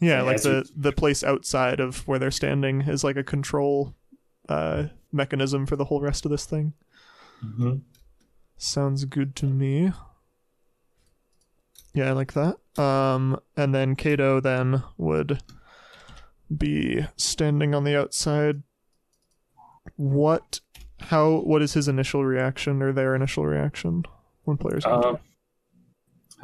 [0.04, 3.94] Yeah, like the the place outside of where they're standing is like a control
[4.48, 6.74] uh mechanism for the whole rest of this thing.
[7.44, 7.76] Mm-hmm.
[8.56, 9.92] Sounds good to me.
[11.92, 12.56] Yeah, I like that.
[12.80, 15.40] Um, and then Kato then would
[16.54, 18.62] be standing on the outside.
[19.96, 20.60] What?
[21.00, 21.36] How?
[21.36, 24.04] What is his initial reaction or their initial reaction
[24.42, 24.84] when players?
[24.84, 25.16] Uh,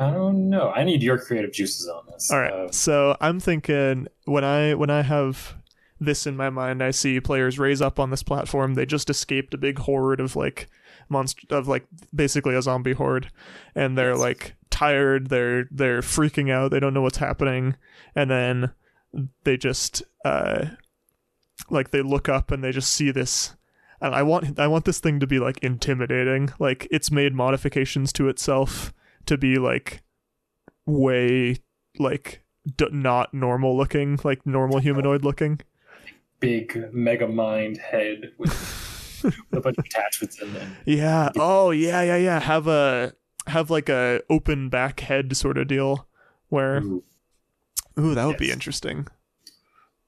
[0.01, 0.71] I don't know.
[0.71, 2.31] I need your creative juices on this.
[2.31, 2.53] All right.
[2.53, 5.57] Uh, so I'm thinking when I when I have
[6.01, 8.75] this in my mind, I see players raise up on this platform.
[8.75, 10.69] They just escaped a big horde of like
[11.11, 13.31] monster of like basically a zombie horde,
[13.75, 14.19] and they're Yes.
[14.21, 15.29] like tired.
[15.29, 16.71] They're they're freaking out.
[16.71, 17.77] They don't know what's happening,
[18.15, 18.71] and then
[19.45, 20.67] they just uh
[21.69, 23.55] like they look up and they just see this.
[24.01, 26.51] And I want I want this thing to be like intimidating.
[26.59, 28.95] Like it's made modifications to itself
[29.27, 30.03] to be like
[30.87, 31.57] way
[31.99, 32.43] like
[32.77, 35.61] d- not normal looking, like normal humanoid looking.
[36.41, 40.77] big Megamind head with a bunch of attachments in them.
[40.87, 41.31] Yeah.
[41.37, 42.41] Oh, yeah, yeah, yeah.
[42.41, 43.13] Have a
[43.47, 46.07] have like a open back head sort of deal
[46.49, 47.03] where Ooh,
[47.99, 49.07] ooh, that would be interesting.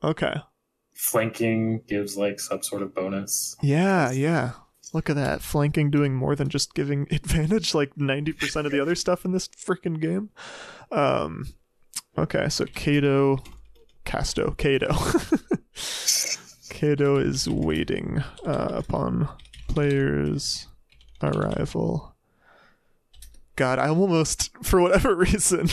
[0.02, 0.34] Okay.
[0.94, 3.56] Flanking gives like some sort of bonus.
[3.62, 4.52] Yeah, yeah.
[4.92, 5.42] Look at that.
[5.42, 9.48] Flanking doing more than just giving advantage like 90% of the other stuff in this
[9.48, 10.30] freaking game.
[10.90, 11.46] Um
[12.18, 13.42] okay, so Kato
[14.04, 14.94] Casto, Kato.
[16.70, 19.28] Kato is waiting uh, upon
[19.68, 20.66] players'
[21.22, 22.14] arrival.
[23.56, 25.68] God, I almost, for whatever reason,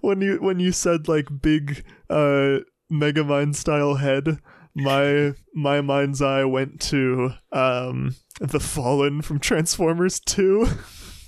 [0.00, 2.58] when you when you said like big uh,
[2.90, 4.38] Megamind style head,
[4.74, 10.66] my my mind's eye went to um, the Fallen from Transformers Two.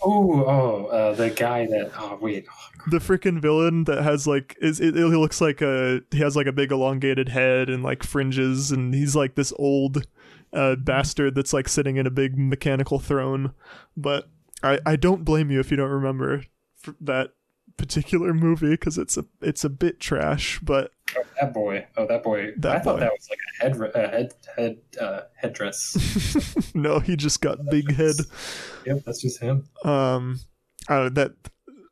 [0.07, 1.93] Oh, uh, the guy that.
[1.99, 2.47] Oh, wait.
[2.51, 6.37] Oh, the freaking villain that has like is it, it looks like a he has
[6.37, 10.07] like a big elongated head and like fringes, and he's like this old
[10.53, 13.53] uh, bastard that's like sitting in a big mechanical throne.
[13.97, 14.29] But
[14.63, 16.45] I I don't blame you if you don't remember
[17.01, 17.31] that
[17.77, 21.87] particular movie because it's a it's a bit trash, but oh, that boy.
[21.97, 22.53] Oh, that boy.
[22.59, 26.71] That I thought that was like a head, a head, head, uh, headdress.
[26.75, 28.17] no, he just got big head.
[28.87, 29.65] yep, that's just him.
[29.85, 30.41] Um,
[30.89, 31.33] uh, that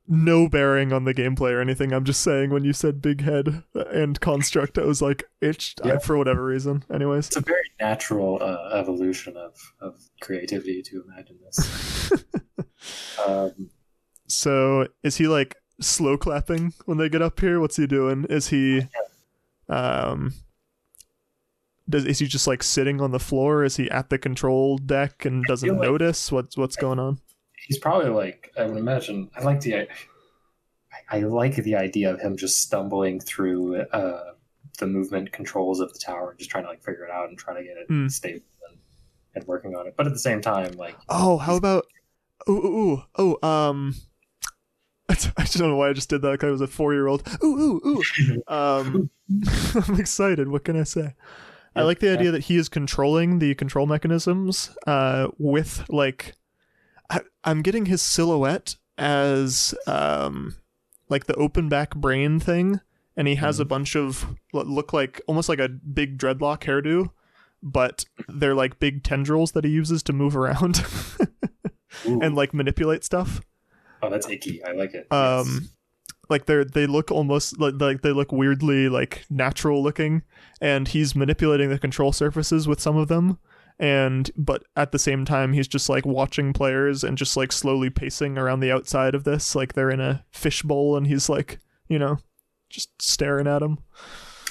[0.08, 1.92] no bearing on the gameplay or anything.
[1.92, 5.88] I'm just saying when you said big head and construct, I was like itched I-
[5.88, 5.98] Yeah.
[5.98, 6.84] for whatever reason.
[6.92, 12.12] Anyways, It's a very natural uh, evolution of, of creativity to imagine this.
[13.26, 13.70] um,
[14.26, 17.60] so is he like slow clapping when they get up here?
[17.60, 18.24] What's he doing?
[18.30, 18.88] Is he,
[19.68, 20.34] um,
[21.88, 23.64] does is he just like sitting on the floor?
[23.64, 27.18] Is he at the control deck and doesn't like- notice what's what's going on?
[27.68, 29.30] he's probably like I would imagine.
[29.36, 29.86] I like the I,
[31.10, 34.32] I like the idea of him just stumbling through uh,
[34.78, 37.38] the movement controls of the tower and just trying to like figure it out and
[37.38, 38.08] trying to get it Hmm.
[38.08, 38.78] stable and,
[39.36, 39.94] and working on it.
[39.96, 41.86] But at the same time, like Oh, how about
[42.48, 43.02] ooh ooh ooh,
[43.42, 43.94] oh um
[45.36, 46.42] I just don't know why I just did that.
[46.42, 47.26] I was a four year old.
[47.44, 48.42] Ooh, ooh, ooh.
[48.52, 49.10] Um,
[49.88, 50.48] I'm excited.
[50.48, 51.14] What can I say?
[51.74, 56.34] I like the idea that he is controlling the control mechanisms uh, with like
[57.08, 60.56] I, I'm getting his silhouette as um,
[61.08, 62.80] like the open back brain thing,
[63.16, 67.10] and he has a bunch of look like almost like a big dreadlock hairdo,
[67.62, 70.84] but they're like big tendrils that he uses to move around
[72.04, 73.40] and like manipulate stuff.
[74.02, 74.62] Oh, that's icky.
[74.64, 75.10] I like it.
[75.12, 75.70] Um,
[76.28, 80.22] like they're they look almost like, like they look weirdly like natural looking,
[80.60, 83.38] and he's manipulating the control surfaces with some of them.
[83.78, 87.90] And but at the same time, he's just like watching players and just like slowly
[87.90, 91.58] pacing around the outside of this, like they're in a fishbowl, and he's like,
[91.88, 92.18] you know,
[92.70, 93.78] just staring at them.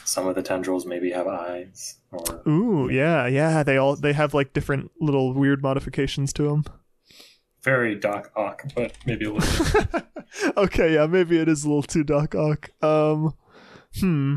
[0.04, 3.64] Some of the tendrils maybe have eyes, or Ooh, yeah, yeah.
[3.64, 6.66] They all they have like different little weird modifications to them.
[7.64, 10.02] Very Doc Ock, but maybe a little.
[10.58, 12.70] okay, yeah, maybe it is a little too Doc Ock.
[12.84, 13.34] Um,
[14.00, 14.36] hmm.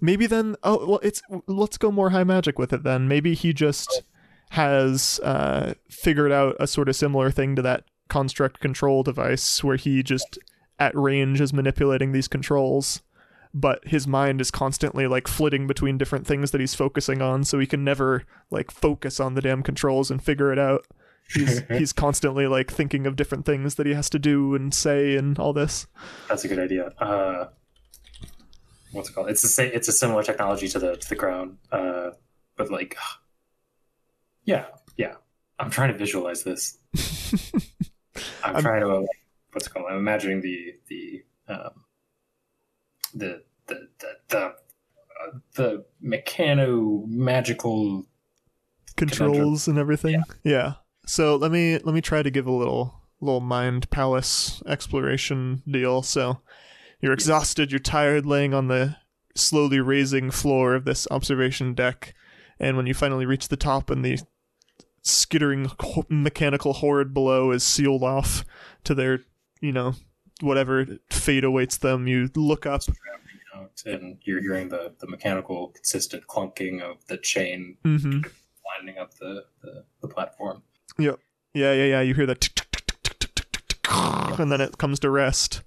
[0.00, 0.56] Maybe then.
[0.62, 3.08] Oh, well, it's let's go more high magic with it then.
[3.08, 4.02] Maybe he just
[4.50, 9.76] has uh figured out a sort of similar thing to that construct control device where
[9.76, 10.38] he just
[10.78, 13.02] at range is manipulating these controls
[13.52, 17.58] but his mind is constantly like flitting between different things that he's focusing on so
[17.58, 20.86] he can never like focus on the damn controls and figure it out
[21.32, 25.16] he's he's constantly like thinking of different things that he has to do and say
[25.16, 25.86] and all this
[26.28, 26.88] That's a good idea.
[26.98, 27.46] Uh,
[28.92, 29.30] what's it called?
[29.30, 29.70] It's the same.
[29.74, 32.10] It's a similar technology to the to the crown, uh,
[32.56, 32.96] but like,
[34.44, 35.14] yeah, yeah.
[35.58, 36.78] I'm trying to visualize this.
[38.44, 38.88] I'm, I'm- trying to.
[38.90, 39.02] Uh,
[39.52, 39.86] what's it called?
[39.90, 41.84] I'm imagining the the um,
[43.14, 44.52] the the the the, uh,
[45.54, 48.04] the mechano magical.
[48.96, 50.74] controls and everything yeah.
[51.06, 56.02] So let me let me try to give a little little mind palace exploration deal
[56.02, 56.40] so
[57.00, 58.96] you're exhausted you're tired laying on the
[59.34, 62.14] slowly raising floor of this observation deck
[62.58, 64.18] and when you finally reach the top and the
[65.02, 65.70] skittering
[66.08, 68.44] mechanical horde below is sealed off
[68.84, 69.20] to their
[69.60, 69.94] you know
[70.40, 72.82] whatever fate awaits them you look up
[73.86, 78.20] and you're hearing the, the mechanical consistent clunking of the chain mm-hmm.
[78.64, 80.62] winding up the, the, the platform.
[80.98, 81.18] Yep.
[81.54, 82.00] Yeah, yeah, yeah.
[82.00, 82.48] You hear that,
[84.38, 85.62] and then it comes to rest,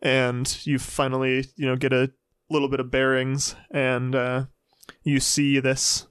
[0.00, 2.12] and you finally, you know, get a
[2.50, 4.44] little bit of bearings, and uh,
[5.02, 6.06] you see this.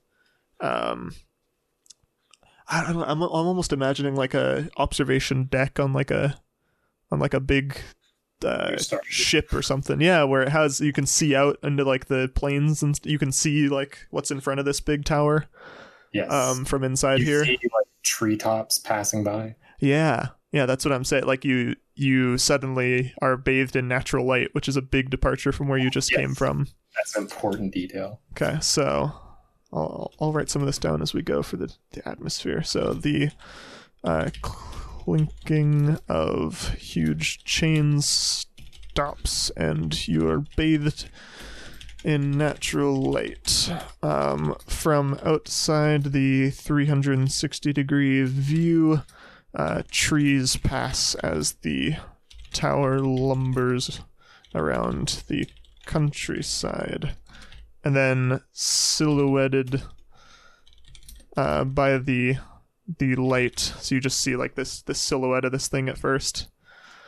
[0.59, 1.13] Um,
[2.67, 6.41] I don't know, I'm I'm almost imagining like a observation deck on like a
[7.11, 7.77] on like a big
[8.43, 10.01] uh, ship or something.
[10.01, 13.31] Yeah, where it has you can see out into like the plains and you can
[13.31, 15.45] see like what's in front of this big tower.
[16.13, 16.31] Yes.
[16.31, 17.45] Um, from inside you here.
[17.45, 19.55] See, like, treetops passing by.
[19.79, 20.29] Yeah.
[20.51, 21.25] Yeah, that's what I'm saying.
[21.25, 25.67] Like you you suddenly are bathed in natural light, which is a big departure from
[25.67, 26.19] where you just Yes.
[26.19, 26.67] came from.
[26.95, 28.21] That's an important detail.
[28.33, 29.11] Okay, so
[29.71, 32.61] I'll I'll write some of this down as we go for the, the atmosphere.
[32.63, 33.31] So the
[34.03, 38.45] uh, clinking of huge chains
[38.91, 41.09] stops, and you are bathed
[42.03, 43.71] in natural light.
[44.01, 49.01] Um, from outside the 360 degree view,
[49.55, 51.95] uh, trees pass as the
[52.51, 54.01] tower lumbers
[54.53, 55.47] around the
[55.85, 57.15] countryside.
[57.83, 59.81] And then silhouetted
[61.35, 62.37] uh, by the
[62.99, 66.47] the light, so you just see like this this silhouette of this thing at 1st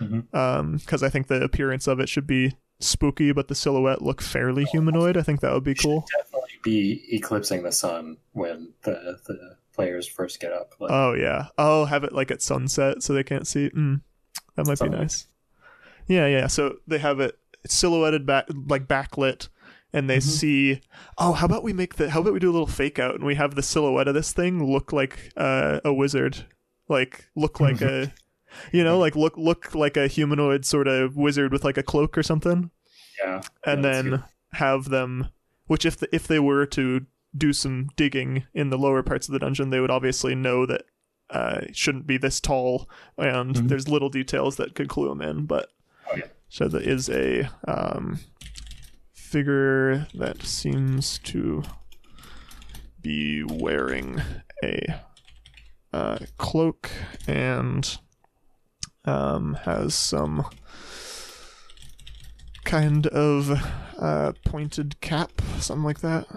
[0.01, 0.33] Mhm.
[0.33, 4.21] Um, because I think the appearance of it should be spooky, but the silhouette look
[4.21, 5.17] fairly humanoid.
[5.17, 6.05] I think that would be cool.
[6.17, 10.73] Definitely be eclipsing the sun when the the players first get up.
[10.79, 11.47] Like, Oh yeah.
[11.57, 13.69] Oh, have it like at sunset so they can't see.
[13.69, 14.01] Mm,
[14.55, 15.27] that might be nice.
[16.07, 16.47] Yeah, yeah.
[16.47, 17.37] So they have it
[17.67, 19.47] silhouetted back, like backlit,
[19.91, 20.21] and they Mhm.
[20.23, 20.81] see.
[21.17, 22.09] Oh, how about we make the?
[22.11, 24.31] How about we do a little fake out and we have the silhouette of this
[24.33, 26.45] thing look like uh, a wizard,
[26.87, 28.13] like look like a,
[28.71, 32.17] you know, like look look like a humanoid sort of wizard with like a cloak
[32.17, 32.71] or something,
[33.23, 33.41] yeah.
[33.65, 34.23] and Yeah, then
[34.53, 35.29] have them.
[35.67, 37.05] Which if the, if they were to
[37.35, 40.83] do some digging in the lower parts of the dungeon, they would obviously know that
[41.31, 42.87] uh, it shouldn't be this tall,
[43.17, 43.67] and Mhm.
[43.67, 45.45] there's little details that could clue them in.
[45.45, 45.69] But
[46.11, 46.25] Oh, yeah.
[46.49, 48.19] so there is a um,
[49.11, 51.63] figure that seems to
[53.01, 54.21] be wearing
[54.63, 55.01] a
[55.93, 56.91] uh, cloak
[57.27, 57.97] and
[59.05, 60.45] um, has some
[62.63, 63.51] kind of
[63.99, 66.27] uh, pointed cap, something like that.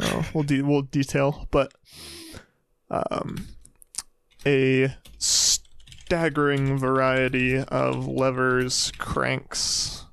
[0.00, 1.72] Oh, we'll de- we'll detail, but
[2.90, 3.48] um,
[4.46, 10.04] a staggering variety of levers, cranks,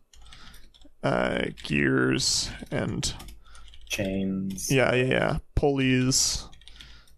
[1.03, 3.13] uh, gears, and
[3.87, 6.47] Chains, yeah, yeah, yeah, pulleys,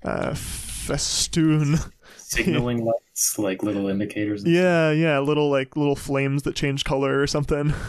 [0.03, 1.77] uh, festoon.
[2.17, 2.99] signaling lights,
[3.37, 4.43] like little indicators.
[4.43, 7.73] and Yeah, yeah, little like little flames that change color or something.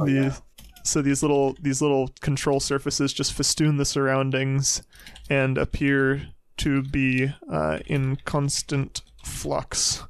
[0.00, 0.34] Oh, yeah.
[0.82, 4.82] so these little these little control surfaces just festoon the surroundings
[5.30, 10.02] and appear to be uh, in constant flux,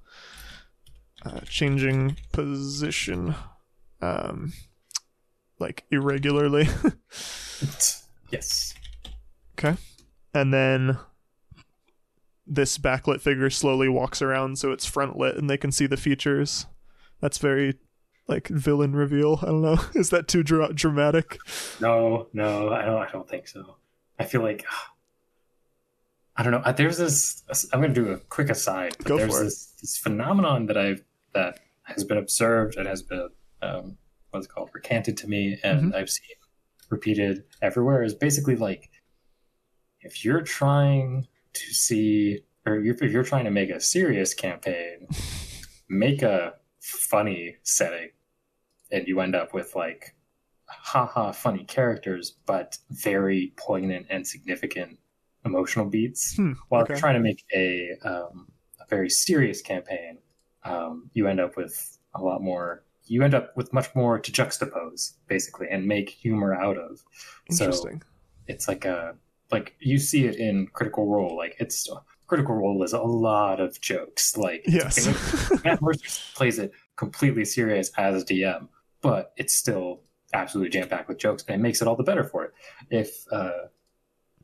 [1.26, 3.34] uh, changing position,
[4.00, 4.52] um,
[5.58, 6.68] like irregularly.
[8.30, 8.74] Yes.
[9.58, 9.76] Okay,
[10.32, 10.98] and then
[12.46, 15.96] this backlit figure slowly walks around so it's front lit and they can see the
[15.96, 16.66] features.
[17.20, 17.78] That's very
[18.28, 19.38] like villain reveal.
[19.42, 19.78] I don't know.
[19.94, 21.38] Is that too dra- dramatic?
[21.80, 22.96] No, no, I don't.
[22.98, 23.76] I don't think so.
[24.18, 24.64] I feel like
[26.36, 26.72] I don't know.
[26.72, 27.44] There's this.
[27.72, 28.94] I'm going to do a quick aside.
[28.98, 29.44] but Go there's for it.
[29.44, 31.02] this, this phenomenon that I've
[31.32, 33.28] that has been observed and has been
[33.62, 33.96] um,
[34.30, 35.96] what's it called recanted to me, and Mm-hmm.
[35.96, 36.26] I've seen
[36.90, 38.02] repeated everywhere.
[38.02, 38.90] Is basically like
[40.00, 45.09] if you're trying to see, or if you're trying to make a serious campaign,
[45.89, 48.10] make a funny setting,
[48.90, 50.14] and you end up with like
[50.66, 54.98] haha funny characters, but very poignant and significant
[55.44, 56.36] emotional beats.
[56.36, 56.94] Hmm, While okay.
[56.94, 58.48] you're trying to make a, um,
[58.81, 60.18] a very serious campaign,
[60.64, 62.85] um, you end up with a lot more.
[63.06, 67.05] You end up with much more to juxtapose, basically, and make humor out of.
[67.51, 68.02] So Interesting.
[68.47, 69.14] it's like a
[69.55, 71.36] like you see it in Critical Role.
[71.36, 71.89] Like it's
[72.26, 74.36] Critical Role is a lot of jokes.
[74.36, 75.06] Like yes.
[75.64, 78.66] Matt Mercer plays it completely serious as a DM,
[79.01, 80.01] but it's still
[80.32, 82.52] absolutely jam packed with jokes, and it makes it all the better for it.
[82.90, 83.68] If uh,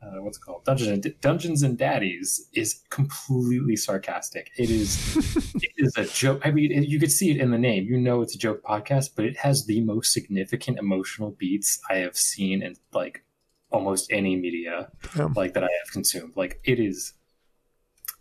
[0.00, 4.52] uh, what's it called Dungeons and Dungeons and Daddies is completely sarcastic.
[4.56, 5.16] It is
[5.56, 6.42] it is a joke.
[6.44, 7.84] I mean, you could see it in the name.
[7.84, 11.96] You know, it's a joke podcast, but it has the most significant emotional beats I
[11.96, 13.24] have seen in like
[13.70, 15.32] almost any media Damn.
[15.34, 16.32] like that I have consumed.
[16.36, 17.14] Like it is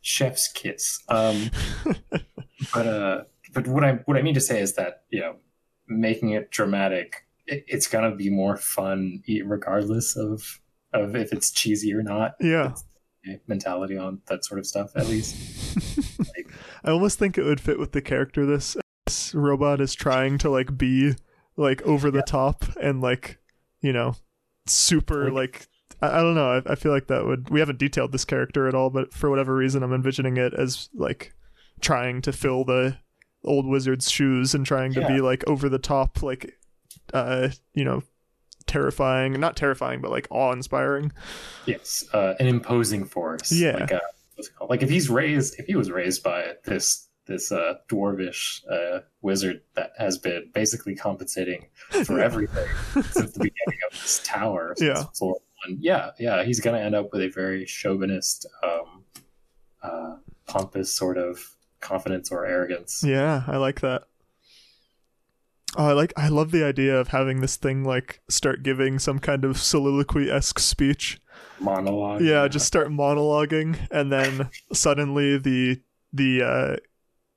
[0.02, 1.00] chef's kiss.
[1.10, 1.50] Um,
[2.74, 3.24] but uh,
[3.54, 5.36] but what I what I mean to say is that you know,
[5.88, 10.60] making it dramatic, it, it's gonna be more fun regardless of
[10.94, 12.36] of if it's cheesy or not.
[12.40, 12.74] yeah.
[13.48, 15.36] Mentality on that sort of stuff, at least.
[16.18, 16.52] Like,
[16.84, 20.50] I almost think it would fit with the character this, this robot is trying to
[20.50, 21.14] like be
[21.56, 23.38] like over the top and like
[23.82, 24.16] you know
[24.74, 25.68] super like
[26.02, 28.68] I, I don't know I, I feel like that would we haven't detailed this character
[28.68, 31.34] at all but for whatever reason I'm envisioning it as like
[31.82, 32.98] trying to fill the
[33.44, 36.58] old wizard's shoes and trying to be like over the top like
[37.14, 38.04] uh you know
[38.68, 41.12] terrifying not terrifying but like awe inspiring
[41.66, 43.52] yes, uh, an imposing force.
[43.52, 43.78] Yeah.
[43.78, 44.00] Like, uh,
[44.36, 44.70] what's it called?
[44.70, 49.62] Like if he's raised, if he was raised by this this uh, dwarvish uh, wizard
[49.76, 51.68] that has been basically compensating
[52.06, 54.76] for everything since the beginning of this tower.
[54.78, 55.06] Yeah.
[55.68, 56.44] Yeah, yeah.
[56.44, 59.04] He's going to end up with a very chauvinist, um,
[59.84, 60.16] uh,
[60.48, 63.04] pompous sort of confidence or arrogance.
[63.06, 64.04] Yeah, I like that.
[65.78, 69.20] Oh, I like I love the idea of having this thing like start giving some
[69.20, 71.22] kind of soliloquy esque speech.
[71.60, 72.22] Monologue.
[72.22, 75.80] Yeah, just start monologuing, and then suddenly the
[76.12, 76.76] the uh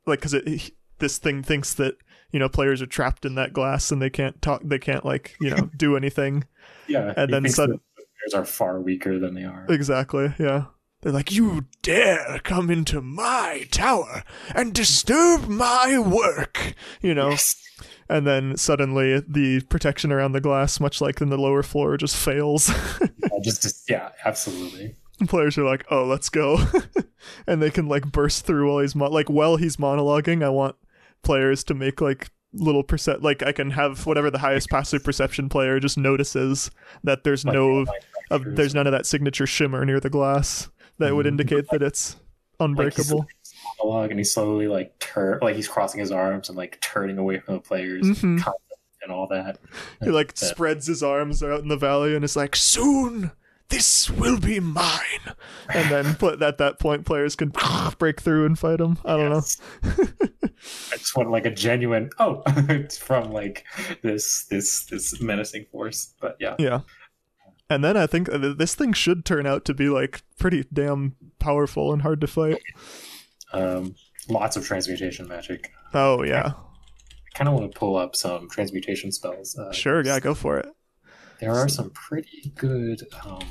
[0.07, 1.97] like because it this thing thinks that
[2.33, 5.37] you know players are trapped in that glass and they can't talk, they can't like
[5.41, 6.45] you know do anything.
[6.89, 7.13] yeah.
[7.17, 9.67] and then thinks sudden- that the players are far weaker than they are.
[9.69, 10.35] Exactly.
[10.39, 10.65] Yeah.
[11.03, 14.23] They're like, you dare come into my tower
[14.55, 17.31] and disturb my work, you know.
[17.31, 17.57] Yes.
[18.09, 22.17] and then suddenly the protection around the glass, much like in the lower floor, just
[22.17, 22.71] fails.
[23.01, 24.95] Yeah, just, just yeah, absolutely.
[25.29, 26.59] Players are like, "Oh, let's go,"
[27.47, 30.43] and they can like burst through while he's mo- like while he's monologuing.
[30.45, 30.77] I want
[31.23, 35.49] players to make like little percent like I can have whatever the highest passive perception
[35.49, 36.71] player just notices
[37.05, 40.69] that there's Like, no like, of, there's none of that signature shimmer near the glass
[40.99, 41.31] that would Mhm.
[41.31, 43.27] indicate that it's like he's unbreakable.
[43.79, 47.39] monologue and he's slowly like turn like he's crossing his arms and like turning away
[47.39, 48.45] from the players Mhm.
[49.03, 49.59] and all that.
[50.03, 53.31] He like spreads his arms out in the valley and is like, "Soon,
[53.73, 55.35] this will be mine."
[55.73, 57.53] And then put at that point, players can
[57.99, 58.99] break through and fight him.
[59.05, 59.43] I don't know.
[60.93, 63.65] I just want like a genuine oh it's from like
[64.03, 66.15] this this this menacing force.
[66.21, 66.55] But yeah.
[66.59, 66.81] Yeah.
[67.69, 71.93] And then I think this thing should turn out to be like pretty damn powerful
[71.93, 72.63] and hard to fight.
[73.53, 73.95] Um
[74.29, 75.73] lots of transmutation magic.
[75.95, 79.57] Oh yeah, I kinda want to pull up some transmutation spells.
[79.57, 80.69] Uh, sure, yeah, go for it.
[81.43, 83.43] There are some pretty good um,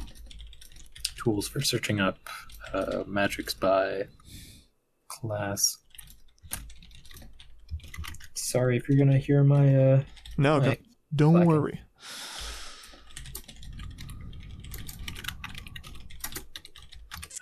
[1.18, 2.18] tools for searching up
[2.74, 4.04] uh, magics by
[5.10, 5.78] class.
[8.34, 9.76] Sorry if you're gonna hear my.
[9.76, 10.04] uh
[10.38, 10.78] No, my
[11.14, 11.82] don't, worry.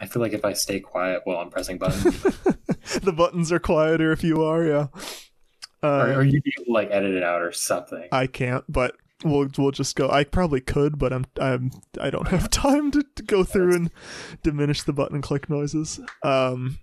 [0.01, 2.23] I feel like if I stay quiet while I'm pressing buttons,
[3.03, 4.88] the buttons are quieter if you are, yeah.
[5.84, 8.07] Uh, or, or you able to like edit it out or something.
[8.11, 10.10] I can't, but we'll we'll just go.
[10.10, 13.91] I probably could, but I'm I'm I don't have time to, to go through and
[14.44, 16.00] diminish the button click noises.
[16.24, 16.80] Um,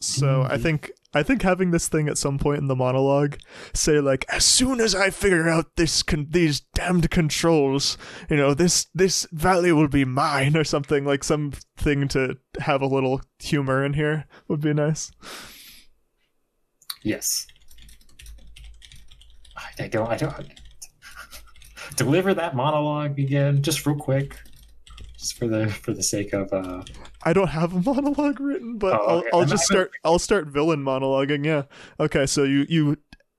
[0.00, 0.62] so I Mhm.
[0.62, 3.38] think I think having this thing at some point in the monologue
[3.72, 7.96] say like, as soon as I figure out this con- these damned controls,
[8.28, 12.86] you know this this valley will be mine or something like something to have a
[12.86, 15.10] little humor in here would be nice.
[17.02, 17.46] Yes.
[19.56, 20.08] I, I don't.
[20.10, 20.50] I don't.
[21.96, 24.36] Deliver that monologue again, just real quick,
[25.18, 26.52] just for the for the sake of.
[26.52, 26.82] uh
[27.22, 29.28] I don't have a monologue written, but Oh, I'll, okay.
[29.32, 29.90] I'll I'm just start.
[30.04, 31.44] I'll start villain monologuing.
[31.44, 31.62] Yeah.
[32.00, 32.26] Okay.
[32.26, 32.96] So you you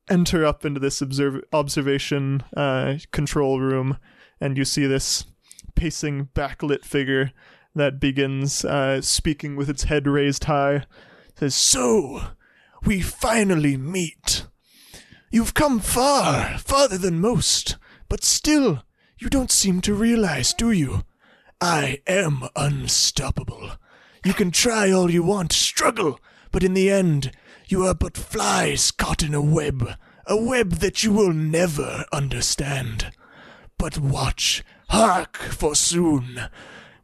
[0.10, 3.98] enter up into this observ- observation uh, control room,
[4.40, 5.26] and you see this
[5.76, 7.32] pacing backlit figure
[7.74, 10.86] that begins uh, speaking with its head raised high.
[11.38, 12.22] Says, "So,
[12.86, 14.46] we finally meet.
[15.32, 17.76] You've come far, farther than most,
[18.10, 18.84] but still,
[19.18, 21.03] you don't seem to realize, do you?
[21.61, 23.72] I am unstoppable.
[24.23, 26.19] You can try all you want, struggle,
[26.52, 27.32] but in the end,
[27.68, 29.90] you are but flies caught in a web,
[30.26, 33.11] a web that you will never understand.
[33.77, 36.41] But watch, hark, for soon,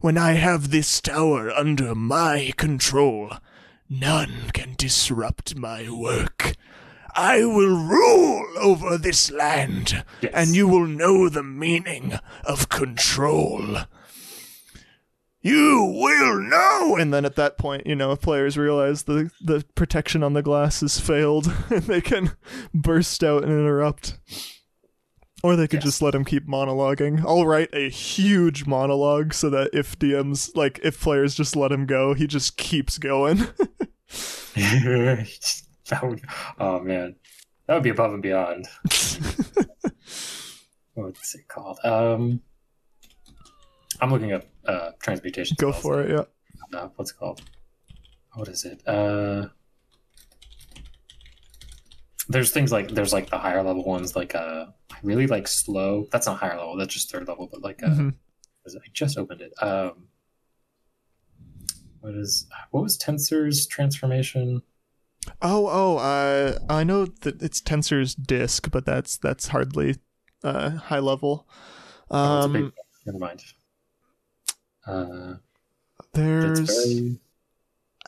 [0.00, 3.32] when I have this tower under my control,
[3.88, 6.54] none can disrupt my work.
[7.14, 10.32] I will rule over this land, Yes.
[10.34, 13.76] and you will know the meaning of control.
[15.40, 16.96] You will know!
[16.96, 20.80] And then at that point, you know, players realize the, the protection on the glass
[20.82, 22.32] has failed, and they can
[22.72, 24.18] burst out and interrupt.
[25.42, 25.84] Or they could Yes.
[25.84, 27.24] just let him keep monologuing.
[27.26, 31.84] I'll write a huge monologue so that if DMs, like, if players just let him
[31.86, 33.48] go, he just keeps going.
[35.92, 36.20] that would,
[36.58, 37.14] oh man,
[37.66, 38.66] that would be above and beyond.
[40.94, 41.78] What's it called?
[41.84, 42.40] Um,
[44.00, 45.56] I'm looking up uh transmutation.
[45.60, 46.24] Go for it, yeah.
[46.78, 47.42] Uh, what's it called?
[48.34, 48.82] What is it?
[48.86, 49.48] Uh,
[52.28, 54.66] there's things like there's like the higher level ones like uh
[55.02, 56.06] really like slow.
[56.12, 56.76] That's not higher level.
[56.76, 57.48] That's just third level.
[57.50, 58.14] But like uh, Mhm.
[58.66, 58.72] it?
[58.76, 59.52] I just opened it.
[59.62, 60.08] Um,
[62.00, 64.62] what is what was Tenser's transformation?
[65.40, 69.96] Oh, oh, uh, I know that it's Tenser's disk, but that's that's hardly
[70.42, 71.46] uh, high level.
[72.10, 72.72] Oh, Um, big,
[73.06, 73.44] never mind.
[74.86, 75.34] Uh,
[76.12, 77.18] there's very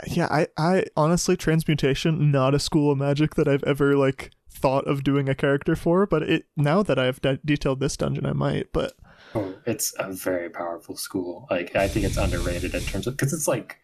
[0.07, 4.87] yeah, I, I honestly transmutation not a school of magic that I've ever like thought
[4.87, 8.33] of doing a character for, but it now that I've de- detailed this dungeon, I
[8.33, 8.73] might.
[8.73, 8.95] But
[9.35, 11.47] oh, it's a very powerful school.
[11.51, 13.79] Like I think it's underrated in terms of because it's like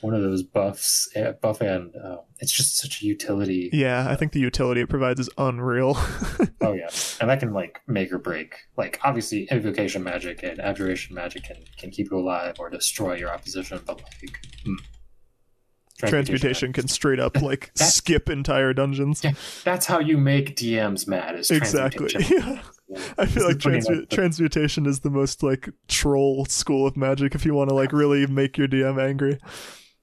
[0.00, 3.70] one of those buffs, uh, buff and uh, it's just such a utility.
[3.72, 5.96] yeah, I think the utility it provides is unreal.
[6.62, 6.90] Oh yeah,
[7.20, 8.54] and that can like make or break.
[8.76, 13.32] Like obviously, invocation magic and abjuration magic can can keep you alive or destroy your
[13.32, 14.74] opposition, but like hmm.
[16.06, 19.24] transmutation can straight up like skip entire dungeons.
[19.24, 19.32] Yeah,
[19.64, 21.36] that's how you make DMs mad.
[21.36, 22.08] Is Exactly.
[22.08, 22.56] transmutation.
[22.56, 22.62] Yeah.
[23.18, 27.54] I feel like transmu- transmutation is the most like troll school of magic if you
[27.54, 29.38] want to like really make your DM angry.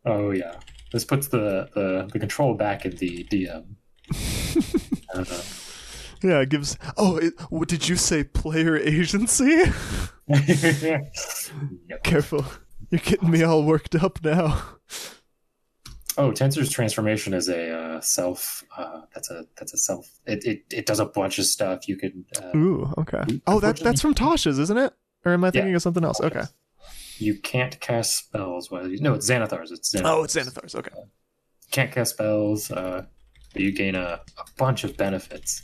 [0.05, 0.55] Oh yeah,
[0.93, 3.76] this puts the the, the control back in the DM.
[5.14, 5.23] Uh,
[6.23, 6.77] Yeah, it gives.
[6.97, 8.23] Oh, it, what did you say?
[8.23, 9.64] Player agency?
[12.03, 12.45] Careful,
[12.89, 14.61] you're getting me all worked up now.
[16.18, 18.64] Oh, Tenser's transformation is a uh, self.
[18.76, 20.10] Uh, that's a that's a self.
[20.26, 21.88] It, it it does a bunch of stuff.
[21.88, 22.26] You can.
[22.41, 23.23] Uh, Ooh, okay.
[23.45, 24.94] Oh, that that's from Tasha's, isn't it?
[25.26, 26.19] Or am I thinking of something else?
[26.19, 26.44] Okay.
[27.19, 28.99] You can't cast spells while you.
[28.99, 29.72] No, it's Xanathar's.
[29.72, 30.06] It's Xanathar's.
[30.06, 30.76] Oh, it's Xanathar's.
[30.76, 30.91] Okay.
[31.72, 32.72] Can't cast spells.
[32.72, 33.06] Uh,
[33.53, 35.64] but you gain a, a bunch of benefits.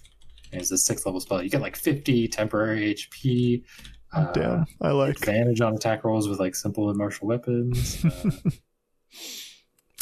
[0.51, 1.41] And It's a sixth level spell.
[1.41, 3.63] You get like fifty temporary HP.
[4.11, 5.17] Uh, Damn, I like.
[5.17, 8.05] Advantage on attack rolls with like simple and martial weapons.
[8.05, 8.31] Uh,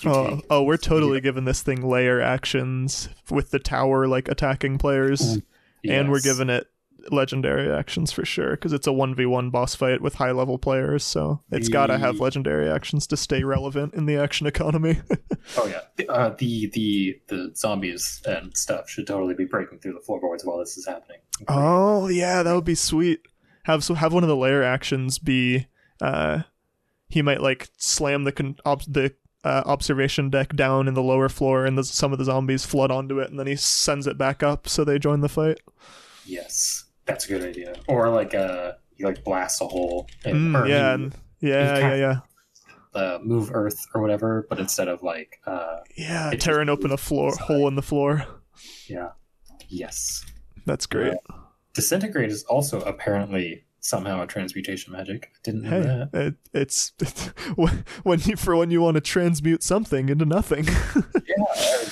[0.05, 5.39] Oh, oh, we're totally giving this thing lair actions with the tower like attacking players,
[5.87, 6.67] and we're giving it
[7.11, 11.41] legendary actions for sure because it's a 1v1 boss fight with high level players so
[11.51, 14.99] it's got to have legendary actions to stay relevant in the action economy.
[15.57, 19.93] Oh yeah, The- uh, the the the zombies and stuff should totally be breaking through
[19.93, 21.17] the floorboards while this is happening.
[21.47, 23.21] oh yeah that would be sweet.
[23.63, 25.65] Have so have one of the lair actions be
[25.99, 26.43] uh
[27.09, 31.29] he might like slam the con- ob- the uh, observation deck down in the lower
[31.29, 34.17] floor, and the, some of the zombies flood onto it, and then he sends it
[34.17, 35.59] back up so they join the fight.
[36.25, 37.73] Yes, that's a good idea.
[37.87, 40.07] Or like uh, he like blasts a hole.
[40.23, 42.19] And, Mm, yeah, he, and, yeah, yeah, yeah,
[42.93, 46.31] uh, move Earth or whatever, but instead of like uh, yeah.
[46.39, 47.45] Tearing open a floor inside.
[47.45, 48.25] hole in the floor.
[48.87, 49.09] yeah,
[49.67, 50.23] yes.
[50.65, 51.15] That's great.
[51.73, 55.31] Disintegrate is also apparently somehow a transmutation magic.
[55.33, 56.09] I didn't know Hey, that.
[56.13, 56.93] it, it's
[57.55, 60.67] when when you for when you want to transmute something into nothing.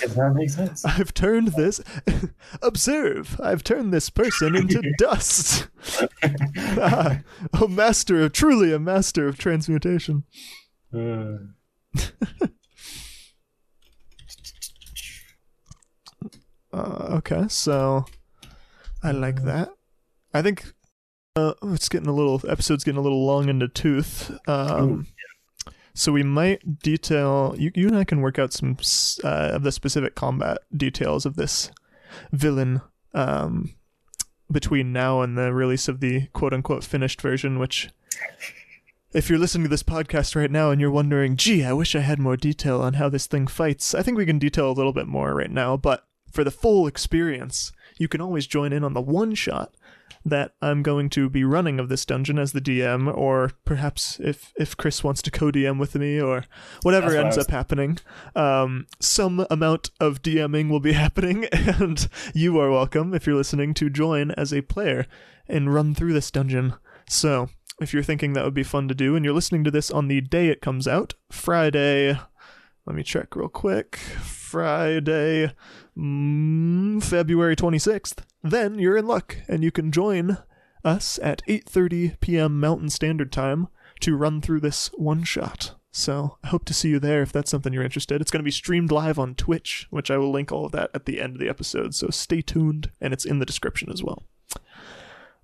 [0.02, 0.84] Yeah, that makes sense.
[0.86, 1.82] I've turned this.
[2.62, 5.68] Observe, I've turned this person into dust.
[6.58, 7.20] Ah,
[7.54, 10.24] a master of truly a master of transmutation.
[10.94, 11.38] Uh,
[16.72, 18.06] Uh, okay, so
[19.04, 19.70] I like that.
[20.34, 20.72] I think
[21.36, 24.32] uh, oh, it's getting a little episode's getting a little long in the tooth.
[24.48, 25.08] Um,
[25.94, 27.72] so we might detail you.
[27.76, 28.78] You and I can work out some
[29.24, 31.72] uh, of the specific combat details of this
[32.32, 32.82] villain
[33.14, 33.74] um,
[34.52, 37.90] between now and the release of the quote unquote finished version, which.
[39.12, 42.02] If you're listening to this podcast right now and you're wondering, gee, I wish I
[42.02, 44.94] had more detail on how this thing fights, I think we can detail a little
[44.94, 45.76] bit more right now.
[45.78, 49.74] But for the full experience, you can always join in on the one shot
[50.26, 54.52] that I'm going to be running of this dungeon as the DM, or perhaps if
[54.58, 56.44] if Chris wants to co-DM with me, or
[56.84, 57.98] whatever That's what ends was- up happening,
[58.36, 63.74] um, some amount of DMing will be happening, and you are welcome if you're listening
[63.76, 65.06] to join as a player
[65.48, 66.74] and run through this dungeon.
[67.08, 67.50] So.
[67.82, 70.10] If you're thinking that would be fun to do, and you're listening to this on
[70.10, 72.20] the day it comes out, Friday,
[72.90, 73.98] let me check real quick.
[73.98, 75.54] Friday,
[75.96, 78.26] mm, February 26th.
[78.42, 80.40] Then you're in luck and you can join
[80.84, 82.60] us at 8:30 p.m.
[82.60, 83.68] Mountain Standard Time
[84.00, 85.76] to run through this one shot.
[85.92, 88.22] So, I hope to see you there if that's something you're interested.
[88.22, 90.90] It's going to be streamed live on Twitch, which I will link all of that
[90.92, 91.94] at the end of the episode.
[91.94, 94.24] So, stay tuned and it's in the description as well.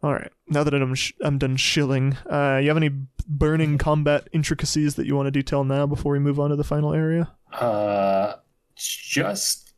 [0.06, 0.32] All right.
[0.48, 2.92] Now that I'm sh- I'm done shilling, uh, you have any
[3.28, 6.64] burning combat intricacies that you want to detail now before we move on to the
[6.64, 7.32] final area?
[7.52, 8.36] Uh,
[8.78, 9.74] just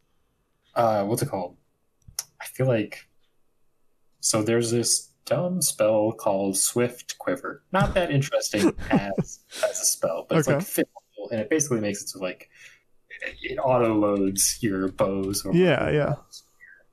[0.75, 1.55] uh, what's it called?
[2.41, 3.07] I feel like
[4.19, 4.43] so.
[4.43, 7.63] There's this dumb spell called Swift Quiver.
[7.71, 12.01] Not that interesting as as a spell, but it's like physical, and it basically makes
[12.01, 12.49] it so like
[13.21, 16.15] it, it auto loads your bows or Yeah, yeah.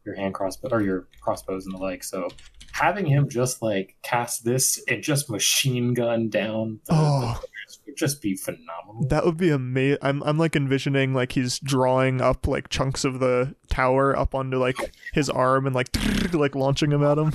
[0.07, 2.05] your hand crossbow or your crossbows and the like.
[2.05, 2.29] So
[2.75, 7.35] having him just like cast this and just machine gun down the, the Oh.
[7.39, 9.07] players would just be phenomenal.
[9.09, 9.99] That would be amazing.
[10.03, 14.59] I'm I'm like envisioning like he's drawing up like chunks of the tower up onto
[14.59, 14.77] like
[15.13, 15.89] his arm and like
[16.33, 17.33] like launching them at him.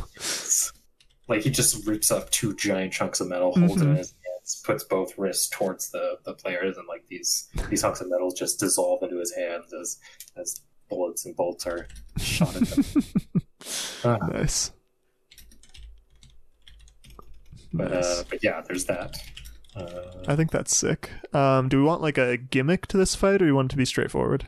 [1.29, 3.97] Like he just rips up two giant chunks of metal, holds it in Mhm.
[3.97, 8.09] his hands, puts both wrists towards the, the players, and like these these hunks of
[8.09, 9.99] metal just dissolve into his hands as
[10.35, 11.87] as bullets and bolts are
[12.17, 12.83] shot at them.
[14.03, 14.71] Ah, Nice.
[17.73, 18.05] But Nice.
[18.05, 19.15] uh, but yeah, there's that.
[19.75, 21.11] Uh, I think that's sick.
[21.33, 23.71] Um, do we want like a gimmick to this fight, or do we want it
[23.71, 24.47] to be straightforward?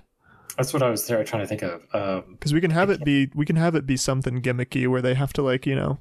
[0.57, 1.81] that's what I was trying to think of.
[1.93, 5.01] Um, Because we can have it be we can have it be something gimmicky where
[5.01, 5.99] they have to like you know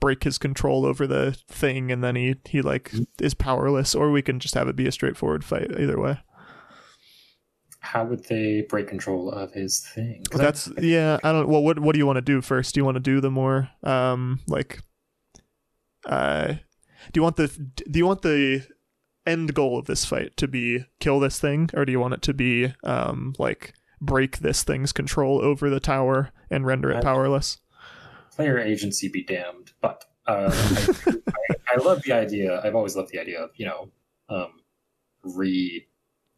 [0.00, 4.22] break his control over the thing and then he he like is powerless, or we
[4.22, 5.70] can just have it be a straightforward fight.
[5.78, 6.18] Either way.
[7.80, 10.24] how would they break control of his thing?
[10.30, 11.18] 'Cause I- That's yeah.
[11.22, 11.48] I don't.
[11.48, 12.74] Well, what what do you want to do first?
[12.74, 14.80] Do you want to do the more um like
[16.06, 16.54] uh
[17.12, 17.48] do you want the
[17.90, 18.66] do you want the
[19.26, 22.22] end goal of this fight to be kill this thing, or do you want it
[22.22, 27.58] to be um like break this thing's control over the tower and render it powerless?
[28.34, 29.72] player agency be damned.
[29.80, 32.60] But uh, I, I, I love the idea.
[32.64, 33.88] I've always loved the idea of you know
[34.28, 34.60] um,
[35.22, 35.86] re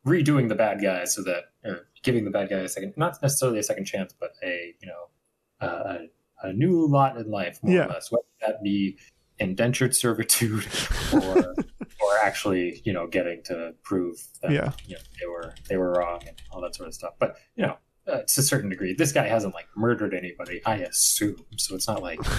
[0.06, 3.58] redoing the bad guy so that or giving the bad guy a second, not necessarily
[3.58, 5.98] a second chance, but a you know uh,
[6.44, 7.84] a, a new lot in life, more Yeah.
[7.86, 8.12] or less.
[8.12, 8.98] Whether that be
[9.38, 10.66] indentured servitude
[11.12, 11.38] or
[12.00, 14.72] or actually you know getting to prove that Yeah.
[14.86, 17.14] you know they were they were wrong and all that sort of stuff.
[17.18, 17.76] But you know.
[18.08, 21.44] Uh, to a certain degree, this guy hasn't like murdered anybody, I assume.
[21.56, 22.30] So it's not like he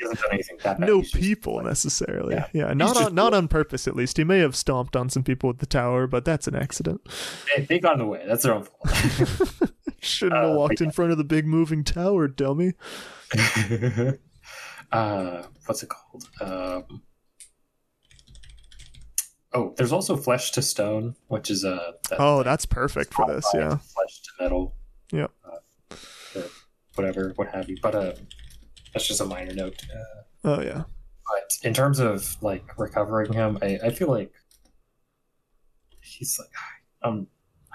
[0.00, 0.88] hasn't done anything that bad.
[0.88, 2.34] no just, people like, necessarily.
[2.34, 2.48] Yeah.
[2.52, 3.86] Yeah, not on, not on purpose.
[3.86, 6.56] At least he may have stomped on some people with the tower, but that's an
[6.56, 7.02] accident.
[7.56, 8.24] they, they got in the way.
[8.26, 9.70] That's their own fault.
[10.00, 12.72] Shouldn't Uh, have walked but in front of the big moving tower, dummy.
[14.92, 16.28] uh, what's it called?
[16.40, 17.02] Um,
[19.52, 23.46] oh, there's also flesh to stone, which is a that, Oh, that's perfect for this.
[23.54, 23.76] Yeah.
[23.76, 24.74] flesh to metal.
[25.12, 25.30] Yep.
[25.44, 26.42] Uh,
[26.94, 27.76] whatever, what have you.
[27.82, 28.12] But uh,
[28.92, 29.82] that's just a minor note.
[29.94, 30.84] Uh, Oh yeah.
[31.26, 34.32] but in terms of like recovering him, I, I feel like
[36.00, 36.48] he's like
[37.02, 37.26] I'm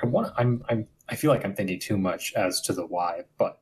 [0.03, 0.33] I want.
[0.35, 0.63] I'm.
[0.67, 0.87] I'm.
[1.09, 3.59] I feel like I'm thinking too much as to the why, but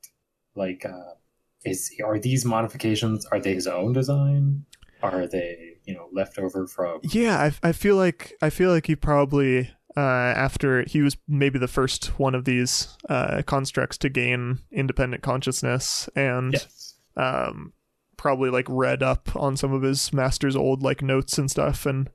[0.56, 1.16] like, uh,
[1.65, 3.26] is are these modifications?
[3.27, 4.65] Are they his own design?
[5.02, 6.99] Are they you know left over from?
[7.03, 11.57] Yeah, I, I feel like I feel like he probably uh, after he was maybe
[11.60, 16.95] the first one of these uh, constructs to gain independent consciousness and Yes.
[17.18, 17.73] um,
[18.18, 22.10] probably like read up on some of his master's old like notes and stuff and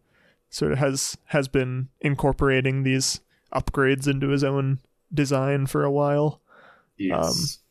[0.50, 3.20] sort of has has been incorporating these
[3.54, 4.78] upgrades into his own
[5.12, 6.40] design for a while
[6.96, 7.26] Yes.
[7.26, 7.63] Um,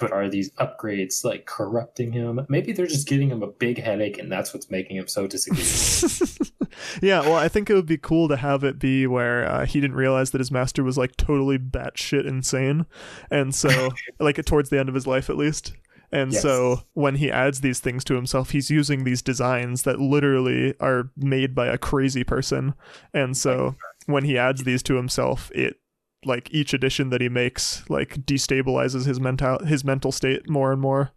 [0.00, 2.40] but are these upgrades like corrupting him?
[2.48, 6.48] Maybe they're just giving him a big headache, and that's what's making him so disagreeable.
[7.02, 9.80] yeah well i think it would be cool to have it be where uh, he
[9.80, 12.86] didn't realize that his master was like totally batshit insane
[13.30, 15.72] and so like towards the end of his life at least
[16.12, 16.42] and Yes.
[16.42, 21.10] so when he adds these things to himself he's using these designs that literally are
[21.16, 22.74] made by a crazy person
[23.12, 23.74] and so
[24.06, 25.80] when he adds these to himself it
[26.24, 30.80] like each addition that he makes like destabilizes his mental his mental state more and
[30.80, 31.12] more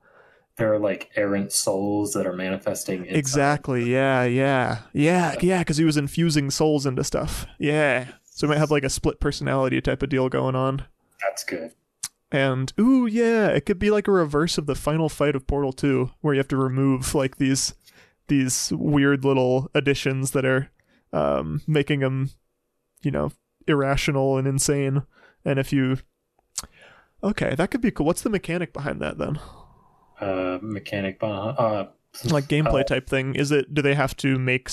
[0.58, 3.06] there are like errant souls that are manifesting.
[3.08, 3.92] Exactly.
[3.92, 4.26] Yeah.
[4.26, 4.80] Yeah.
[4.94, 5.36] Yeah.
[5.42, 5.60] Yeah.
[5.60, 7.48] Because he was infusing souls into stuff.
[7.58, 8.08] Yeah.
[8.26, 10.86] So he might have like a split personality type of deal going on.
[11.22, 11.74] That's good.
[12.32, 15.74] And ooh, yeah, it could be like a reverse of the final fight of Portal
[15.74, 17.74] Two, where you have to remove like these
[18.28, 20.70] these weird little additions that are
[21.12, 22.30] um, making him,
[23.04, 23.34] you know,
[23.68, 25.04] irrational and insane.
[25.46, 25.98] And if you,
[27.24, 28.06] okay, that could be cool.
[28.06, 29.40] What's the mechanic behind that then?
[30.20, 31.58] Uh, mechanic behind.
[31.58, 31.86] Uh,
[32.26, 34.70] like gameplay Uh, type thing is it do they have to make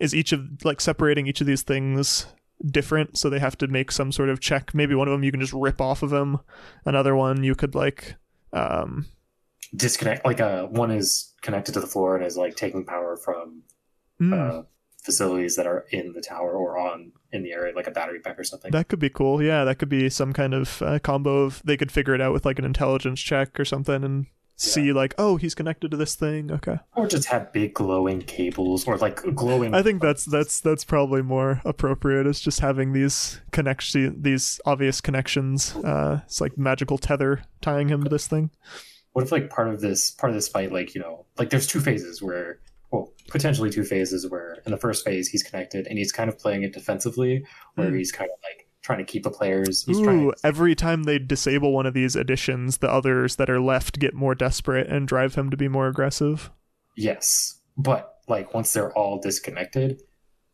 [0.00, 2.26] is each of like separating each of these things
[2.68, 5.30] different so they have to make some sort of check maybe one of them you
[5.30, 6.40] can just rip off of them.
[6.84, 8.16] another one you could like
[8.52, 9.06] um
[9.74, 10.24] disconnect.
[10.24, 13.62] Like uh, one is connected to the floor and is like taking power from
[14.20, 14.62] mm, uh,
[15.06, 18.38] facilities that are in the tower or on in the area, like a battery pack
[18.38, 18.70] or something.
[18.72, 19.42] that could be cool.
[19.42, 22.34] Yeah that could be some kind of uh, combo of they could figure it out
[22.34, 24.26] with like an intelligence check or something and
[24.58, 26.50] see like oh he's connected to this thing.
[26.50, 26.78] Okay.
[26.94, 29.74] Or just have big glowing cables or like glowing.
[29.74, 35.00] i think that's that's that's probably more appropriate is just having these connection these obvious
[35.02, 38.50] connections uh it's like magical tether tying him to this thing.
[39.12, 41.66] What if like part of this part of this fight, like you know, like there's
[41.66, 42.58] two phases where,
[42.90, 46.38] well, potentially two phases where in the first phase he's connected and he's kind of
[46.38, 47.44] playing it defensively,
[47.74, 47.98] where Mm.
[47.98, 49.84] he's kind of like trying to keep the players.
[49.84, 53.60] He's trying Ooh, every time they disable one of these additions, the others that are
[53.60, 56.50] left get more desperate and drive him to be more aggressive.
[56.96, 60.02] Yes, but like once they're all disconnected,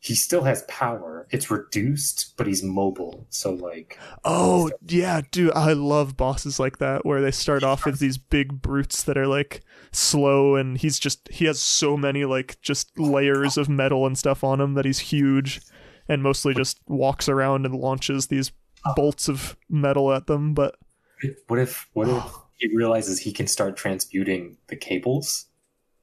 [0.02, 1.28] he still has power.
[1.30, 3.24] It's reduced, but he's mobile.
[3.30, 8.00] So like, Oh, yeah, dude, I love bosses like that where they start off with
[8.00, 9.62] these big brutes that are like
[9.92, 14.42] slow and he's just he has so many like just layers of metal and stuff
[14.42, 15.60] on him that he's huge
[16.08, 18.50] and mostly just walks around and launches these
[18.96, 20.74] bolts of metal at them, but
[21.46, 22.24] what if what if
[22.56, 25.46] he realizes he can start transmuting the cables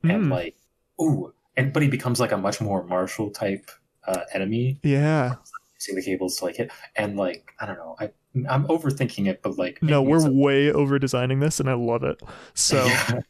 [0.03, 0.55] and Mm, like,
[1.01, 3.69] ooh, and but he becomes like a much more martial type
[4.07, 5.35] uh, enemy yeah.
[5.76, 7.95] using the cables to like hit and like I don't know.
[7.99, 8.11] I
[8.49, 12.21] I'm overthinking it, but like No, we're way over designing this and I love it.
[12.53, 13.21] So Yeah.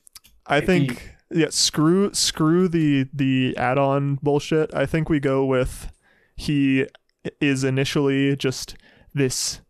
[0.47, 4.73] I Maybe- think yeah, screw screw the the add-on bullshit.
[4.73, 5.91] I think we go with
[6.35, 6.87] he
[7.39, 8.75] is initially just
[9.13, 9.61] this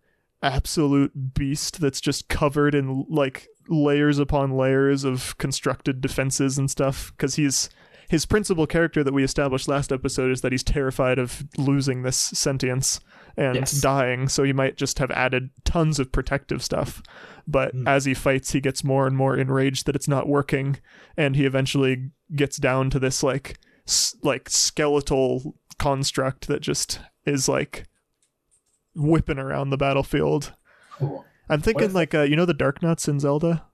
[0.41, 7.11] absolute beast that's just covered in like layers upon layers of constructed defenses and stuff
[7.17, 7.69] cuz he's
[8.09, 12.17] his principal character that we established last episode is that he's terrified of losing this
[12.17, 12.99] sentience
[13.37, 13.79] and Yes.
[13.79, 17.01] dying, so he might just have added tons of protective stuff.
[17.47, 17.87] But Hmm.
[17.87, 20.77] as he fights, he gets more and more enraged that it's not working,
[21.15, 23.57] and he eventually gets down to this like
[23.87, 27.85] s- like skeletal construct that just is like
[28.95, 30.53] whipping around the battlefield.
[30.97, 31.25] Cool.
[31.47, 33.65] I'm thinking if- like uh, you know the Darknuts in Zelda.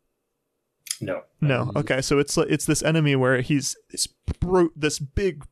[1.02, 1.24] No.
[1.42, 4.08] No, Um, okay, so it's like- it's this enemy where he's this
[4.40, 5.44] bru- this big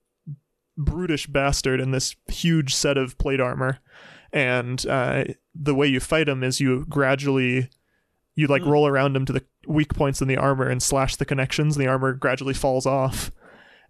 [0.77, 3.79] brutish bastard in this huge set of plate armor,
[4.31, 7.69] and uh, the way you fight him is you gradually
[8.35, 8.69] you like Hmm.
[8.69, 11.75] roll around him to the weak points in the armor and slash the connections.
[11.77, 13.31] And the armor gradually falls off,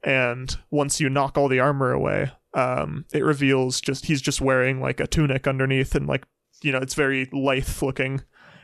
[0.03, 4.81] and once you knock all the armor away, um, it reveals just he's just wearing
[4.81, 6.25] like a tunic underneath, and like
[6.61, 8.21] you know it's very lithe looking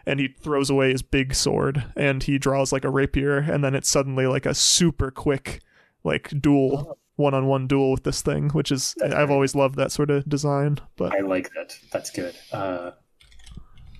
[0.09, 3.75] and he throws away his big sword and he draws like a rapier and then
[3.75, 5.61] it's suddenly like a super quick
[6.03, 10.09] like duel one-on-one duel with this thing which is That's i've always loved that sort
[10.09, 11.77] of design but I like that.
[11.91, 12.33] That's good.
[12.51, 12.91] Uh,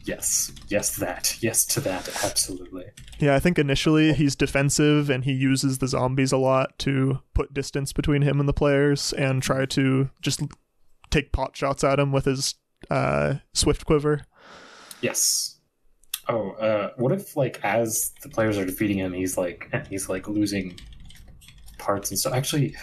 [0.06, 1.38] yes, yes, that.
[1.42, 2.08] Yes to that.
[2.24, 2.86] Absolutely.
[3.20, 7.54] yeah i think initially he's defensive and he uses the zombies a lot to put
[7.54, 10.42] distance between him and the players and try to just
[11.12, 12.56] take pot shots at him with his
[12.90, 14.22] uh, Swift Quiver.
[15.02, 15.59] Yes.
[16.30, 20.28] Oh, uh, what if like as the players are defeating him, he's like he's like
[20.28, 20.80] losing
[21.78, 22.34] parts and stuff.
[22.34, 22.76] Actually,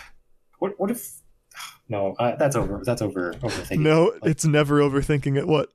[0.58, 1.08] what what if?
[1.88, 2.82] No, uh, that's over.
[2.84, 3.32] That's over.
[3.34, 3.78] Overthinking.
[3.78, 5.46] No, Like, it's never overthinking it.
[5.46, 5.68] What?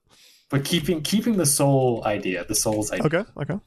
[0.49, 3.05] but keeping keeping the soul idea, the soul's idea.
[3.05, 3.59] Okay, okay.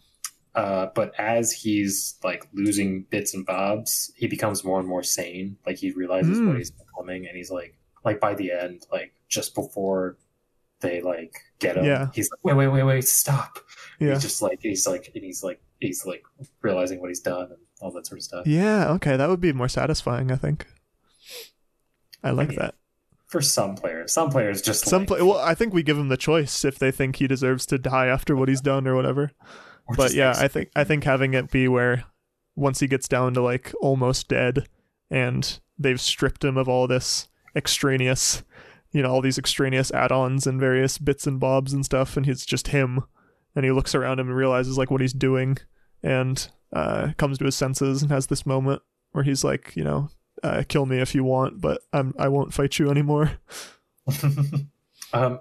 [0.54, 5.56] Uh, but as he's like losing bits and bobs, he becomes more and more sane.
[5.66, 6.48] Like he realizes Mm.
[6.48, 10.18] what he's becoming, and he's like, like by the end, like just before
[10.84, 12.08] they like get him, Yeah.
[12.14, 13.58] he's like, wait, wait, wait, wait, stop.
[13.98, 14.14] Yeah.
[14.14, 16.22] He's just like he's like and he's like he's like
[16.62, 18.46] realizing what he's done and all that sort of stuff.
[18.46, 20.66] Yeah, okay, that would be more satisfying, I think.
[22.22, 22.74] I like mean, that.
[23.26, 26.08] For some players, some players just Some like, play well, I think we give him
[26.08, 29.32] the choice if they think he deserves to die after what he's done or whatever.
[29.86, 32.04] or But yeah, I think I think having it be where
[32.56, 34.68] once he gets down to like almost dead
[35.10, 38.42] and they've stripped him of all this extraneous
[38.94, 42.46] you know, all these extraneous add-ons and various bits and bobs and stuff and he's
[42.46, 43.02] just him
[43.54, 45.58] and he looks around him and realizes like what he's doing
[46.02, 48.80] and uh comes to his senses and has this moment
[49.12, 50.08] where he's like, you know,
[50.42, 53.32] uh, kill me if you want, but I'm I won't fight you anymore.
[55.12, 55.40] um,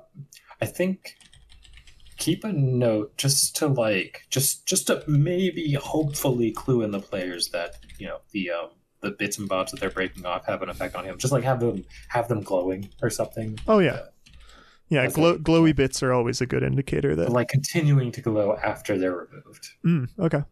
[0.61, 1.15] I think
[2.17, 7.49] keep a note just to like just just to maybe hopefully clue in the players
[7.49, 8.69] that you know the um
[9.03, 11.17] the bits and bobs that they're breaking off have an effect on him.
[11.19, 13.59] Just like have them have them glowing or something.
[13.67, 13.99] Oh yeah.
[14.89, 18.21] Yeah, That's glow, like- glowy bits are always a good indicator that like continuing to
[18.21, 20.43] glow after they're removed, Mm, okay.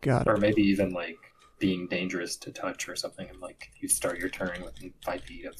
[0.00, 0.28] Got it.
[0.30, 1.18] or maybe even like
[1.60, 5.46] being dangerous to touch or something, and like you start your turn within five feet
[5.46, 5.54] of.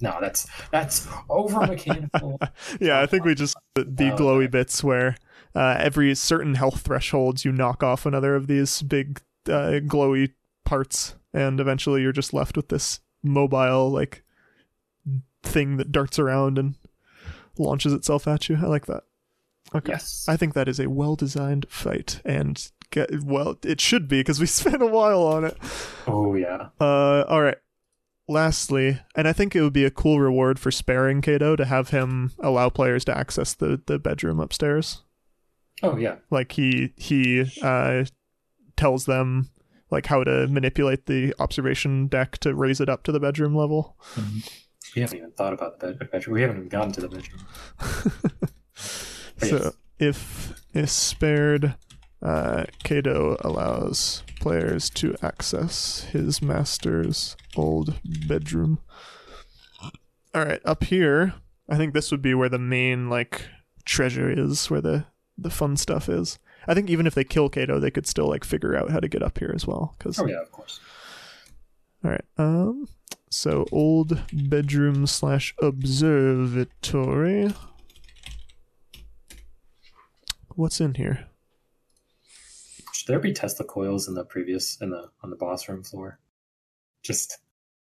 [0.00, 2.40] No, that's that's over mechanical.
[2.80, 3.82] Yeah, I think we just the
[4.12, 4.46] Oh, glowy okay.
[4.48, 5.16] bits where
[5.54, 10.32] uh, every certain health thresholds you knock off another of these big uh, glowy
[10.64, 14.22] parts, and eventually you're just left with this mobile like
[15.42, 16.76] thing that darts around and
[17.58, 18.56] launches itself at you.
[18.56, 19.04] I like that.
[19.74, 19.92] Okay.
[19.92, 20.26] yes.
[20.28, 24.40] I think that is a well designed fight, and get, well, it should be because
[24.40, 25.56] we spent a while on it.
[26.06, 26.68] oh yeah.
[26.80, 27.58] Uh, all right.
[28.28, 31.90] Lastly, and I think it would be a cool reward for sparing Kato to have
[31.90, 35.02] him allow players to access the the bedroom upstairs.
[35.82, 36.16] Oh yeah.
[36.30, 38.04] Like he he uh
[38.82, 39.48] tells them
[39.90, 43.96] like how to manipulate the observation deck to raise it up to the bedroom level.
[44.96, 46.34] We haven't even thought about the bed- bedroom.
[46.34, 47.46] We haven't even gotten to the bedroom.
[49.38, 49.72] So yes.
[49.98, 51.74] if is spared,
[52.22, 57.98] uh, Kato allows players to access his master's old
[58.28, 58.78] bedroom.
[60.32, 61.34] All right, up here,
[61.68, 63.46] I think this would be where the main like
[63.84, 65.06] treasure is, where the
[65.36, 66.38] the fun stuff is.
[66.66, 69.08] I think even if they kill Kato, they could still like figure out how to
[69.08, 69.94] get up here as well.
[69.98, 70.80] Because Oh yeah, of course.
[72.04, 72.88] all right, um,
[73.30, 77.52] so old bedroom slash observatory.
[80.54, 81.26] What's in here?
[82.92, 86.18] Should there be Tesla coils in the previous in the on the boss room floor?
[87.02, 87.38] Just,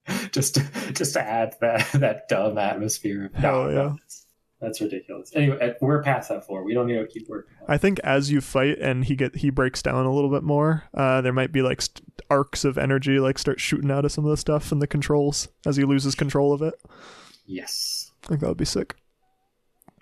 [0.31, 0.59] just,
[0.93, 3.27] just to add that that dumb atmosphere.
[3.27, 3.93] Of Hell yeah.
[3.99, 4.24] that's,
[4.61, 5.31] that's ridiculous.
[5.35, 6.63] Anyway, we're past that floor.
[6.63, 7.53] We don't need to keep working.
[7.67, 10.83] I think as you fight and he get he breaks down a little bit more,
[10.93, 14.23] uh, there might be like st- arcs of energy like start shooting out of some
[14.25, 16.73] of the stuff and the controls as he loses control of it.
[17.45, 18.11] Yes.
[18.23, 18.95] I think that would be sick.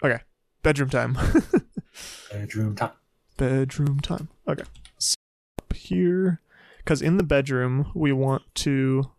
[0.04, 0.20] Okay,
[0.62, 1.18] bedroom time.
[2.32, 2.92] Bedroom time.
[3.38, 4.28] bedroom time.
[4.48, 4.64] Okay,
[4.98, 5.16] so
[5.62, 6.42] up here,
[6.78, 9.12] because in the bedroom we want to,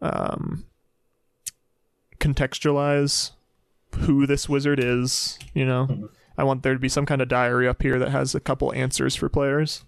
[0.00, 0.66] um,
[2.18, 3.32] contextualize
[4.00, 5.38] who this wizard is.
[5.54, 6.08] You know, Mhm.
[6.38, 8.72] I want there to be some kind of diary up here that has a couple
[8.74, 9.84] answers for players.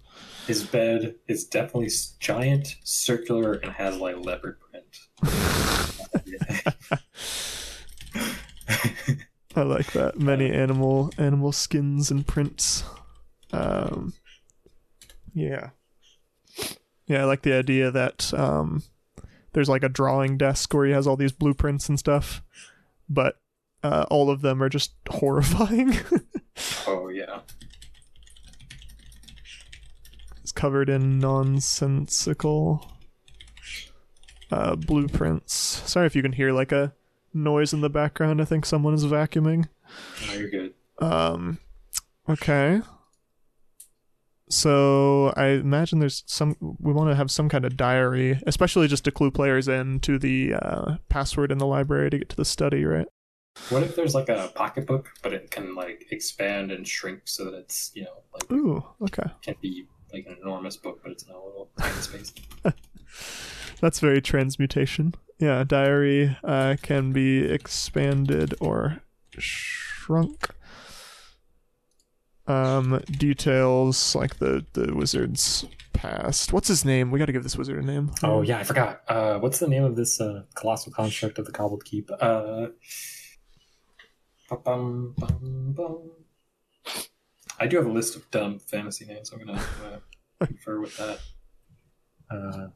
[0.47, 4.85] His bed is definitely giant, circular, and has like leopard print.
[9.55, 10.19] I like that.
[10.19, 12.83] Many animal animal skins and prints.
[13.53, 14.13] Um,
[15.33, 15.69] yeah,
[17.07, 17.21] yeah.
[17.21, 18.83] I like the idea that um,
[19.53, 22.43] there's like a drawing desk where he has all these blueprints and stuff,
[23.07, 23.37] but
[23.85, 25.95] uh, all of them are just horrifying.
[26.87, 27.41] oh yeah.
[30.41, 32.91] it's covered in nonsensical
[34.51, 35.53] uh, blueprints.
[35.53, 36.93] Sorry if you can hear like a
[37.33, 38.41] noise in the background.
[38.41, 39.67] I think someone is vacuuming.
[40.27, 40.73] No, you're good.
[40.99, 41.59] Um,
[42.27, 42.81] okay.
[44.49, 46.55] So I imagine there's some.
[46.79, 50.17] We want to have some kind of diary, especially just to clue players in to
[50.17, 53.07] the uh, password in the library to get to the study, right?
[53.69, 57.53] What if there's like a pocketbook, but it can like expand and shrink so that
[57.55, 59.29] it's you know like Ooh, okay.
[59.41, 62.33] can be like an enormous book, but it's in a little tiny space.
[63.81, 65.15] That's very transmutation.
[65.39, 69.01] Yeah, diary uh, can be expanded or
[69.37, 70.49] shrunk.
[72.47, 76.53] Um, details like the the wizard's past.
[76.53, 77.09] What's his name?
[77.09, 78.11] We got to give this wizard a name.
[78.21, 79.01] Oh yeah, I forgot.
[79.07, 82.11] Uh, what's the name of this uh, colossal construct of the cobbled keep?
[82.19, 82.67] Uh,
[84.49, 86.11] bum, bum, bum.
[87.59, 89.31] I do have a list of dumb fantasy names.
[89.31, 89.99] I'm gonna uh,
[90.45, 91.19] confer with that.
[92.29, 92.67] Uh,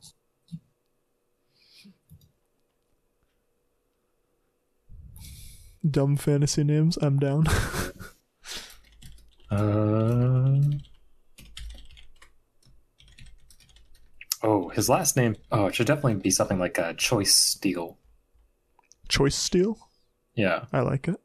[5.90, 6.98] Dumb fantasy names.
[7.02, 7.48] I'm down.
[9.50, 10.60] uh,
[14.44, 15.38] oh, his last name.
[15.52, 17.98] Oh, it should definitely be something like uh, Choice Steel.
[19.08, 19.78] Choice Steel.
[20.36, 21.20] Yeah, I like it.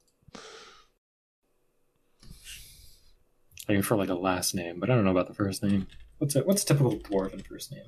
[3.68, 5.86] Looking for like a last name, but I don't know about the first name.
[6.18, 7.86] What's a, what's a typical dwarven first name?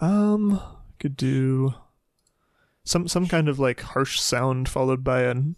[0.00, 0.60] Um,
[0.98, 1.74] could do
[2.84, 5.56] some some kind of like harsh sound followed by an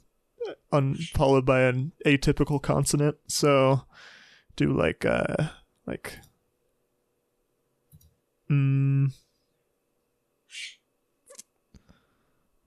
[0.72, 3.16] un followed by an atypical consonant.
[3.28, 3.82] So
[4.56, 5.48] do like uh
[5.86, 6.18] like
[8.50, 9.12] mm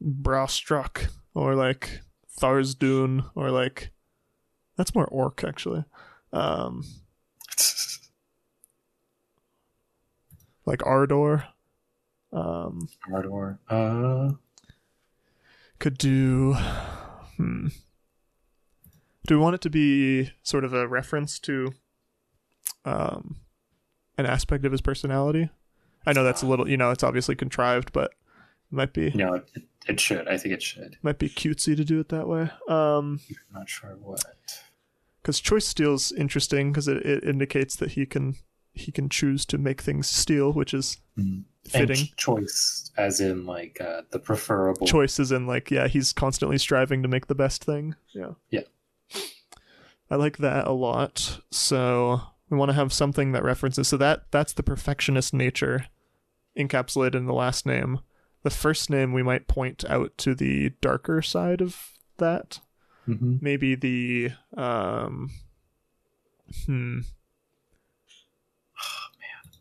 [0.04, 2.02] Brostruck or like
[2.40, 3.92] Tharsdun or like
[4.78, 5.84] that's more orc actually.
[6.36, 6.84] Um
[10.66, 11.46] like Ardor.
[12.34, 13.60] Um Ardor.
[13.70, 14.32] Uh,
[15.80, 16.56] could do
[17.38, 17.68] hmm.
[19.28, 21.74] Do we want it to be sort of a reference to
[22.84, 23.38] um
[24.18, 25.50] an aspect of his personality?
[26.06, 28.12] I know that's a little, you know, it's obviously contrived, but
[28.72, 30.28] it might be no, it, it should.
[30.28, 30.98] I think it should.
[31.02, 32.50] might be cutesy to do it that way.
[32.68, 34.22] Um I'm not sure what.
[35.26, 38.36] Because choice steel's interesting because it, it indicates that he can
[38.74, 41.96] he can choose to make things steel, which is And fitting.
[41.96, 44.86] ch- choice, as in like uh, the preferable.
[44.86, 48.62] choice is in like yeah he's constantly striving to make the best thing yeah Yeah.
[50.12, 52.22] i like that a lot so
[52.52, 55.88] we want to have something that references so that that's the perfectionist nature
[56.56, 58.00] encapsulated in the last name
[58.44, 62.60] the first name we might point out to the darker side of that
[63.08, 63.42] Mhm.
[63.42, 65.30] maybe the um
[66.66, 67.00] hmm
[68.78, 69.52] oh, man.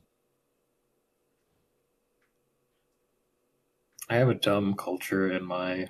[4.09, 5.89] I have a dumb culture in my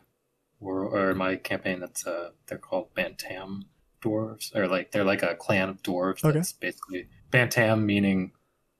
[0.60, 3.66] world or in my campaign that's uh they're called Bantam
[4.02, 6.32] dwarves or like they're like a clan of dwarves Okay.
[6.38, 8.32] that's basically Bantam meaning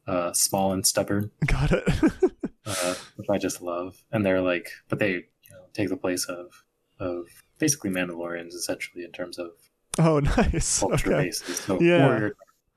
[0.07, 1.85] uh small and stubborn, got it
[2.67, 4.03] uh, which I just love.
[4.13, 6.65] And they're like but they you know take the place of
[6.99, 7.27] of
[7.59, 9.51] basically Mandalorians essentially in terms of
[9.99, 11.61] oh nice culture okay basis.
[11.61, 12.07] So Yeah.
[12.07, 12.37] warrior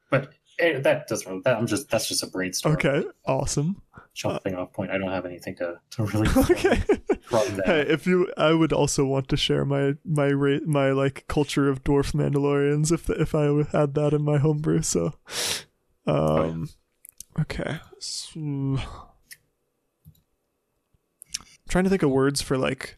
[0.09, 2.75] but eh, that doesn't that I'm just that's just a brainstorm.
[2.75, 3.81] okay awesome
[4.17, 4.89] Jumping off point.
[4.89, 6.81] I don't have anything to, to really okay.
[7.65, 10.33] Hey, if you, I would also want to share my my
[10.65, 13.45] my like culture of dwarf Mandalorians if if I
[13.77, 14.81] had that in my homebrew.
[14.81, 15.13] So,
[16.07, 16.67] um,
[17.39, 17.77] okay.
[17.99, 18.79] So,
[21.69, 22.97] trying to think of words for like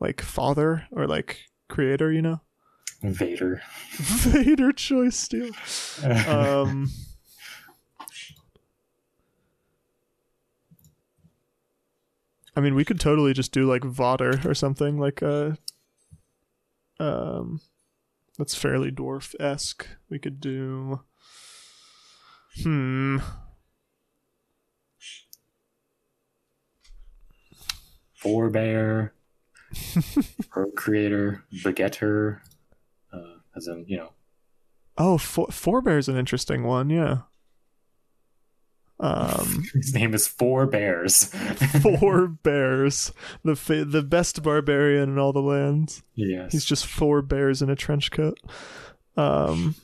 [0.00, 2.10] like father or like creator.
[2.12, 2.40] You know,
[3.02, 3.62] Vader.
[3.98, 5.50] Vader choice steel.
[6.26, 6.90] Um.
[12.56, 15.52] I mean, we could totally just do like Vader or something like uh
[16.98, 17.60] um
[18.36, 19.86] that's fairly dwarf esque.
[20.08, 21.00] We could do
[22.62, 23.18] hmm
[28.22, 29.12] Forebear,
[30.50, 32.42] Procreator, Begetter,
[33.12, 34.12] uh, as in, you know,
[34.98, 37.18] oh for- forebear's an interesting one, yeah.
[38.98, 41.24] Um his name is Four Bears.
[41.82, 43.12] four bears,
[43.44, 46.02] the fa- the best barbarian in all the lands.
[46.14, 46.52] yes.
[46.52, 48.38] He's just four bears in a trench coat.
[49.16, 49.74] Um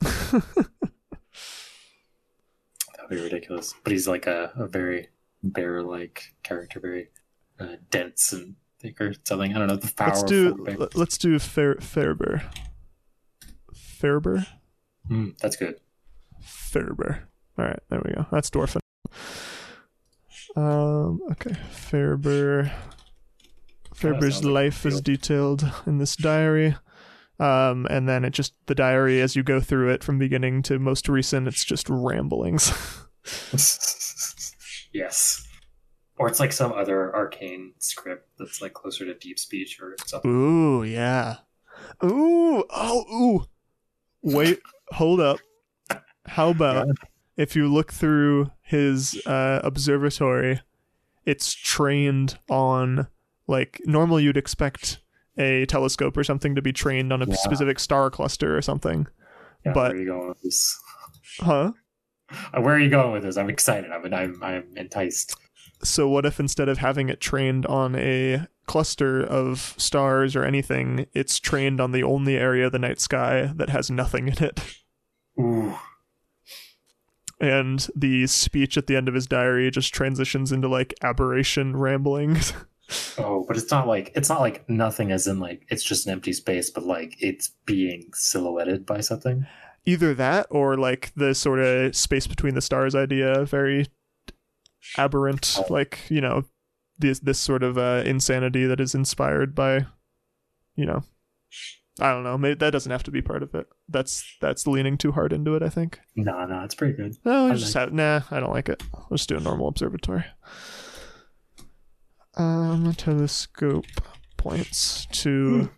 [0.00, 0.42] That'd
[3.08, 3.74] be ridiculous.
[3.82, 5.08] But he's like a, a very
[5.42, 7.08] bear like character, very
[7.58, 9.54] uh, dense and thick or something.
[9.54, 9.76] I don't know.
[9.76, 12.42] The power let's do let's do fair fairbear.
[13.74, 14.46] Fairbear?
[15.10, 15.80] Mm, that's good.
[16.42, 17.20] Fairbear.
[17.58, 18.26] All right, there we go.
[18.30, 18.80] That's dwarfin.
[20.56, 21.20] Um.
[21.32, 21.54] Okay.
[21.72, 22.24] Sounds
[24.44, 26.76] like life is detailed in this diary.
[27.38, 30.78] Um, and then it just the diary as you go through it from beginning to
[30.78, 32.72] most recent, it's just ramblings.
[34.92, 35.45] yes.
[36.18, 40.30] Or it's like some other arcane script that's like closer to deep speech or something.
[40.30, 41.36] Ooh, yeah.
[42.02, 43.44] Ooh, oh, ooh.
[44.22, 44.60] Wait,
[44.92, 45.38] hold up.
[46.26, 46.92] How about Yeah.
[47.36, 50.60] if you look through his uh, observatory
[51.24, 53.08] it's trained on
[53.48, 55.00] like normally you'd expect
[55.36, 57.34] a telescope or something to be trained on a Yeah.
[57.34, 59.06] specific star cluster or something.
[59.64, 60.80] Yeah, But- where are you going with this?
[61.40, 61.72] Huh?
[62.30, 63.36] Uh, Where are you going with this?
[63.36, 63.90] I'm excited.
[63.90, 65.36] I'm I'm, I'm enticed.
[65.82, 71.06] So what if instead of having it trained on a cluster of stars or anything,
[71.14, 74.60] it's trained on the only area of the night sky that has nothing in it?
[75.38, 75.76] Ooh,
[77.40, 82.54] And the speech at the end of his diary just transitions into like aberration ramblings.
[83.18, 86.12] oh, but it's not like it's not like nothing as in like it's just an
[86.12, 89.46] empty space, but like it's being silhouetted by something.
[89.84, 93.86] Either that or like the sort of space between the stars idea, very
[94.96, 96.44] aberrant, like, you know,
[96.98, 99.86] this this sort of uh, insanity that is inspired by,
[100.74, 101.02] you know,
[102.00, 102.36] I don't know.
[102.36, 103.66] Maybe that doesn't have to be part of it.
[103.88, 105.62] That's that's leaning too hard into it.
[105.62, 106.00] I think.
[106.14, 107.16] Nah, nah, it's pretty good.
[107.24, 108.20] No, I I just like have nah.
[108.30, 108.82] I don't like it.
[109.10, 110.24] Let's do a normal observatory.
[112.36, 113.86] Um, telescope
[114.36, 115.70] points to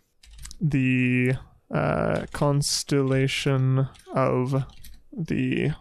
[0.59, 1.35] the
[1.73, 4.65] uh, constellation of
[5.11, 5.71] the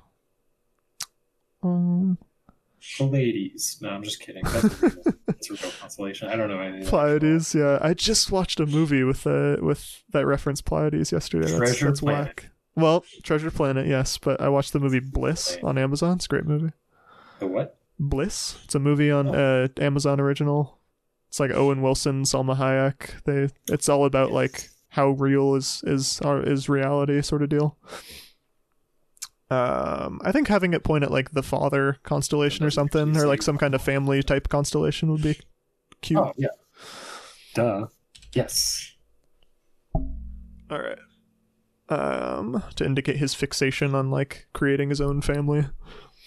[1.65, 2.19] um,
[2.97, 3.79] Pleiades.
[3.81, 4.45] No, I'm just kidding.
[4.45, 6.29] That's a real, that's a real constellation.
[6.29, 6.87] I don't know anything.
[6.89, 7.55] Pleiades.
[7.55, 11.47] Yeah, I just watched a movie with uh with that reference Pleiades yesterday.
[11.47, 12.27] That's, Treasure that's Planet.
[12.27, 12.51] whack.
[12.75, 16.17] Well, Treasure Planet, yes, but I watched the movie Bliss on Amazon.
[16.17, 16.73] It's a great movie.
[17.41, 17.77] The what?
[17.99, 18.57] Bliss.
[18.65, 20.79] It's a movie on uh, Amazon original.
[21.29, 23.23] It's like Owen Wilson, Salma Hayek.
[23.25, 23.53] They.
[23.73, 27.77] It's all about like how real is is uh, is reality sort of deal.
[29.51, 33.43] Um, I think having it point at like the father constellation or something, or like
[33.43, 35.39] some kind of family type constellation would be
[36.03, 36.21] cute.
[36.21, 36.49] Oh yeah.
[37.55, 37.87] Duh.
[38.35, 38.95] Yes.
[39.95, 40.09] All
[40.71, 40.99] right.
[41.89, 45.67] Um, to indicate his fixation on like creating his own family.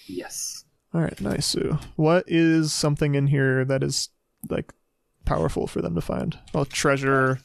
[0.08, 0.66] Yes.
[0.94, 1.46] All right, nice.
[1.46, 1.78] Sue.
[1.96, 4.10] What is something in here that is
[4.50, 4.74] like
[5.26, 6.38] powerful for them to find?
[6.54, 7.40] Well, treasure.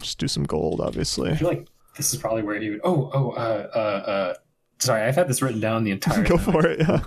[0.00, 2.80] Just do some gold, obviously I feel like this is probably where he would.
[2.82, 3.78] Oh, oh, uh, uh,
[4.10, 4.34] uh.
[4.80, 6.24] Sorry, I've had this written down the entire.
[6.28, 6.52] Go time.
[6.52, 6.80] for it.
[6.80, 7.00] Yeah.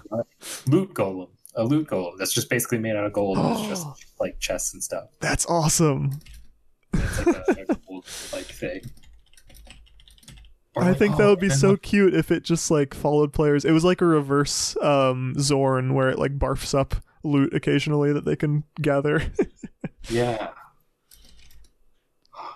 [0.68, 1.30] Loot golem.
[1.56, 3.38] A loot golem that's just basically made out of gold.
[3.38, 3.88] and it's just
[4.20, 5.06] like chests and stuff.
[5.20, 6.20] That's awesome.
[6.94, 7.36] It's like
[7.70, 8.82] a, a gold like thing.
[10.76, 12.94] Or I like- think that oh, would be so like- cute if it just like
[12.94, 13.66] followed players.
[13.66, 18.26] It was like a reverse um Zorn where it like barfs up loot occasionally that
[18.26, 19.22] they can gather.
[20.10, 20.50] Yeah.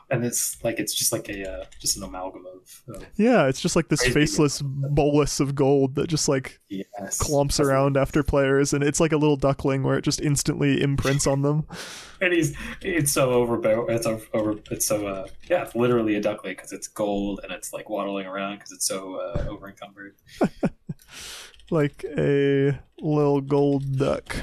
[0.10, 3.60] And it's like it's just like a uh, just an amalgam of, of yeah, it's
[3.60, 8.24] just like this faceless bolus of gold that just like yes, clumps That's- around after
[8.24, 11.68] players and it's like a little duckling where it just instantly imprints on them.
[12.22, 13.60] and he's it's so over
[13.90, 17.52] it's over, over it's so uh yeah it's literally a duckling because it's gold and
[17.52, 20.16] it's like waddling around because it's so uh, over encumbered
[21.70, 24.36] like a little gold duck.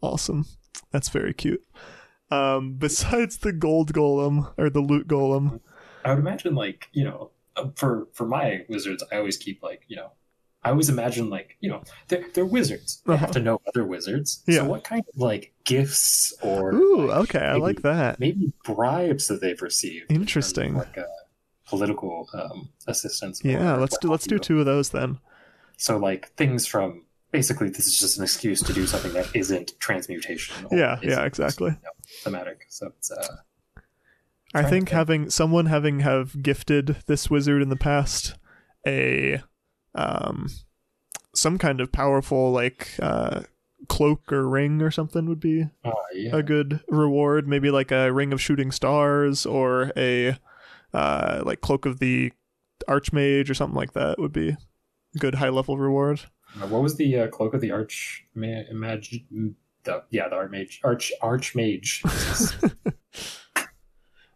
[0.00, 0.46] Awesome.
[0.92, 1.64] That's very cute.
[2.34, 5.60] Um, besides the gold golem or the loot golem,
[6.04, 9.82] i would imagine like you know uh, for for my wizards i always keep like
[9.88, 10.10] you know
[10.62, 13.26] i always imagine like you know they're, they're wizards they Uh-huh.
[13.26, 14.58] have to know other wizards Yeah.
[14.58, 18.18] so what kind of like gifts or ooh, like, okay, I like that.
[18.20, 20.74] maybe bribes that they've received in Interesting.
[20.74, 21.04] like uh,
[21.66, 25.18] political um, assistance Yeah, let's do let's do two of those then.
[25.76, 27.04] So like things from
[27.34, 30.54] basically this is just an excuse to do something that isn't transmutation.
[30.70, 31.70] Yeah, isn't, yeah, exactly.
[31.70, 31.90] you know,
[32.22, 32.66] thematic.
[32.68, 33.38] So it's uh
[34.54, 38.36] I think having someone having have gifted this wizard in the past
[38.86, 39.42] a
[39.96, 40.48] um
[41.34, 43.42] some kind of powerful like uh
[43.88, 46.36] cloak or ring or something would be oh, yeah.
[46.36, 47.48] a good reward.
[47.48, 50.36] Maybe like a ring of shooting stars or a
[50.94, 52.32] uh, like cloak of the
[52.88, 56.20] archmage or something like that would be a good high level reward.
[56.60, 58.24] Uh, what was the uh, cloak of the arch?
[58.34, 62.02] Ma- imagine the yeah the archmage arch archmage.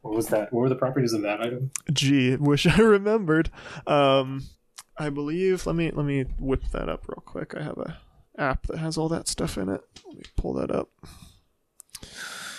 [0.03, 0.53] what was that?
[0.53, 1.71] What were the properties of that item?
[1.93, 3.51] Gee, wish I remembered.
[3.87, 4.45] Um,
[4.97, 5.67] I believe.
[5.67, 7.55] Let me let me whip that up real quick.
[7.57, 7.99] I have a
[8.37, 9.81] app that has all that stuff in it.
[10.07, 10.91] Let me pull that up.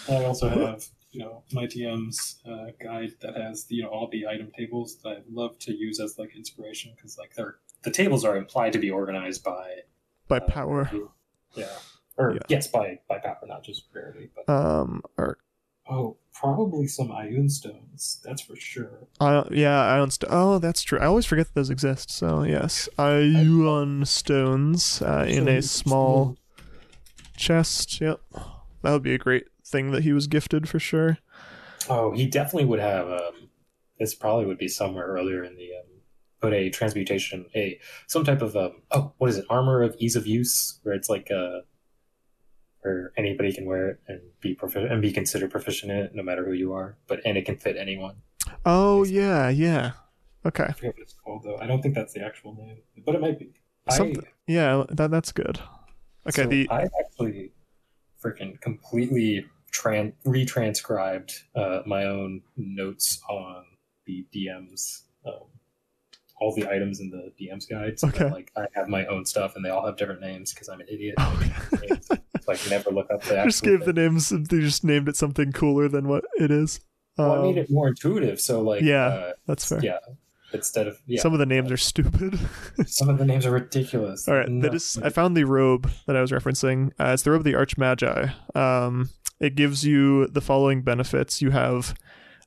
[0.07, 4.27] I also have you know my DM's uh, guide that has you know all the
[4.27, 8.25] item tables that I love to use as like inspiration because like they're the tables
[8.25, 9.81] are implied to be organized by
[10.27, 10.91] By uh, power.
[11.55, 11.65] Yeah,
[12.17, 12.39] or Yeah.
[12.49, 14.29] yes, by by power, not just rarity.
[14.35, 15.37] But Um, or
[15.89, 18.21] oh, probably some Ioun stones.
[18.23, 19.07] That's for sure.
[19.19, 20.33] I, yeah, Ioun stones.
[20.33, 20.99] Oh, that's true.
[20.99, 22.11] I always forget that those exist.
[22.11, 26.37] So yes, Ioun stones uh, in a small
[27.35, 27.99] chest.
[28.01, 28.19] Yep,
[28.83, 31.17] that would be a great thing that he was gifted for sure.
[31.89, 33.09] Oh, he definitely would have.
[33.09, 33.49] Um,
[33.99, 35.71] this probably would be somewhere earlier in the.
[35.75, 35.85] Um,
[36.41, 39.45] but a transmutation, a some type of um, oh, what is it?
[39.49, 41.61] Armor of ease of use, where it's like a
[42.81, 46.23] where anybody can wear it and be proficient and be considered proficient in it, no
[46.23, 46.97] matter who you are.
[47.07, 48.15] But and it can fit anyone.
[48.65, 49.91] Oh yeah, yeah.
[50.45, 50.63] Okay.
[50.63, 51.57] I forget what it's called though.
[51.59, 53.53] I don't think that's the actual name, but it might be.
[53.89, 54.23] Something.
[54.47, 55.59] Yeah, that that's good.
[56.27, 56.43] Okay.
[56.43, 57.51] so the I actually
[58.23, 63.63] freaking completely tran- retranscribed uh, my own notes on
[64.05, 65.01] the DMs.
[65.25, 65.47] Um,
[66.39, 67.99] all the items in the DMs guide.
[67.99, 68.31] So that, Okay.
[68.33, 70.87] like I have my own stuff, and they all have different names because I'm an
[70.89, 71.15] idiot.
[71.19, 71.87] Okay.
[71.89, 72.07] Names.
[72.07, 72.17] so
[72.49, 73.45] I never look up the actual.
[73.49, 74.29] just gave the names.
[74.29, 76.79] They just named it something cooler than what it is.
[77.17, 78.39] Well, I Um, made it more intuitive.
[78.39, 79.79] So like, Yeah, uh, that's fair.
[79.83, 79.97] yeah.
[80.51, 82.39] Instead of yeah, Some of the names are stupid.
[82.87, 84.27] some of the names are ridiculous.
[84.27, 84.97] All right, No- that is.
[85.03, 86.91] I found the robe that I was referencing.
[86.99, 88.33] Uh, it's the robe of the Archmagi.
[88.55, 89.09] Um,
[89.39, 91.39] it gives you the following benefits.
[91.41, 91.93] You have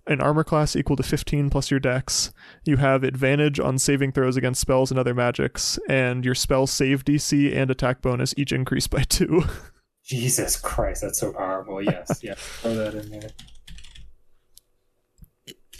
[0.06, 2.32] an armor class equal to 15 plus your dex.
[2.64, 7.04] You have advantage on saving throws against spells and other magics, and your spell save
[7.04, 9.44] DC and attack bonus each increase by two.
[10.04, 11.82] Jesus Christ, that's so powerful.
[11.82, 13.30] Yes, yeah, throw that in there.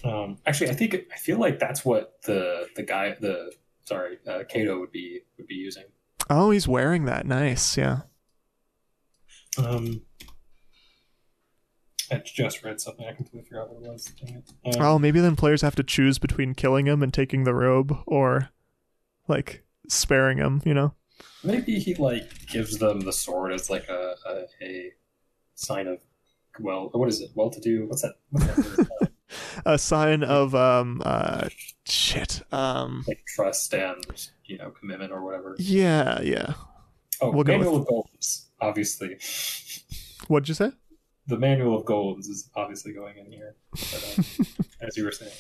[0.05, 3.53] Um, actually, I think I feel like that's what the the guy, the
[3.85, 5.85] sorry, uh, Kato would be would be using.
[6.31, 7.27] oh, he's wearing that.
[7.27, 7.77] Nice.
[7.77, 8.03] Yeah.
[9.59, 10.03] Um,
[12.13, 13.07] I just read something.
[13.07, 14.13] I completely forgot what it was.
[14.21, 14.77] It.
[14.77, 17.97] Um, Oh, maybe then players have to choose between killing him and taking the robe,
[18.07, 18.51] or
[19.29, 20.61] like sparing him.
[20.65, 20.95] You know.
[21.45, 24.93] Maybe he like gives them the sword as like a a, a
[25.55, 25.99] sign of
[26.61, 27.31] well, what is it?
[27.35, 27.87] Well to do.
[27.87, 28.15] What's that?
[28.31, 29.11] What's that?
[29.65, 31.49] A sign of um uh
[31.89, 34.05] shit um like trust and
[34.45, 35.57] you know commitment or whatever.
[35.59, 36.53] yeah yeah
[37.23, 39.17] Oh, We'll go manual of golems, obviously.
[40.29, 40.73] what'd you say
[41.27, 44.47] The manual of golems is obviously going in here, but, um,
[44.81, 45.33] as you were saying.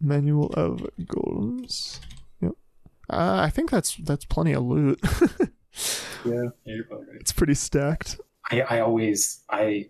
[0.00, 2.00] manual of golems
[2.40, 2.52] yep
[3.10, 4.98] uh, i think that's that's plenty of loot
[6.24, 6.32] Yeah,
[6.64, 7.16] yeah, you're probably right.
[7.20, 8.18] it's pretty stacked
[8.50, 9.88] I, I always I,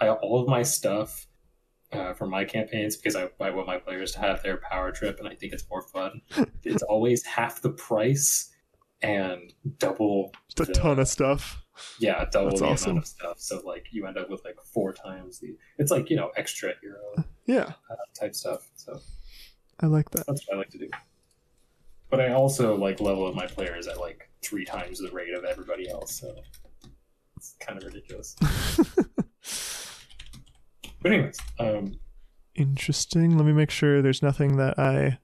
[0.00, 1.26] I all of my stuff
[1.92, 5.18] uh, for my campaigns because I, I want my players to have their power trip
[5.20, 6.22] and I think it's more fun.
[6.64, 8.50] it's always half the price
[9.02, 11.62] and double just a the- ton of stuff
[11.98, 12.90] yeah double That's the awesome.
[12.90, 13.40] amount of stuff.
[13.40, 15.56] So like you end up with like four times the.
[15.78, 17.14] It's like you know extra hero
[17.46, 18.68] yeah uh, type stuff.
[18.76, 19.00] So
[19.80, 20.88] i like that that's what I like to do.
[22.10, 25.44] But I also like level up my players at like three times the rate of
[25.44, 26.20] everybody else.
[26.20, 26.34] So
[27.36, 28.36] it's kind of ridiculous.
[31.02, 31.92] But anyways, um,
[32.54, 35.18] interesting let me make sure there's nothing that i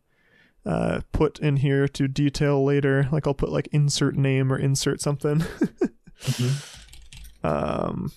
[0.66, 5.00] uh put in here to detail later like i'll put like insert name or insert
[5.00, 5.42] something
[7.42, 8.12] Um,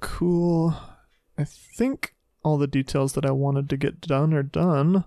[0.00, 0.74] cool.
[1.38, 5.04] I think all the details that I wanted to get done are done.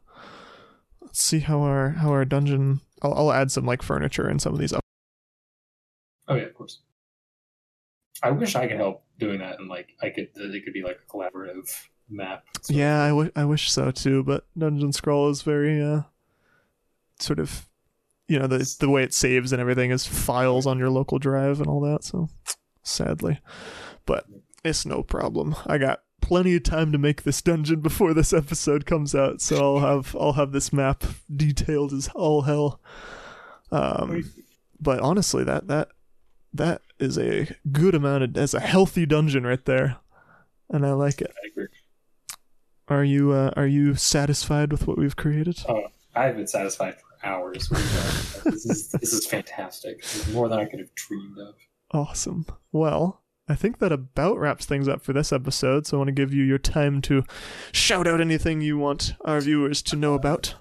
[1.01, 2.81] Let's see how our how our dungeon.
[3.01, 4.81] I'll, I'll add some like furniture and some of these up.
[6.27, 6.79] oh yeah, of course.
[8.21, 10.99] I wish I could help doing that, and like I could, it could be like
[11.07, 11.69] a collaborative
[12.09, 12.43] map.
[12.61, 16.01] So- Yeah, I, w- I wish so too, but Dungeon Scrawl is very uh
[17.19, 17.68] sort of
[18.29, 21.59] you know the the way it saves and everything is files on your local drive
[21.59, 22.03] and all that.
[22.03, 22.29] So
[22.83, 23.41] sadly,
[24.05, 24.25] but
[24.63, 25.55] it's no problem.
[25.65, 29.77] I got plenty of time to make this dungeon before this episode comes out, so
[29.77, 31.03] I'll have I'll have this map
[31.35, 32.79] detailed as all hell.
[33.71, 34.31] Um,
[34.79, 35.89] but honestly, that that
[36.53, 39.97] that is a good amount of as a healthy dungeon right there,
[40.69, 41.33] and I like it.
[42.87, 45.63] Are you uh, are you satisfied with what we've created?
[45.67, 47.69] Oh, I've been satisfied hours.
[47.69, 50.03] this is this is fantastic.
[50.31, 51.55] More than I could have dreamed of.
[51.91, 52.45] Awesome.
[52.71, 55.87] Well, I think that about wraps things up for this episode.
[55.87, 57.23] So I want to give you your time to
[57.71, 60.55] shout out anything you want our viewers to know about.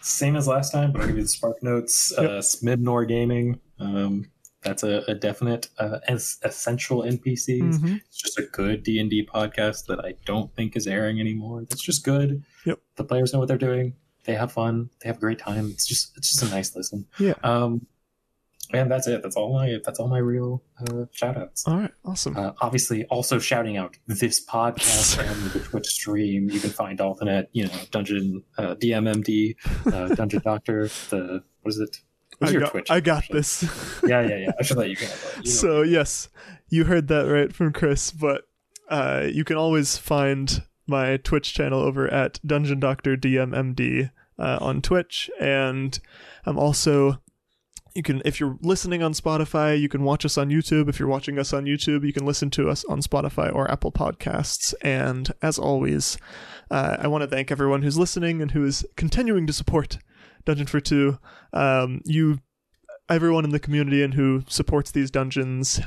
[0.00, 2.12] Same as last time, but I'll give you the Spark Notes.
[2.16, 3.60] Uh, Smidnor Gaming.
[3.78, 4.30] Um,
[4.62, 7.78] that's a, a definite uh, es- essential NPCs.
[7.78, 7.96] Mhm.
[8.06, 11.64] It's just a good D and D podcast that I don't think is airing anymore.
[11.68, 12.42] That's just good.
[12.64, 12.78] Yep.
[12.96, 13.94] The players know what they're doing.
[14.24, 14.90] They have fun.
[15.00, 15.70] They have a great time.
[15.70, 17.06] It's just it's just a nice listen.
[17.18, 17.34] Yeah.
[17.42, 17.86] Um,
[18.72, 19.22] and that's it.
[19.22, 21.66] That's all my that's all my real uh, shout outs.
[21.66, 21.90] All right.
[22.04, 22.36] Awesome.
[22.36, 26.48] Uh, obviously, also shouting out this podcast and the Twitch stream.
[26.50, 29.56] You can find alternate, you know, Dungeon uh, DMMD,
[29.92, 30.88] uh, Dungeon Doctor.
[31.10, 31.98] The what is it?
[32.38, 32.90] What's I your got, Twitch?
[32.90, 34.00] I got this.
[34.08, 34.50] Yeah, yeah, yeah.
[34.58, 35.06] I should let you go.
[35.36, 35.50] you know.
[35.50, 36.28] so yes,
[36.68, 38.10] you heard that right from Chris.
[38.10, 38.42] But
[38.88, 40.62] uh, you can always find
[40.92, 45.98] my Twitch channel over at Dungeon Doctor DMMD uh, on Twitch, and
[46.46, 47.20] I'm also.
[47.94, 50.88] You can, if you're listening on Spotify, you can watch us on YouTube.
[50.88, 53.92] If you're watching us on YouTube, you can listen to us on Spotify or Apple
[53.92, 54.72] Podcasts.
[54.80, 56.16] And as always,
[56.70, 59.98] uh, I want to thank everyone who's listening and who is continuing to support
[60.46, 61.18] Dungeon for Two.
[61.52, 62.38] Um, you
[63.10, 65.80] everyone in the community and who supports these dungeons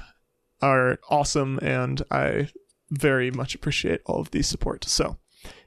[0.61, 2.49] are awesome, and I
[2.98, 4.86] very much appreciate all of the support.
[4.86, 5.18] So,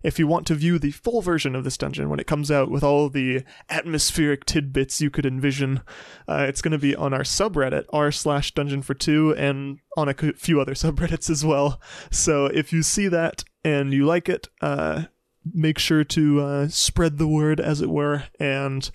[0.02, 2.70] if you want to view the full version of this dungeon when it comes out
[2.70, 5.82] with all the atmospheric tidbits you could envision,
[6.26, 10.08] uh, it's going to be on our subreddit r slash dungeon for two and on
[10.08, 11.80] a few other subreddits as well.
[12.10, 15.04] So if you see that and you like it, uh,
[15.52, 18.90] make sure to uh, spread the word, as it were, and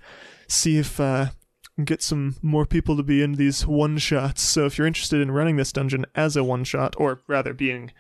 [0.47, 1.27] see if uh,
[1.84, 4.41] get some more people to be in these one shots.
[4.41, 7.91] So if you're interested in running this dungeon as a one shot, or rather being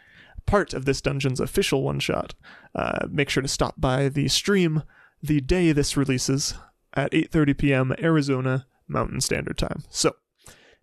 [0.45, 2.33] part of this dungeon's official one shot,
[2.75, 4.83] uh, make sure to stop by the stream
[5.21, 6.55] the day this releases
[6.93, 7.93] at 8:30 p.m.
[7.99, 9.83] Arizona Mountain Standard Time.
[9.89, 10.15] So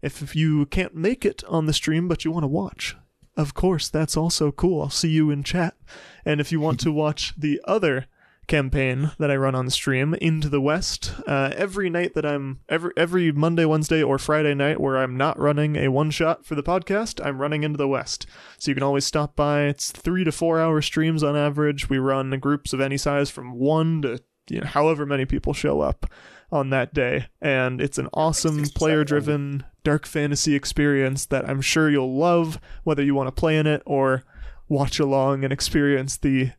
[0.02, 2.96] if you can't make it on the stream but you want to watch,
[3.36, 4.82] of course that's also cool.
[4.82, 5.76] I'll see you in chat.
[6.24, 8.06] And if you want to watch the other
[8.46, 11.14] campaign that I run on stream, Into the West.
[11.26, 15.38] Uh, every night that I'm every every Monday, Wednesday, or Friday night where I'm not
[15.38, 18.26] running a one shot for the podcast, I'm running Into the West.
[18.58, 19.62] So you can always stop by.
[19.62, 21.88] It's three to four hour streams on average.
[21.88, 25.80] We run groups of any size from one to you know, however many people show
[25.80, 26.06] up
[26.52, 31.88] on that day, and it's an awesome player driven dark fantasy experience that I'm sure
[31.88, 34.24] you'll love, whether you want to play in it or
[34.68, 36.50] watch along and experience the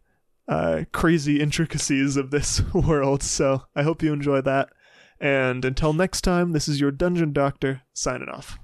[0.51, 3.23] uh, crazy intricacies of this world.
[3.23, 4.69] So I hope you enjoy that.
[5.17, 8.59] And until next time, this is your Dungeon Doctor signing off.